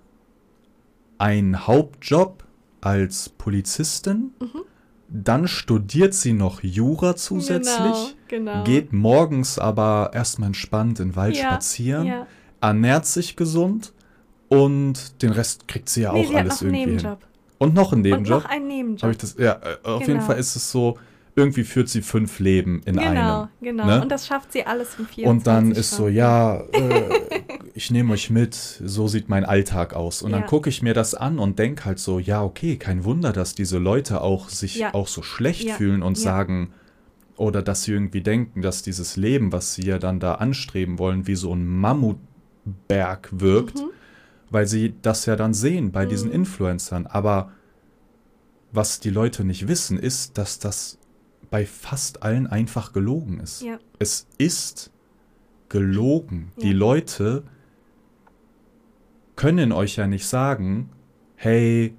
einen 1.18 1.66
Hauptjob 1.66 2.44
als 2.82 3.30
Polizistin, 3.30 4.32
Mhm. 4.40 4.62
dann 5.10 5.48
studiert 5.48 6.14
sie 6.14 6.34
noch 6.34 6.62
Jura 6.64 7.16
zusätzlich 7.16 8.16
Genau, 8.28 8.52
genau. 8.52 8.64
geht 8.64 8.94
morgens 8.94 9.58
aber 9.60 10.12
erstmal 10.14 10.48
entspannt 10.48 11.00
in 11.00 11.10
den 11.10 11.16
Wald 11.16 11.36
Ja, 11.36 11.44
spazieren, 11.52 12.06
Ja. 12.08 12.28
ernährt 12.62 13.06
sich 13.06 13.36
gesund 13.36 13.94
und 14.50 15.22
den 15.22 15.32
Rest 15.32 15.68
kriegt 15.68 15.90
sie 15.90 16.02
ja 16.02 16.14
Nee, 16.14 16.26
auch 16.26 16.30
sie 16.30 16.36
alles 16.36 16.62
irgendwie 16.62 16.80
hin. 16.82 16.90
Nebenjob. 16.92 17.20
Und 17.58 17.74
noch 17.74 17.92
einen 17.92 18.02
Und 18.04 18.10
Nebenjob. 18.10 18.44
noch 18.44 18.50
einen 18.50 18.68
Nebenjob. 18.68 19.02
Habe 19.04 19.12
ich 19.12 19.18
das? 19.18 19.36
Ja, 19.38 19.54
äh, 19.54 19.78
auf 19.88 20.02
jeden 20.02 20.14
Genau. 20.14 20.26
Fall 20.26 20.38
ist 20.40 20.56
es 20.56 20.72
so, 20.72 20.98
irgendwie 21.36 21.64
führt 21.64 21.90
sie 21.90 22.02
fünf 22.02 22.40
Leben 22.40 22.82
in 22.86 22.96
genau, 22.98 23.10
einem. 23.42 23.48
genau. 23.62 23.86
ne? 23.86 24.02
Und 24.02 24.10
das 24.10 24.28
schafft 24.28 24.52
sie 24.52 24.66
alles 24.66 24.98
in 25.00 25.06
24 25.08 25.26
Und 25.26 25.48
dann 25.48 25.72
ist 25.72 25.92
so, 25.92 25.96
Stunden. 26.04 26.16
ja, 26.16 26.56
äh, 26.56 27.10
ich 27.80 27.92
nehme 27.92 28.12
euch 28.12 28.30
mit, 28.30 28.56
so 28.56 29.08
sieht 29.08 29.30
mein 29.30 29.46
Alltag 29.46 29.94
aus. 29.94 30.22
Und 30.22 30.32
dann 30.34 30.42
Ja. 30.42 30.48
gucke 30.48 30.68
ich 30.70 30.82
mir 30.82 30.94
das 30.94 31.16
an 31.16 31.40
und 31.40 31.58
denke 31.60 31.86
halt 31.86 31.98
so, 32.00 32.20
ja, 32.20 32.44
okay, 32.44 32.76
kein 32.76 33.06
Wunder, 33.06 33.32
dass 33.32 33.56
diese 33.56 33.78
Leute 33.78 34.20
auch 34.20 34.50
sich 34.50 34.76
Ja. 34.76 34.94
auch 34.94 35.08
so 35.08 35.22
schlecht 35.22 35.64
Ja. 35.64 35.76
fühlen 35.76 36.04
und 36.04 36.18
sagen, 36.18 36.74
oder 37.38 37.62
dass 37.62 37.84
sie 37.84 37.94
irgendwie 37.94 38.20
denken, 38.20 38.62
dass 38.62 38.82
dieses 38.82 39.16
Leben, 39.16 39.54
was 39.54 39.76
sie 39.76 39.86
ja 39.86 39.98
dann 39.98 40.20
da 40.20 40.36
anstreben 40.36 41.00
wollen, 41.00 41.26
wie 41.26 41.36
so 41.36 41.54
ein 41.56 41.66
Mammutberg 41.66 43.30
wirkt, 43.32 43.76
Mhm. 43.78 43.90
weil 44.50 44.68
sie 44.68 44.94
das 45.02 45.26
ja 45.26 45.38
dann 45.38 45.54
sehen 45.54 45.94
bei 45.94 46.06
diesen 46.06 46.28
Mhm. 46.30 46.36
Influencern. 46.36 47.08
Aber 47.08 47.54
was 48.74 49.00
die 49.00 49.10
Leute 49.10 49.46
nicht 49.46 49.70
wissen, 49.70 49.98
ist, 49.98 50.38
dass 50.38 50.60
das 50.60 50.98
bei 51.50 51.66
fast 51.66 52.24
allen 52.24 52.46
einfach 52.46 52.92
gelogen 52.92 53.40
ist. 53.40 53.62
Ja. 53.62 53.80
Es 54.00 54.28
ist 54.38 54.92
gelogen. 55.70 56.52
Die 56.62 56.72
Ja. 56.72 56.76
Leute 56.76 57.44
können 59.40 59.72
euch 59.72 59.96
ja 59.96 60.06
nicht 60.06 60.28
sagen, 60.28 60.90
hey, 61.38 61.96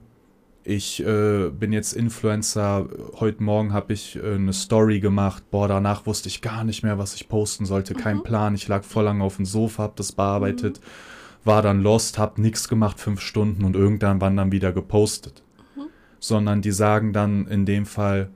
ich 0.63 1.03
äh, 1.03 1.49
bin 1.49 1.73
jetzt 1.73 1.95
Influencer, 1.95 2.87
heute 3.19 3.43
Morgen 3.43 3.73
habe 3.73 3.95
ich 3.95 4.17
äh, 4.17 4.35
eine 4.35 4.53
Story 4.53 5.01
gemacht, 5.01 5.51
boah, 5.51 5.67
danach 5.67 6.05
wusste 6.05 6.29
ich 6.29 6.43
gar 6.43 6.65
nicht 6.65 6.83
mehr, 6.83 6.99
was 6.99 7.15
ich 7.15 7.31
posten 7.31 7.65
sollte, 7.65 7.95
kein 7.95 8.19
Mhm. 8.19 8.23
Plan, 8.25 8.55
ich 8.55 8.69
lag 8.69 8.85
voll 8.85 9.05
lange 9.05 9.25
auf 9.25 9.37
dem 9.37 9.47
Sofa, 9.47 9.85
hab 9.85 9.97
das 9.97 10.13
bearbeitet, 10.13 10.83
war 11.43 11.63
dann 11.63 11.81
lost, 11.81 12.19
hab 12.19 12.37
nichts 12.37 12.69
gemacht, 12.69 13.01
fünf 13.01 13.23
Stunden 13.23 13.65
und 13.65 13.75
irgendwann 13.75 14.21
waren 14.21 14.37
dann 14.37 14.53
wieder 14.53 14.75
gepostet. 14.75 15.43
Mhm. 15.77 15.85
Sondern 16.19 16.61
die 16.61 16.73
sagen 16.73 17.15
dann 17.15 17.47
in 17.47 17.65
dem 17.65 17.87
Fall, 17.87 18.29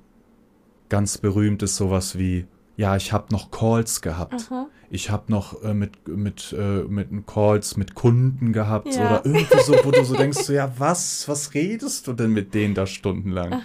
ganz 0.89 1.19
berühmt 1.19 1.63
ist 1.63 1.77
sowas 1.77 2.19
wie, 2.19 2.47
ja, 2.77 2.97
ich 2.97 3.13
habe 3.13 3.27
noch 3.33 3.51
Calls 3.51 4.01
gehabt. 4.01 4.49
Aha. 4.51 4.67
Ich 4.91 5.11
habe 5.11 5.25
noch 5.33 5.63
äh, 5.63 5.75
mit, 5.75 6.07
mit, 6.09 6.55
äh, 6.57 6.83
mit 6.85 7.27
Calls 7.27 7.77
mit 7.77 7.95
Kunden 7.95 8.53
gehabt 8.53 8.95
Ja. 8.95 9.07
oder 9.07 9.27
irgendwie 9.27 9.61
so, 9.65 9.75
wo 9.85 9.91
du 9.91 10.05
so 10.05 10.15
denkst, 10.17 10.39
so, 10.39 10.53
ja, 10.53 10.73
was, 10.79 11.27
was 11.29 11.55
redest 11.55 12.07
du 12.07 12.13
denn 12.13 12.31
mit 12.31 12.55
denen 12.55 12.75
da 12.75 12.87
stundenlang? 12.87 13.53
Aha. 13.55 13.63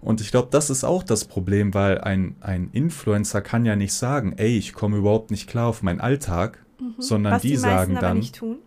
Und 0.00 0.20
ich 0.20 0.30
glaube, 0.30 0.48
das 0.52 0.70
ist 0.70 0.84
auch 0.84 1.02
das 1.02 1.24
Problem, 1.24 1.74
weil 1.74 1.98
ein, 2.00 2.36
ein 2.40 2.70
Influencer 2.72 3.40
kann 3.40 3.64
ja 3.64 3.74
nicht 3.74 3.92
sagen, 3.94 4.34
ey, 4.36 4.56
ich 4.56 4.72
komme 4.72 4.96
überhaupt 4.98 5.32
nicht 5.32 5.48
klar 5.48 5.66
auf 5.66 5.82
meinen 5.82 6.00
Alltag, 6.00 6.64
sondern 6.98 7.32
Mhm. 7.32 7.36
Was 7.36 7.42
die, 7.42 7.48
die, 7.50 7.56
sagen 7.56 7.96
aber 7.96 8.06
dann, 8.06 8.18
nicht 8.18 8.36
tun. 8.36 8.58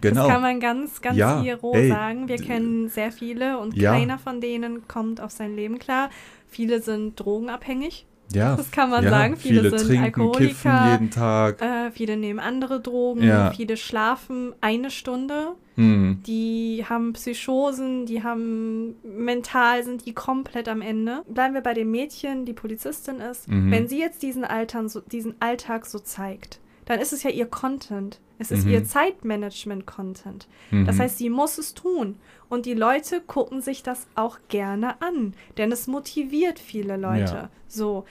genau, 0.00 0.22
Das 0.24 0.32
kann 0.32 0.42
man 0.42 0.58
ganz, 0.58 1.00
ganz 1.00 1.16
Ja, 1.16 1.40
hier 1.40 1.56
roh 1.56 1.74
ey, 1.74 1.88
sagen. 1.88 2.26
Wir 2.26 2.36
kennen 2.38 2.88
sehr 2.88 3.12
viele 3.12 3.58
und 3.60 3.76
Ja. 3.76 3.92
keiner 3.92 4.18
von 4.18 4.40
denen 4.40 4.88
kommt 4.88 5.20
auf 5.20 5.30
sein 5.30 5.54
Leben 5.54 5.78
klar. 5.78 6.10
Viele 6.48 6.82
sind 6.82 7.14
drogenabhängig. 7.20 8.06
Ja, 8.34 8.56
Das 8.56 8.70
kann 8.70 8.90
man 8.90 9.04
ja, 9.04 9.10
sagen. 9.10 9.36
Viele, 9.36 9.70
sind 9.70 9.88
trinken, 9.88 10.04
Alkoholiker. 10.04 10.92
jeden 10.92 11.10
Tag. 11.10 11.60
Äh, 11.62 11.90
viele 11.92 12.16
nehmen 12.16 12.38
andere 12.40 12.80
Drogen. 12.80 13.22
Ja. 13.22 13.50
Viele 13.52 13.76
schlafen 13.76 14.54
eine 14.60 14.90
Stunde. 14.90 15.54
Hm, 15.76 16.22
Die 16.26 16.84
haben 16.88 17.14
Psychosen, 17.14 18.04
die 18.04 18.22
haben 18.22 18.96
mental, 19.02 19.82
sind 19.84 20.04
die 20.04 20.12
komplett 20.12 20.68
am 20.68 20.82
Ende. 20.82 21.22
Bleiben 21.28 21.54
wir 21.54 21.62
bei 21.62 21.72
dem 21.74 21.90
Mädchen, 21.90 22.44
die 22.44 22.52
Polizistin 22.52 23.20
ist. 23.20 23.48
Mhm. 23.48 23.70
Wenn 23.70 23.88
sie 23.88 23.98
jetzt 23.98 24.22
diesen, 24.22 24.44
Altern 24.44 24.88
so, 24.88 25.00
diesen 25.00 25.34
Alltag 25.40 25.86
so 25.86 25.98
zeigt, 25.98 26.60
dann 26.84 27.00
ist 27.00 27.12
es 27.12 27.22
ja 27.22 27.30
ihr 27.30 27.46
Content. 27.46 28.20
Es 28.42 28.50
ist 28.50 28.66
Mhm. 28.66 28.72
ihr 28.72 28.84
Zeitmanagement-Content. 28.84 30.48
Das 30.70 30.96
mhm. 30.96 31.00
heißt, 31.00 31.18
sie 31.18 31.30
muss 31.30 31.58
es 31.58 31.74
tun. 31.74 32.16
Und 32.48 32.66
die 32.66 32.74
Leute 32.74 33.20
gucken 33.20 33.60
sich 33.62 33.82
das 33.82 34.06
auch 34.14 34.38
gerne 34.48 35.00
an, 35.00 35.34
denn 35.56 35.70
es 35.72 35.86
motiviert 35.86 36.58
viele 36.58 36.96
Leute. 36.96 37.34
Ja. 37.34 37.50
So, 37.68 38.04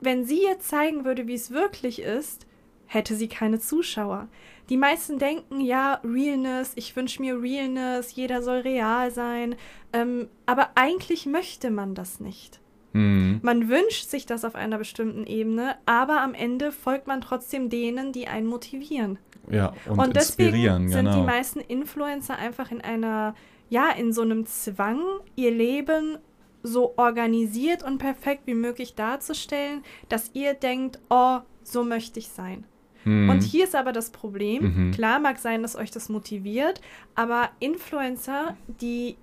wenn 0.00 0.24
sie 0.24 0.42
jetzt 0.42 0.68
zeigen 0.68 1.04
würde, 1.04 1.26
wie 1.26 1.34
es 1.34 1.50
wirklich 1.50 2.00
ist, 2.02 2.46
hätte 2.86 3.14
sie 3.14 3.28
keine 3.28 3.60
Zuschauer. 3.60 4.28
Die 4.70 4.76
meisten 4.78 5.18
denken, 5.18 5.60
ja, 5.60 6.00
Realness, 6.02 6.72
ich 6.76 6.96
wünsche 6.96 7.20
mir 7.22 7.40
Realness, 7.40 8.14
jeder 8.16 8.42
soll 8.42 8.58
real 8.60 9.10
sein. 9.10 9.54
Ähm, 9.92 10.28
aber 10.46 10.70
eigentlich 10.74 11.26
möchte 11.26 11.70
man 11.70 11.94
das 11.94 12.20
nicht. 12.20 12.60
Hm, 12.92 13.40
Man 13.42 13.68
wünscht 13.68 14.08
sich 14.08 14.24
das 14.24 14.44
auf 14.46 14.54
einer 14.54 14.78
bestimmten 14.78 15.26
Ebene, 15.26 15.76
aber 15.84 16.22
am 16.22 16.32
Ende 16.32 16.72
folgt 16.72 17.06
man 17.06 17.20
trotzdem 17.20 17.68
denen, 17.68 18.12
die 18.12 18.28
einen 18.28 18.46
motivieren. 18.46 19.18
Ja, 19.50 19.72
und, 19.88 19.98
Und, 19.98 20.16
deswegen 20.16 20.88
sind 20.88 21.06
die 21.06 21.10
genau. 21.12 21.24
meisten 21.24 21.60
Influencer 21.60 22.36
einfach 22.36 22.70
in 22.70 22.80
einer, 22.80 23.34
ja, 23.70 23.90
in 23.90 24.12
so 24.12 24.22
einem 24.22 24.46
Zwang, 24.46 25.00
ihr 25.36 25.50
Leben 25.50 26.18
so 26.62 26.94
organisiert 26.96 27.82
und 27.82 27.98
perfekt 27.98 28.42
wie 28.46 28.54
möglich 28.54 28.94
darzustellen, 28.94 29.82
dass 30.08 30.30
ihr 30.34 30.54
denkt, 30.54 30.98
oh, 31.08 31.38
so 31.62 31.84
möchte 31.84 32.18
ich 32.18 32.28
sein. 32.28 32.64
Hm, 33.04 33.28
Und 33.30 33.42
hier 33.42 33.64
ist 33.64 33.76
aber 33.76 33.92
das 33.92 34.10
Problem, 34.10 34.62
Mhm. 34.88 34.90
klar 34.90 35.20
mag 35.20 35.38
sein, 35.38 35.62
dass 35.62 35.76
euch 35.76 35.90
das 35.90 36.08
motiviert, 36.08 36.80
aber 37.14 37.50
Influencer, 37.60 38.56
die 38.80 39.16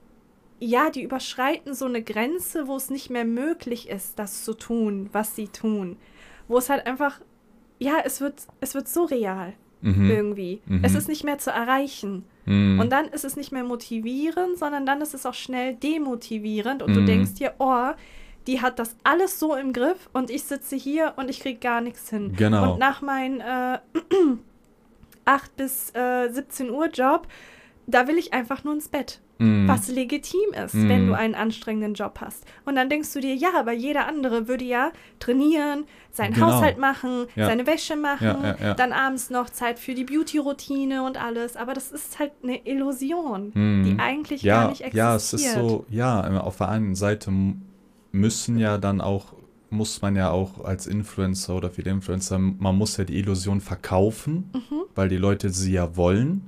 ja, 0.57 0.89
die 0.89 1.03
überschreiten 1.03 1.73
so 1.73 1.85
eine 1.85 2.01
Grenze, 2.01 2.67
wo 2.67 2.77
es 2.77 2.89
nicht 2.89 3.09
mehr 3.09 3.25
möglich 3.25 3.89
ist, 3.89 4.17
das 4.17 4.45
zu 4.45 4.53
tun, 4.53 5.09
was 5.11 5.35
sie 5.35 5.49
tun. 5.49 5.97
Wo 6.47 6.57
es 6.57 6.69
halt 6.69 6.87
einfach, 6.87 7.19
ja, 7.77 7.95
es 8.05 8.21
wird, 8.21 8.35
es 8.61 8.73
wird 8.73 8.87
so 8.87 9.03
real 9.03 9.51
mhm, 9.85 10.09
irgendwie. 10.09 10.61
Mhm. 10.65 10.83
Es 10.83 10.95
ist 10.95 11.07
nicht 11.07 11.23
mehr 11.23 11.37
zu 11.37 11.51
erreichen. 11.51 12.23
hm, 12.45 12.79
Und 12.79 12.91
dann 12.91 13.05
ist 13.07 13.23
es 13.25 13.35
nicht 13.35 13.51
mehr 13.51 13.63
motivierend, 13.63 14.57
sondern 14.57 14.85
dann 14.85 15.01
ist 15.01 15.13
es 15.13 15.25
auch 15.25 15.33
schnell 15.33 15.75
demotivierend 15.75 16.83
und 16.83 16.93
du 16.95 17.01
Mhm. 17.01 17.05
denkst 17.05 17.33
dir, 17.35 17.53
oh, 17.59 17.91
die 18.47 18.61
hat 18.61 18.77
das 18.77 18.95
alles 19.03 19.39
so 19.39 19.55
im 19.55 19.73
Griff 19.73 20.09
und 20.13 20.29
ich 20.29 20.43
sitze 20.43 20.75
hier 20.75 21.13
und 21.15 21.29
ich 21.29 21.39
kriege 21.39 21.59
gar 21.59 21.81
nichts 21.81 22.09
hin. 22.09 22.33
Genau. 22.37 22.73
Und 22.73 22.79
nach 22.79 23.01
meinem 23.01 23.39
äh, 23.41 23.79
8 25.25 25.55
bis 25.55 25.91
äh, 25.95 26.29
17 26.29 26.69
Uhr 26.69 26.87
Job, 26.89 27.27
da 27.87 28.07
will 28.07 28.17
ich 28.17 28.33
einfach 28.33 28.63
nur 28.63 28.73
ins 28.73 28.87
Bett. 28.89 29.21
Mm. 29.37 29.67
Was 29.67 29.89
legitim 29.89 30.53
ist, 30.63 30.73
Mhm. 30.75 30.89
wenn 30.89 31.07
du 31.07 31.13
einen 31.13 31.35
anstrengenden 31.35 31.93
Job 31.93 32.19
hast. 32.21 32.45
Und 32.65 32.75
dann 32.75 32.89
denkst 32.89 33.11
du 33.13 33.19
dir, 33.19 33.35
ja, 33.35 33.49
aber 33.59 33.73
jeder 33.73 34.07
andere 34.07 34.47
würde 34.47 34.63
ja 34.63 34.91
trainieren, 35.19 35.83
seinen 36.11 36.33
Genau. 36.33 36.53
Haushalt 36.53 36.77
machen, 36.77 37.25
Ja. 37.35 37.47
seine 37.47 37.67
Wäsche 37.67 37.97
machen, 37.97 38.25
Ja, 38.43 38.55
ja, 38.61 38.73
dann 38.75 38.93
abends 38.93 39.29
noch 39.29 39.49
Zeit 39.49 39.77
für 39.77 39.93
die 39.93 40.05
Beauty-Routine 40.05 41.03
und 41.03 41.21
alles. 41.21 41.57
Aber 41.57 41.73
das 41.73 41.91
ist 41.91 42.17
halt 42.17 42.31
eine 42.43 42.65
Illusion, 42.65 43.51
Mhm. 43.53 43.83
die 43.83 43.99
eigentlich 43.99 44.41
ja, 44.41 44.61
gar 44.61 44.69
nicht 44.69 44.81
existiert. 44.81 44.95
ja, 44.95 45.15
es 45.15 45.33
ist 45.33 45.53
so, 45.53 45.85
ja, 45.89 46.39
auf 46.39 46.57
der 46.57 46.69
einen 46.69 46.95
Seite 46.95 47.31
müssen 48.13 48.57
ja 48.57 48.77
dann 48.77 49.01
auch, 49.01 49.33
muss 49.69 50.01
man 50.01 50.15
ja 50.15 50.29
auch 50.31 50.63
als 50.63 50.87
Influencer 50.87 51.55
oder 51.55 51.69
viele 51.69 51.91
Influencer, 51.91 52.39
man 52.39 52.75
muss 52.77 52.95
ja 52.95 53.03
die 53.03 53.17
Illusion 53.17 53.59
verkaufen, 53.59 54.49
Mhm. 54.53 54.83
weil 54.95 55.09
die 55.09 55.17
Leute 55.17 55.49
sie 55.49 55.73
ja 55.73 55.97
wollen. 55.97 56.43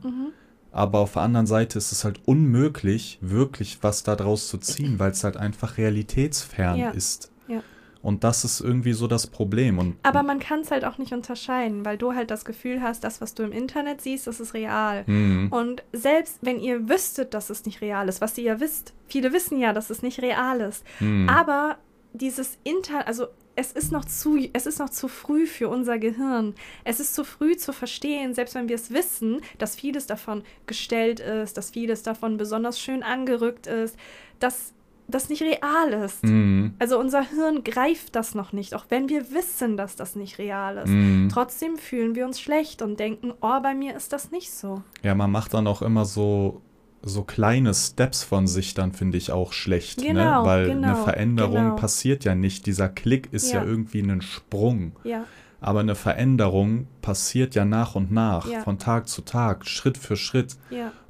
Aber 0.77 0.99
auf 0.99 1.13
der 1.13 1.23
anderen 1.23 1.47
Seite 1.47 1.77
ist 1.77 1.91
es 1.91 2.03
halt 2.03 2.19
unmöglich, 2.25 3.17
wirklich 3.21 3.79
was 3.81 4.03
daraus 4.03 4.47
zu 4.47 4.57
ziehen, 4.57 4.99
weil 4.99 5.11
es 5.11 5.23
halt 5.23 5.35
einfach 5.37 5.77
realitätsfern 5.77 6.77
Ja. 6.77 6.89
ist. 6.91 7.31
Ja. 7.47 7.61
Und 8.03 8.23
das 8.23 8.45
ist 8.45 8.61
irgendwie 8.61 8.93
so 8.93 9.07
das 9.07 9.27
Problem. 9.27 9.79
Und 9.79 9.95
Aber 10.03 10.23
man 10.23 10.39
kann 10.39 10.59
es 10.61 10.71
halt 10.71 10.85
auch 10.85 10.97
nicht 10.97 11.13
unterscheiden, 11.13 11.83
weil 11.83 11.97
du 11.97 12.13
halt 12.13 12.29
das 12.31 12.45
Gefühl 12.45 12.81
hast, 12.81 13.03
das, 13.03 13.19
was 13.21 13.33
du 13.33 13.43
im 13.43 13.51
Internet 13.51 14.01
siehst, 14.01 14.27
das 14.27 14.39
ist 14.39 14.53
real. 14.53 15.03
Mhm. 15.07 15.47
Und 15.51 15.83
selbst 15.93 16.37
wenn 16.41 16.59
ihr 16.59 16.87
wüsstet, 16.87 17.33
dass 17.33 17.49
es 17.49 17.65
nicht 17.65 17.81
real 17.81 18.07
ist, 18.07 18.21
was 18.21 18.37
ihr 18.37 18.43
ja 18.45 18.59
wisst, 18.59 18.93
viele 19.07 19.33
wissen 19.33 19.59
ja, 19.59 19.73
dass 19.73 19.89
es 19.89 20.03
nicht 20.03 20.21
real 20.21 20.61
ist, 20.61 20.83
Mhm. 20.99 21.27
aber 21.27 21.77
dieses 22.13 22.57
Inter, 22.63 23.07
also 23.07 23.27
es 23.57 23.71
ist 23.71 23.91
noch 23.91 24.05
zu, 24.05 24.37
es 24.53 24.67
ist 24.67 24.79
noch 24.79 24.91
zu 24.91 25.07
früh 25.07 25.47
für 25.47 25.67
unser 25.67 25.97
Gehirn. 25.97 26.53
Es 26.83 26.99
ist 26.99 27.15
zu 27.15 27.23
früh 27.23 27.57
zu 27.57 27.73
verstehen, 27.73 28.35
selbst 28.35 28.53
wenn 28.53 28.69
wir 28.69 28.75
es 28.75 28.91
wissen, 28.91 29.41
dass 29.57 29.75
vieles 29.75 30.05
davon 30.05 30.43
gestellt 30.67 31.19
ist, 31.19 31.57
dass 31.57 31.71
vieles 31.71 32.03
davon 32.03 32.37
besonders 32.37 32.79
schön 32.79 33.01
angerückt 33.01 33.65
ist, 33.65 33.97
dass 34.39 34.73
das 35.07 35.29
nicht 35.29 35.41
real 35.41 35.93
ist. 36.05 36.23
Mhm. 36.23 36.75
Also 36.77 36.99
unser 36.99 37.23
Hirn 37.23 37.63
greift 37.63 38.15
das 38.15 38.35
noch 38.35 38.53
nicht, 38.53 38.75
auch 38.75 38.85
wenn 38.89 39.09
wir 39.09 39.31
wissen, 39.31 39.75
dass 39.75 39.95
das 39.95 40.15
nicht 40.15 40.37
real 40.37 40.77
ist. 40.77 40.89
Mhm. 40.89 41.29
Trotzdem 41.31 41.77
fühlen 41.77 42.13
wir 42.13 42.25
uns 42.25 42.39
schlecht 42.39 42.83
und 42.83 42.99
denken, 42.99 43.33
oh, 43.41 43.59
bei 43.61 43.73
mir 43.73 43.95
ist 43.95 44.13
das 44.13 44.29
nicht 44.29 44.51
so. 44.51 44.83
Ja, 45.01 45.15
man 45.15 45.31
macht 45.31 45.55
dann 45.55 45.65
auch 45.65 45.81
immer 45.81 46.05
so, 46.05 46.61
so 47.07 47.23
kleine 47.23 47.73
Steps 47.73 48.23
von 48.23 48.47
sich 48.47 48.73
dann, 48.73 48.91
finde 48.91 49.17
ich, 49.17 49.31
auch 49.31 49.53
schlecht. 49.53 50.01
Genau, 50.01 50.41
ne? 50.41 50.47
Weil 50.47 50.67
genau, 50.67 50.87
eine 50.87 50.95
Veränderung 50.97 51.63
genau. 51.63 51.75
passiert 51.75 52.23
ja 52.23 52.35
nicht. 52.35 52.65
Dieser 52.65 52.89
Klick 52.89 53.29
ist 53.31 53.51
ja, 53.51 53.61
Ja. 53.63 53.67
irgendwie 53.69 54.01
ein 54.01 54.21
Sprung. 54.21 54.93
Ja, 55.03 55.25
Aber 55.59 55.79
eine 55.79 55.95
Veränderung 55.95 56.87
passiert 57.01 57.55
ja 57.55 57.65
nach 57.65 57.95
und 57.95 58.11
nach, 58.11 58.47
Ja. 58.47 58.61
von 58.61 58.77
Tag 58.77 59.07
zu 59.07 59.23
Tag, 59.23 59.65
Schritt 59.65 59.97
für 59.97 60.15
Schritt. 60.15 60.55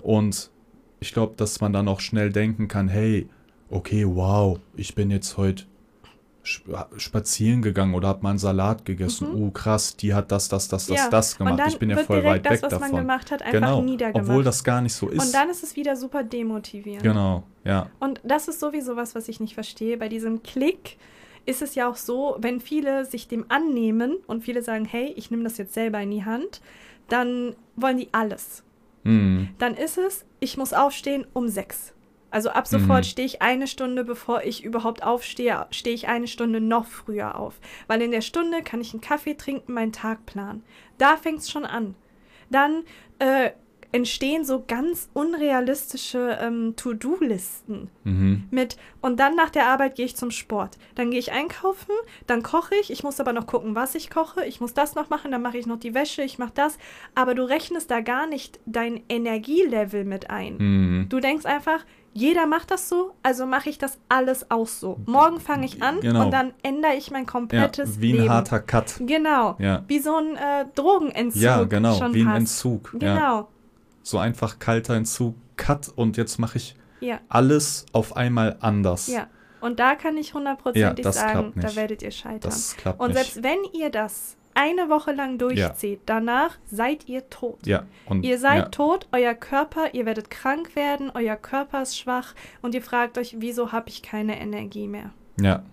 Und 0.02 0.50
ich 1.00 1.14
glaube, 1.14 1.34
dass 1.36 1.60
man 1.60 1.74
dann 1.74 1.88
auch 1.88 2.00
schnell 2.00 2.32
denken 2.32 2.68
kann, 2.68 2.88
hey, 2.88 3.28
okay, 3.70 4.06
wow, 4.08 4.60
ich 4.76 4.96
bin 4.96 5.12
jetzt 5.12 5.36
heute 5.38 5.66
spazieren 6.98 7.62
gegangen 7.62 7.94
oder 7.94 8.08
habe 8.08 8.24
mal 8.24 8.30
einen 8.32 8.40
Salat 8.40 8.86
gegessen. 8.86 9.28
Oh, 9.36 9.52
krass, 9.52 9.96
die 9.98 10.14
hat 10.14 10.32
das, 10.32 10.48
das, 10.50 10.68
das, 10.68 10.88
das, 10.88 10.90
Mhm. 10.90 10.96
Ja, 10.96 11.10
das 11.10 11.38
gemacht. 11.38 11.62
Ich 11.68 11.80
bin 11.80 11.90
ja 11.90 11.98
voll 11.98 12.24
weit 12.24 12.46
das, 12.46 12.54
weg 12.54 12.64
was 12.64 12.72
man 12.74 12.82
davon. 12.82 13.00
gemacht 13.00 13.32
hat, 13.32 13.42
einfach 13.42 13.52
genau, 13.54 13.82
niedergemacht. 13.82 14.30
obwohl 14.30 14.44
das 14.44 14.64
gar 14.64 14.82
nicht 14.82 14.94
so 14.94 15.10
ist. 15.10 15.24
Und 15.26 15.34
dann 15.34 15.50
ist 15.50 15.64
es 15.64 15.76
wieder 15.76 15.96
super 15.96 16.24
demotivierend. 16.24 17.04
genau, 17.04 17.44
ja. 17.64 17.90
Und 18.00 18.22
das 18.24 18.48
ist 18.48 18.60
sowieso 18.60 18.96
was, 18.96 19.14
was 19.16 19.28
ich 19.28 19.40
nicht 19.40 19.54
verstehe. 19.54 19.98
Bei 19.98 20.10
diesem 20.10 20.44
Klick 20.44 20.98
ist 21.46 21.62
es 21.62 21.76
ja 21.76 21.90
auch 21.90 21.96
so, 21.96 22.38
wenn 22.40 22.60
viele 22.60 23.06
sich 23.06 23.28
dem 23.28 23.46
annehmen 23.50 24.18
und 24.28 24.44
viele 24.44 24.62
sagen, 24.62 24.86
hey, 24.86 25.14
ich 25.16 25.32
nehme 25.32 25.44
das 25.44 25.58
jetzt 25.58 25.74
selber 25.74 26.00
in 26.02 26.12
die 26.12 26.26
Hand, 26.26 26.62
dann 27.10 27.56
wollen 27.76 27.98
die 27.98 28.10
alles. 28.12 28.64
Hm. 29.04 29.50
Dann 29.58 29.74
ist 29.76 29.98
es, 29.98 30.26
ich 30.40 30.58
muss 30.58 30.74
aufstehen 30.74 31.26
um 31.34 31.48
sechs. 31.48 31.94
Also 32.38 32.50
ab 32.52 32.68
sofort 32.68 33.00
Mhm. 33.00 33.04
stehe 33.10 33.26
ich 33.26 33.42
eine 33.42 33.66
Stunde, 33.66 34.04
bevor 34.04 34.44
ich 34.44 34.64
überhaupt 34.64 35.02
aufstehe, 35.02 35.66
stehe 35.72 35.96
ich 35.96 36.08
eine 36.08 36.28
Stunde 36.28 36.62
noch 36.62 36.86
früher 36.86 37.36
auf. 37.40 37.56
Weil 37.88 38.00
in 38.04 38.12
der 38.12 38.22
Stunde 38.22 38.62
kann 38.62 38.80
ich 38.80 38.94
einen 38.94 39.02
Kaffee 39.02 39.34
trinken, 39.34 39.74
meinen 39.74 39.92
Tag 39.92 40.28
planen. 40.28 40.62
Da 41.00 41.18
fängt 41.18 41.40
es 41.40 41.50
schon 41.50 41.66
an. 41.66 41.96
Dann 42.52 42.84
äh, 43.18 43.50
entstehen 43.92 44.44
so 44.46 44.64
ganz 44.68 45.10
unrealistische 45.14 46.38
ähm, 46.40 46.76
To-Do-Listen 46.76 47.90
Mhm. 48.04 48.44
mit 48.52 48.78
und 49.02 49.20
dann 49.20 49.36
nach 49.36 49.50
der 49.50 49.68
Arbeit 49.68 49.96
gehe 49.96 50.06
ich 50.06 50.16
zum 50.16 50.30
Sport. 50.30 50.78
Dann 50.96 51.10
gehe 51.10 51.20
ich 51.20 51.32
einkaufen, 51.32 51.94
dann 52.28 52.44
koche 52.44 52.76
ich, 52.76 52.92
ich 52.92 53.04
muss 53.04 53.20
aber 53.20 53.34
noch 53.34 53.48
gucken, 53.48 53.76
was 53.76 53.96
ich 53.96 54.10
koche, 54.10 54.46
ich 54.46 54.60
muss 54.62 54.74
das 54.74 54.94
noch 54.96 55.10
machen, 55.10 55.32
dann 55.32 55.42
mache 55.42 55.58
ich 55.58 55.66
noch 55.66 55.80
die 55.80 55.94
Wäsche, 55.94 56.22
ich 56.22 56.38
mache 56.38 56.52
das, 56.54 56.78
aber 57.16 57.34
du 57.34 57.44
rechnest 57.44 57.90
da 57.90 58.02
gar 58.02 58.28
nicht 58.28 58.60
dein 58.66 59.02
Energielevel 59.10 60.04
mit 60.06 60.30
ein. 60.30 60.58
Mhm. 60.58 61.06
Du 61.10 61.20
denkst 61.22 61.46
einfach, 61.46 61.86
jeder 62.20 62.48
macht 62.48 62.72
das 62.72 62.90
so, 62.90 63.14
also 63.22 63.46
mache 63.46 63.70
ich 63.70 63.78
das 63.78 64.00
alles 64.10 64.50
auch 64.50 64.66
so. 64.68 65.00
Morgen 65.06 65.40
fange 65.40 65.66
ich 65.68 65.84
an 65.84 66.00
Genau. 66.02 66.26
und 66.26 66.32
dann 66.32 66.52
ändere 66.64 66.96
ich 66.96 67.12
mein 67.12 67.26
Ja, 67.26 67.30
komplettes 67.32 68.02
wie 68.02 68.14
ein 68.14 68.18
Leben. 68.22 68.30
harter 68.30 68.60
Cut. 68.60 68.96
Genau. 69.02 69.56
Ja. 69.60 69.84
Wie 69.88 70.00
so 70.00 70.16
ein 70.16 70.36
äh, 70.36 70.66
Drogenentzug. 70.74 71.42
Ja, 71.42 71.64
genau, 71.66 71.94
schon 71.96 72.14
wie 72.16 72.22
ein 72.22 72.26
fast. 72.26 72.38
Entzug. 72.40 72.96
Ja. 73.00 73.14
Genau. 73.16 73.48
So 74.02 74.18
einfach 74.18 74.58
kalter 74.58 74.96
Entzug, 74.96 75.36
Cut 75.58 75.90
und 75.96 76.18
jetzt 76.18 76.40
mache 76.40 76.58
ich 76.58 76.76
Ja. 77.02 77.20
alles 77.30 77.86
auf 77.94 78.16
einmal 78.18 78.58
anders. 78.62 79.08
Ja. 79.08 79.28
Und 79.62 79.80
da 79.80 79.96
kann 79.96 80.18
ich 80.18 80.34
hundertprozentig 80.34 81.04
Ja, 81.06 81.12
sagen, 81.12 81.52
da 81.56 81.68
nicht. 81.68 81.76
werdet 81.76 82.02
ihr 82.02 82.12
scheitern. 82.12 82.40
Das 82.42 82.76
klappt 82.78 83.00
Und 83.00 83.10
nicht. 83.10 83.18
selbst 83.18 83.44
wenn 83.44 83.60
ihr 83.80 83.90
das 83.92 84.37
eine 84.58 84.90
Woche 84.90 85.12
lang 85.12 85.38
durchzieht, 85.38 86.02
danach 86.08 86.58
seid 86.66 87.08
ihr 87.08 87.30
tot. 87.30 87.60
ja, 87.66 87.84
und 88.08 88.24
Ihr 88.26 88.40
seid 88.40 88.58
ja, 88.58 88.70
tot, 88.70 89.08
euer 89.12 89.36
Körper, 89.36 89.94
ihr 89.94 90.06
werdet 90.08 90.30
krank 90.32 90.76
werden, 90.76 91.12
euer 91.14 91.36
Körper 91.36 91.84
ist 91.84 91.98
schwach 91.98 92.34
und 92.64 92.74
ihr 92.74 92.82
fragt 92.82 93.18
euch, 93.20 93.36
wieso 93.40 93.72
habe 93.72 93.90
ich 93.90 94.02
keine 94.02 94.40
Energie 94.42 94.88
mehr? 94.88 95.12
ja. 95.40 95.64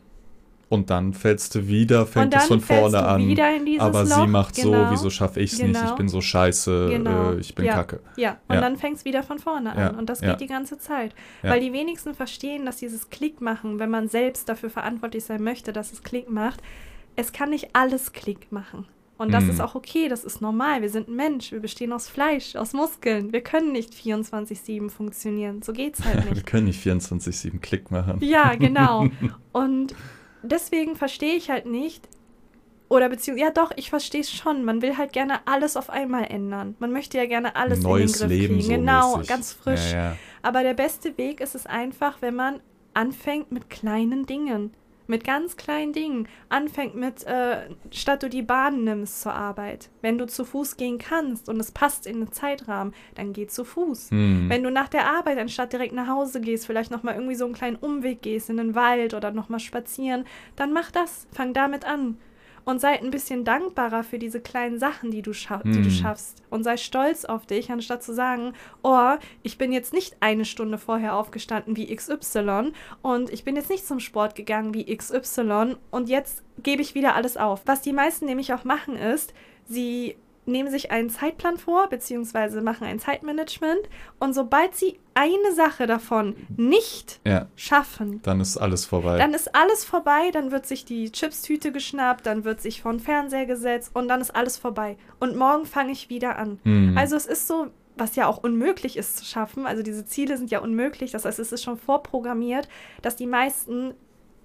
Und 0.70 0.90
dann 0.90 1.12
fällst 1.12 1.54
du 1.54 1.68
wieder, 1.68 2.04
fängt 2.06 2.34
es 2.34 2.46
von 2.46 2.58
vorne 2.60 2.98
an. 3.04 3.28
wieder 3.28 3.54
in 3.54 3.64
dieses 3.66 3.82
aber 3.82 4.02
Loch. 4.02 4.16
sie 4.22 4.26
macht 4.26 4.56
genau. 4.56 4.86
so, 4.86 4.90
wieso 4.90 5.10
schaffe 5.10 5.38
ich 5.40 5.52
es 5.52 5.58
nicht? 5.62 5.76
Ich 5.76 5.80
Genau. 5.82 5.94
bin 5.94 6.08
so 6.08 6.20
scheiße, 6.20 6.88
Genau. 6.90 7.32
äh, 7.32 7.38
ich 7.38 7.54
bin 7.54 7.66
ja. 7.66 7.74
kacke. 7.74 8.00
Ja, 8.16 8.38
und 8.48 8.56
Ja. 8.56 8.60
dann 8.62 8.76
fängt 8.76 8.96
es 8.96 9.04
wieder 9.04 9.22
von 9.22 9.38
vorne 9.38 9.72
an. 9.72 9.78
Ja, 9.78 9.90
Und 9.90 10.08
das 10.08 10.20
ja. 10.22 10.30
geht 10.30 10.40
die 10.40 10.46
ganze 10.48 10.78
Zeit. 10.78 11.14
Ja. 11.42 11.50
Weil 11.50 11.60
die 11.60 11.72
wenigsten 11.72 12.14
verstehen, 12.14 12.64
dass 12.66 12.78
dieses 12.78 13.10
Klick 13.10 13.40
machen, 13.40 13.78
wenn 13.78 13.90
man 13.90 14.08
selbst 14.08 14.48
dafür 14.48 14.70
verantwortlich 14.70 15.22
sein 15.24 15.42
möchte, 15.44 15.72
dass 15.72 15.92
es 15.92 16.02
Klick 16.02 16.28
macht, 16.30 16.60
es 17.16 17.32
kann 17.32 17.50
nicht 17.50 17.70
alles 17.74 18.12
Klick 18.12 18.50
machen. 18.52 18.86
Und 19.16 19.32
das 19.32 19.44
Mhm. 19.44 19.50
ist 19.50 19.60
auch 19.60 19.76
okay, 19.76 20.08
das 20.08 20.24
ist 20.24 20.40
normal. 20.40 20.82
Wir 20.82 20.90
sind 20.90 21.08
ein 21.08 21.14
Mensch, 21.14 21.52
wir 21.52 21.60
bestehen 21.60 21.92
aus 21.92 22.08
Fleisch, 22.08 22.56
aus 22.56 22.72
Muskeln. 22.72 23.32
Wir 23.32 23.42
können 23.42 23.70
nicht 23.70 23.94
24-7 23.94 24.90
funktionieren. 24.90 25.62
So 25.62 25.72
geht's 25.72 26.04
halt 26.04 26.24
Wir 26.24 26.32
nicht. 26.32 26.46
können 26.46 26.64
nicht 26.66 26.84
24-7 26.84 27.60
Klick 27.60 27.92
machen. 27.92 28.18
Ja, 28.20 28.54
genau. 28.56 29.06
Und 29.52 29.94
deswegen 30.42 30.96
verstehe 30.96 31.36
ich 31.36 31.48
halt 31.48 31.66
nicht, 31.66 32.08
oder 32.88 33.08
beziehungsweise, 33.08 33.46
ja 33.46 33.52
doch, 33.52 33.70
ich 33.76 33.88
verstehe 33.88 34.20
es 34.20 34.30
schon. 34.32 34.64
Man 34.64 34.82
will 34.82 34.96
halt 34.98 35.12
gerne 35.12 35.46
alles 35.46 35.76
auf 35.76 35.90
einmal 35.90 36.24
ändern. 36.24 36.74
Man 36.80 36.90
möchte 36.92 37.16
ja 37.16 37.26
gerne 37.26 37.54
alles 37.54 37.82
Neues 37.82 38.20
in 38.20 38.28
den 38.28 38.28
Griff 38.28 38.40
Leben 38.40 38.54
kriegen. 38.56 38.62
so 38.62 38.72
genau, 38.72 39.16
mäßig. 39.16 39.28
ganz 39.28 39.52
frisch. 39.52 39.92
Ja, 39.92 39.96
ja. 40.10 40.16
Aber 40.42 40.62
der 40.64 40.74
beste 40.74 41.16
Weg 41.16 41.40
ist 41.40 41.54
es 41.54 41.66
einfach, 41.66 42.20
wenn 42.20 42.34
man 42.34 42.60
anfängt 42.94 43.52
mit 43.52 43.70
kleinen 43.70 44.26
Dingen. 44.26 44.72
Mit 45.06 45.24
ganz 45.24 45.56
kleinen 45.56 45.92
Dingen. 45.92 46.28
Anfängt 46.48 46.94
mit, 46.94 47.24
äh, 47.24 47.68
statt 47.90 48.22
du 48.22 48.28
die 48.28 48.42
Bahn 48.42 48.84
nimmst 48.84 49.22
zur 49.22 49.34
Arbeit. 49.34 49.90
Wenn 50.00 50.18
du 50.18 50.26
zu 50.26 50.44
Fuß 50.44 50.76
gehen 50.76 50.98
kannst 50.98 51.48
und 51.48 51.60
es 51.60 51.72
passt 51.72 52.06
in 52.06 52.20
den 52.20 52.32
Zeitrahmen, 52.32 52.94
dann 53.14 53.32
geh 53.32 53.46
zu 53.46 53.64
Fuß. 53.64 54.10
Hm. 54.10 54.48
Wenn 54.48 54.62
du 54.62 54.70
nach 54.70 54.88
der 54.88 55.06
Arbeit 55.06 55.38
anstatt 55.38 55.72
direkt 55.72 55.92
nach 55.92 56.08
Hause 56.08 56.40
gehst, 56.40 56.66
vielleicht 56.66 56.90
nochmal 56.90 57.14
irgendwie 57.14 57.34
so 57.34 57.44
einen 57.44 57.54
kleinen 57.54 57.76
Umweg 57.76 58.22
gehst 58.22 58.50
in 58.50 58.56
den 58.56 58.74
Wald 58.74 59.14
oder 59.14 59.30
nochmal 59.30 59.60
spazieren, 59.60 60.24
dann 60.56 60.72
mach 60.72 60.90
das. 60.90 61.26
Fang 61.32 61.52
damit 61.52 61.84
an. 61.84 62.18
Und 62.64 62.80
sei 62.80 62.98
ein 63.00 63.10
bisschen 63.10 63.44
dankbarer 63.44 64.04
für 64.04 64.18
diese 64.18 64.40
kleinen 64.40 64.78
Sachen, 64.78 65.10
die 65.10 65.22
du, 65.22 65.32
scha 65.32 65.58
die 65.64 65.70
du 65.72 65.84
Hm. 65.84 65.90
schaffst. 65.90 66.42
Und 66.50 66.64
sei 66.64 66.76
stolz 66.76 67.24
auf 67.24 67.46
dich, 67.46 67.70
anstatt 67.70 68.02
zu 68.02 68.14
sagen, 68.14 68.54
oh, 68.82 69.12
ich 69.42 69.58
bin 69.58 69.72
jetzt 69.72 69.92
nicht 69.92 70.16
eine 70.20 70.44
Stunde 70.44 70.78
vorher 70.78 71.14
aufgestanden 71.16 71.76
wie 71.76 71.94
XY 71.94 72.72
und 73.02 73.30
ich 73.30 73.44
bin 73.44 73.56
jetzt 73.56 73.70
nicht 73.70 73.86
zum 73.86 74.00
Sport 74.00 74.34
gegangen 74.34 74.72
wie 74.74 74.94
XY 74.96 75.76
und 75.90 76.08
jetzt 76.08 76.42
gebe 76.62 76.80
ich 76.82 76.94
wieder 76.94 77.14
alles 77.14 77.36
auf. 77.36 77.62
Was 77.66 77.82
die 77.82 77.92
meisten 77.92 78.26
nämlich 78.26 78.52
auch 78.54 78.64
machen 78.64 78.96
ist, 78.96 79.34
sie 79.66 80.16
nehmen 80.46 80.70
sich 80.70 80.90
einen 80.90 81.10
Zeitplan 81.10 81.56
vor, 81.56 81.88
beziehungsweise 81.88 82.60
machen 82.60 82.86
ein 82.86 82.98
Zeitmanagement 82.98 83.88
und 84.18 84.34
sobald 84.34 84.74
sie 84.74 84.98
eine 85.14 85.54
Sache 85.54 85.86
davon 85.86 86.34
nicht 86.56 87.20
ja, 87.24 87.46
schaffen, 87.56 88.20
dann 88.22 88.40
ist 88.40 88.56
alles 88.56 88.84
vorbei. 88.84 89.16
dann 89.18 89.32
ist 89.32 89.54
alles 89.54 89.84
vorbei, 89.84 90.30
dann 90.32 90.50
wird 90.50 90.66
sich 90.66 90.84
die 90.84 91.10
Chipstüte 91.12 91.72
geschnappt, 91.72 92.26
dann 92.26 92.44
wird 92.44 92.60
sich 92.60 92.82
vor 92.82 92.92
den 92.92 93.00
Fernseher 93.00 93.46
gesetzt 93.46 93.92
und 93.94 94.08
dann 94.08 94.20
ist 94.20 94.34
alles 94.34 94.56
vorbei. 94.56 94.96
Und 95.20 95.36
morgen 95.36 95.66
fange 95.66 95.92
ich 95.92 96.10
wieder 96.10 96.36
an. 96.36 96.58
Hm. 96.64 96.96
Also 96.98 97.16
es 97.16 97.26
ist 97.26 97.46
so, 97.46 97.68
was 97.96 98.16
ja 98.16 98.26
auch 98.26 98.38
unmöglich 98.38 98.96
ist 98.96 99.18
zu 99.18 99.24
schaffen, 99.24 99.66
also 99.66 99.82
diese 99.82 100.04
Ziele 100.04 100.36
sind 100.36 100.50
ja 100.50 100.58
unmöglich, 100.58 101.12
das 101.12 101.24
heißt, 101.24 101.38
es 101.38 101.52
ist 101.52 101.62
schon 101.62 101.76
vorprogrammiert, 101.78 102.68
dass 103.02 103.14
die 103.16 103.26
meisten 103.26 103.94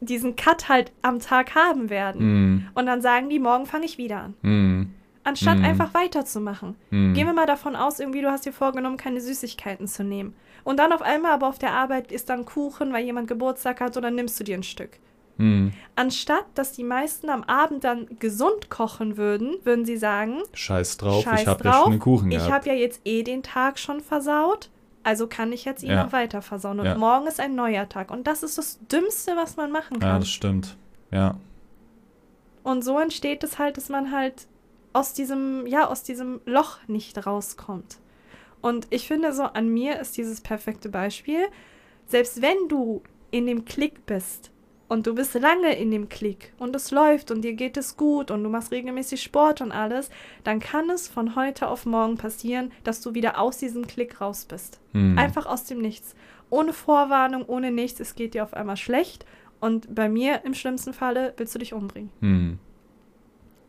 diesen 0.02 0.36
Cut 0.38 0.70
halt 0.70 0.93
am 1.02 1.20
Tag 1.20 1.56
haben 1.56 1.89
werden. 1.89 2.54
Mm, 2.54 2.68
Und 2.74 2.86
dann 2.86 3.02
sagen 3.02 3.28
die, 3.28 3.39
morgen 3.39 3.66
fange 3.66 3.86
ich 3.86 3.97
wieder 3.97 4.22
an. 4.22 4.36
mm, 4.43 4.93
Anstatt 5.24 5.58
Mhm. 5.60 5.66
einfach 5.66 5.94
weiterzumachen. 5.94 6.76
mm. 6.92 7.14
Gehen 7.14 7.28
wir 7.28 7.34
mal 7.34 7.46
davon 7.46 7.76
aus, 7.76 8.00
irgendwie 8.00 8.22
du 8.22 8.32
hast 8.32 8.46
dir 8.46 8.54
vorgenommen, 8.54 8.98
keine 8.98 9.20
Süßigkeiten 9.22 9.88
zu 9.88 10.04
nehmen. 10.04 10.34
Und 10.64 10.78
dann 10.78 10.92
auf 10.94 11.02
einmal 11.02 11.32
aber 11.34 11.48
auf 11.48 11.60
der 11.60 11.72
Arbeit 11.74 12.12
ist 12.12 12.30
dann 12.30 12.46
Kuchen, 12.46 12.94
weil 12.94 13.04
jemand 13.06 13.28
Geburtstag 13.28 13.82
hat, 13.82 13.96
und 13.98 14.04
dann 14.04 14.16
nimmst 14.16 14.40
du 14.40 14.44
dir 14.44 14.56
ein 14.58 14.64
Stück. 14.64 14.98
Mm. 15.38 15.70
Anstatt, 15.96 16.46
dass 16.56 16.72
die 16.74 16.84
meisten 16.84 17.30
am 17.30 17.44
Abend 17.44 17.84
dann 17.84 18.08
gesund 18.20 18.70
kochen 18.70 19.18
würden, 19.18 19.56
würden 19.64 19.86
sie 19.86 19.98
sagen, 19.98 20.40
Scheiß 20.54 20.98
drauf, 20.98 21.24
Scheiß 21.24 21.42
ich 21.42 21.48
habe 21.48 21.64
ja 21.64 21.74
schon 21.74 21.92
den 21.92 22.00
Kuchen 22.00 22.32
ich 22.32 22.38
gehabt. 22.38 22.52
habe 22.54 22.68
ja 22.70 22.76
jetzt 22.76 23.02
eh 23.06 23.24
den 23.24 23.42
Tag 23.44 23.80
schon 23.80 24.02
versaut, 24.02 24.70
also 25.04 25.28
kann 25.28 25.52
ich 25.54 25.64
jetzt 25.66 25.82
ihn 25.84 25.92
Ja. 25.92 26.04
noch 26.04 26.12
weiter 26.12 26.42
versauen. 26.42 26.80
Und 26.80 26.86
Ja. 26.88 26.96
morgen 26.96 27.26
ist 27.28 27.40
ein 27.40 27.56
neuer 27.56 27.88
Tag. 27.88 28.12
Und 28.12 28.28
das 28.28 28.44
ist 28.44 28.58
das 28.58 28.80
Dümmste, 28.92 29.36
was 29.38 29.56
man 29.58 29.72
machen 29.72 29.96
ja, 30.02 30.12
kann. 30.12 30.20
das 30.22 30.30
stimmt. 30.30 30.76
Ja. 31.12 31.36
Und 32.64 32.84
so 32.84 33.00
entsteht 33.00 33.44
es 33.44 33.58
halt, 33.60 33.78
dass 33.78 33.90
man 33.90 34.12
halt 34.12 34.46
aus 34.94 35.14
diesem, 35.14 35.66
ja, 35.68 35.88
aus 35.88 36.04
diesem 36.04 36.42
Loch 36.46 36.80
nicht 36.88 37.26
rauskommt. 37.26 38.00
Und 38.62 38.88
ich 38.90 39.08
finde 39.08 39.34
so, 39.34 39.44
an 39.44 39.70
mir 39.70 40.00
ist 40.00 40.18
dieses 40.18 40.42
perfekte 40.42 40.90
Beispiel. 40.90 41.46
Selbst 42.08 42.42
wenn 42.42 42.68
du 42.68 43.02
in 43.32 43.46
dem 43.46 43.66
Klick 43.66 44.06
bist 44.06 44.52
und 44.88 45.06
du 45.06 45.14
bist 45.14 45.36
lange 45.36 45.78
in 45.78 45.92
dem 45.92 46.10
Klick 46.10 46.52
und 46.58 46.76
es 46.76 46.92
läuft 46.92 47.32
und 47.32 47.44
dir 47.44 47.54
geht 47.54 47.78
es 47.78 47.96
gut 47.96 48.32
und 48.32 48.44
du 48.44 48.50
machst 48.50 48.72
regelmäßig 48.72 49.22
Sport 49.22 49.62
und 49.62 49.72
alles, 49.72 50.10
dann 50.44 50.60
kann 50.60 50.90
es 50.90 51.08
von 51.08 51.36
heute 51.36 51.68
auf 51.68 51.86
morgen 51.86 52.18
passieren, 52.18 52.72
dass 52.84 53.02
du 53.02 53.14
wieder 53.14 53.40
aus 53.40 53.60
diesem 53.60 53.88
Klick 53.88 54.20
raus 54.20 54.46
bist. 54.46 54.82
Mm. 54.94 55.18
Einfach 55.18 55.46
aus 55.46 55.64
dem 55.66 55.80
Nichts. 55.80 56.16
Ohne 56.50 56.74
Vorwarnung, 56.74 57.46
ohne 57.46 57.72
nichts. 57.72 58.00
Es 58.00 58.16
geht 58.16 58.34
dir 58.34 58.44
auf 58.44 58.56
einmal 58.56 58.78
schlecht. 58.78 59.24
Und 59.60 59.94
bei 59.94 60.10
mir 60.10 60.44
im 60.46 60.56
schlimmsten 60.56 60.94
Falle 60.94 61.34
willst 61.38 61.54
du 61.54 61.60
dich 61.60 61.74
umbringen. 61.74 62.10
Mm. 62.22 62.54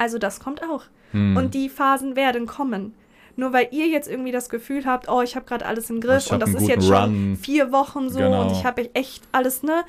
Also 0.01 0.17
das 0.17 0.41
kommt 0.41 0.63
auch. 0.63 0.85
Mm. 1.13 1.37
Und 1.37 1.53
die 1.53 1.69
Phasen 1.69 2.17
werden 2.17 2.47
kommen. 2.47 2.95
Nur 3.37 3.53
weil 3.53 3.69
ihr 3.71 3.87
jetzt 3.87 4.09
irgendwie 4.09 4.33
das 4.33 4.49
Gefühl 4.49 4.87
habt, 4.87 5.09
oh, 5.11 5.21
ich 5.21 5.37
habe 5.37 5.45
gerade 5.45 5.67
alles 5.67 5.91
im 5.91 6.01
Griff 6.01 6.27
Ich 6.27 6.33
und 6.33 6.41
das 6.41 6.55
ist 6.55 6.67
jetzt 6.67 6.87
schon 6.87 6.95
Run. 6.95 7.37
vier 7.37 7.71
Wochen 7.71 8.09
so 8.09 8.19
Genau. 8.19 8.43
und 8.43 8.53
ich 8.53 8.65
habe 8.65 8.89
echt 8.95 9.23
alles, 9.31 9.63
ne? 9.63 9.85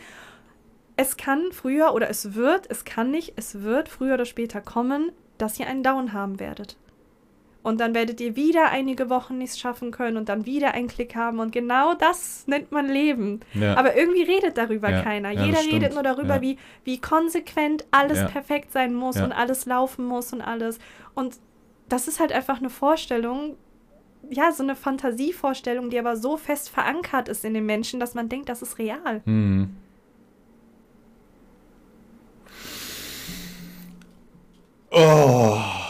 Es 0.97 1.16
kann 1.16 1.51
früher 1.53 1.93
oder 1.93 2.09
es 2.09 2.36
wird, 2.36 2.70
es 2.70 2.84
kann 2.84 3.09
nicht, 3.09 3.34
es 3.38 3.62
wird 3.62 3.88
früher 3.88 4.16
oder 4.16 4.26
später 4.26 4.59
kommen, 4.59 5.12
dass 5.38 5.59
ihr 5.59 5.68
einen 5.68 5.82
Down 5.82 6.12
haben 6.14 6.39
werdet. 6.39 6.76
Und 7.64 7.80
dann 7.80 7.93
werdet 7.93 8.20
ihr 8.20 8.36
wieder 8.36 8.70
einige 8.72 9.09
Wochen 9.09 9.38
nichts 9.38 9.59
schaffen 9.59 9.91
können 9.91 10.18
und 10.18 10.30
dann 10.30 10.45
wieder 10.47 10.74
einen 10.74 10.88
Klick 10.88 11.16
haben. 11.16 11.39
Und 11.39 11.51
genau 11.51 11.93
das 11.93 12.47
nennt 12.47 12.72
man 12.72 12.88
Leben. 12.88 13.41
ja. 13.53 13.76
Aber 13.78 13.95
irgendwie 13.95 14.24
redet 14.24 14.57
darüber 14.57 14.89
Ja, 14.89 15.01
keiner. 15.03 15.30
ja, 15.30 15.45
Jeder 15.45 15.59
redet 15.59 15.93
nur 15.93 16.01
darüber, 16.01 16.41
wie, 16.41 16.57
wie 16.84 16.99
konsequent 16.99 17.86
alles 17.91 18.26
perfekt 18.32 18.72
sein 18.72 18.95
muss 18.95 19.18
und 19.18 19.32
alles 19.32 19.66
laufen 19.68 20.05
muss 20.05 20.34
und 20.34 20.41
alles. 20.41 20.80
Und 21.14 21.36
das 21.88 22.07
ist 22.07 22.20
halt 22.20 22.32
einfach 22.32 22.57
eine 22.59 22.70
Vorstellung, 22.72 23.57
ja, 24.30 24.51
so 24.51 24.64
eine 24.64 24.76
Fantasievorstellung, 24.76 25.89
die 25.89 25.99
aber 25.99 26.16
so 26.16 26.38
fest 26.38 26.70
verankert 26.70 27.28
ist 27.30 27.45
in 27.45 27.53
den 27.53 27.66
Menschen, 27.66 27.99
dass 27.99 28.16
man 28.16 28.28
denkt, 28.30 28.49
das 28.49 28.62
ist 28.62 28.80
real. 28.80 29.22
Mm. 29.26 29.66
Oh. 34.91 35.80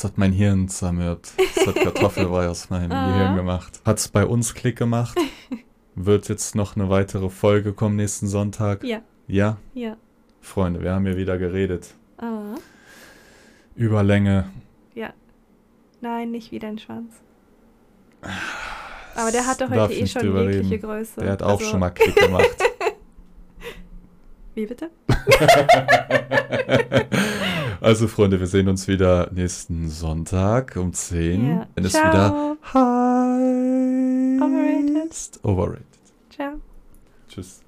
Das 0.00 0.12
hat 0.12 0.16
mein 0.16 0.32
Hirn 0.32 0.66
zermürbt. 0.70 1.32
Das 1.56 1.66
hat 1.66 1.74
Kartoffelbrei 1.74 2.48
aus 2.48 2.70
meinem 2.70 2.90
Ah. 2.90 3.10
Gehirn 3.12 3.36
gemacht. 3.36 3.82
Hat's 3.84 4.08
bei 4.08 4.24
uns 4.24 4.54
Klick 4.54 4.78
gemacht? 4.78 5.14
Wird 5.94 6.30
jetzt 6.30 6.54
noch 6.54 6.74
eine 6.74 6.88
weitere 6.88 7.28
Folge 7.28 7.74
kommen 7.74 7.96
nächsten 7.96 8.26
Sonntag? 8.26 8.82
Ja, 8.82 9.02
Ja? 9.26 9.58
ja. 9.74 9.98
Freunde, 10.40 10.80
wir 10.80 10.94
haben 10.94 11.04
hier 11.04 11.18
wieder 11.18 11.36
geredet. 11.36 11.92
Ah. 12.16 12.54
Über 13.74 14.02
Länge. 14.02 14.48
Nein, 16.02 16.30
nicht 16.30 16.50
wie 16.50 16.58
dein 16.58 16.78
Schwanz. 16.78 17.12
Aber 19.14 19.30
der 19.30 19.46
hatte 19.46 19.68
Darf 19.68 19.90
heute 19.90 19.92
eh 19.92 20.06
schon 20.06 20.34
jegliche. 20.34 20.78
Größe. 20.78 21.20
Der 21.20 21.32
hat 21.32 21.42
auch 21.42 21.58
Also- 21.58 21.66
schon 21.72 21.80
mal 21.80 21.90
Klick 21.90 22.14
gemacht. 22.16 22.56
Wie 24.60 24.66
bitte? 24.66 24.90
Also, 27.82 28.08
Freunde, 28.08 28.38
wir 28.38 28.46
sehen 28.46 28.68
uns 28.68 28.88
wieder 28.88 29.30
nächsten 29.32 29.88
Sonntag 29.88 30.76
um 30.76 30.92
10. 30.92 31.48
Ja. 31.48 31.66
Wenn 31.74 31.84
es 31.86 31.94
wieder 31.94 32.58
heißt. 32.62 32.76
Overrated. 34.42 35.40
Overrated. 35.42 35.86
Ciao. 36.28 36.60
Tschüss. 37.26 37.62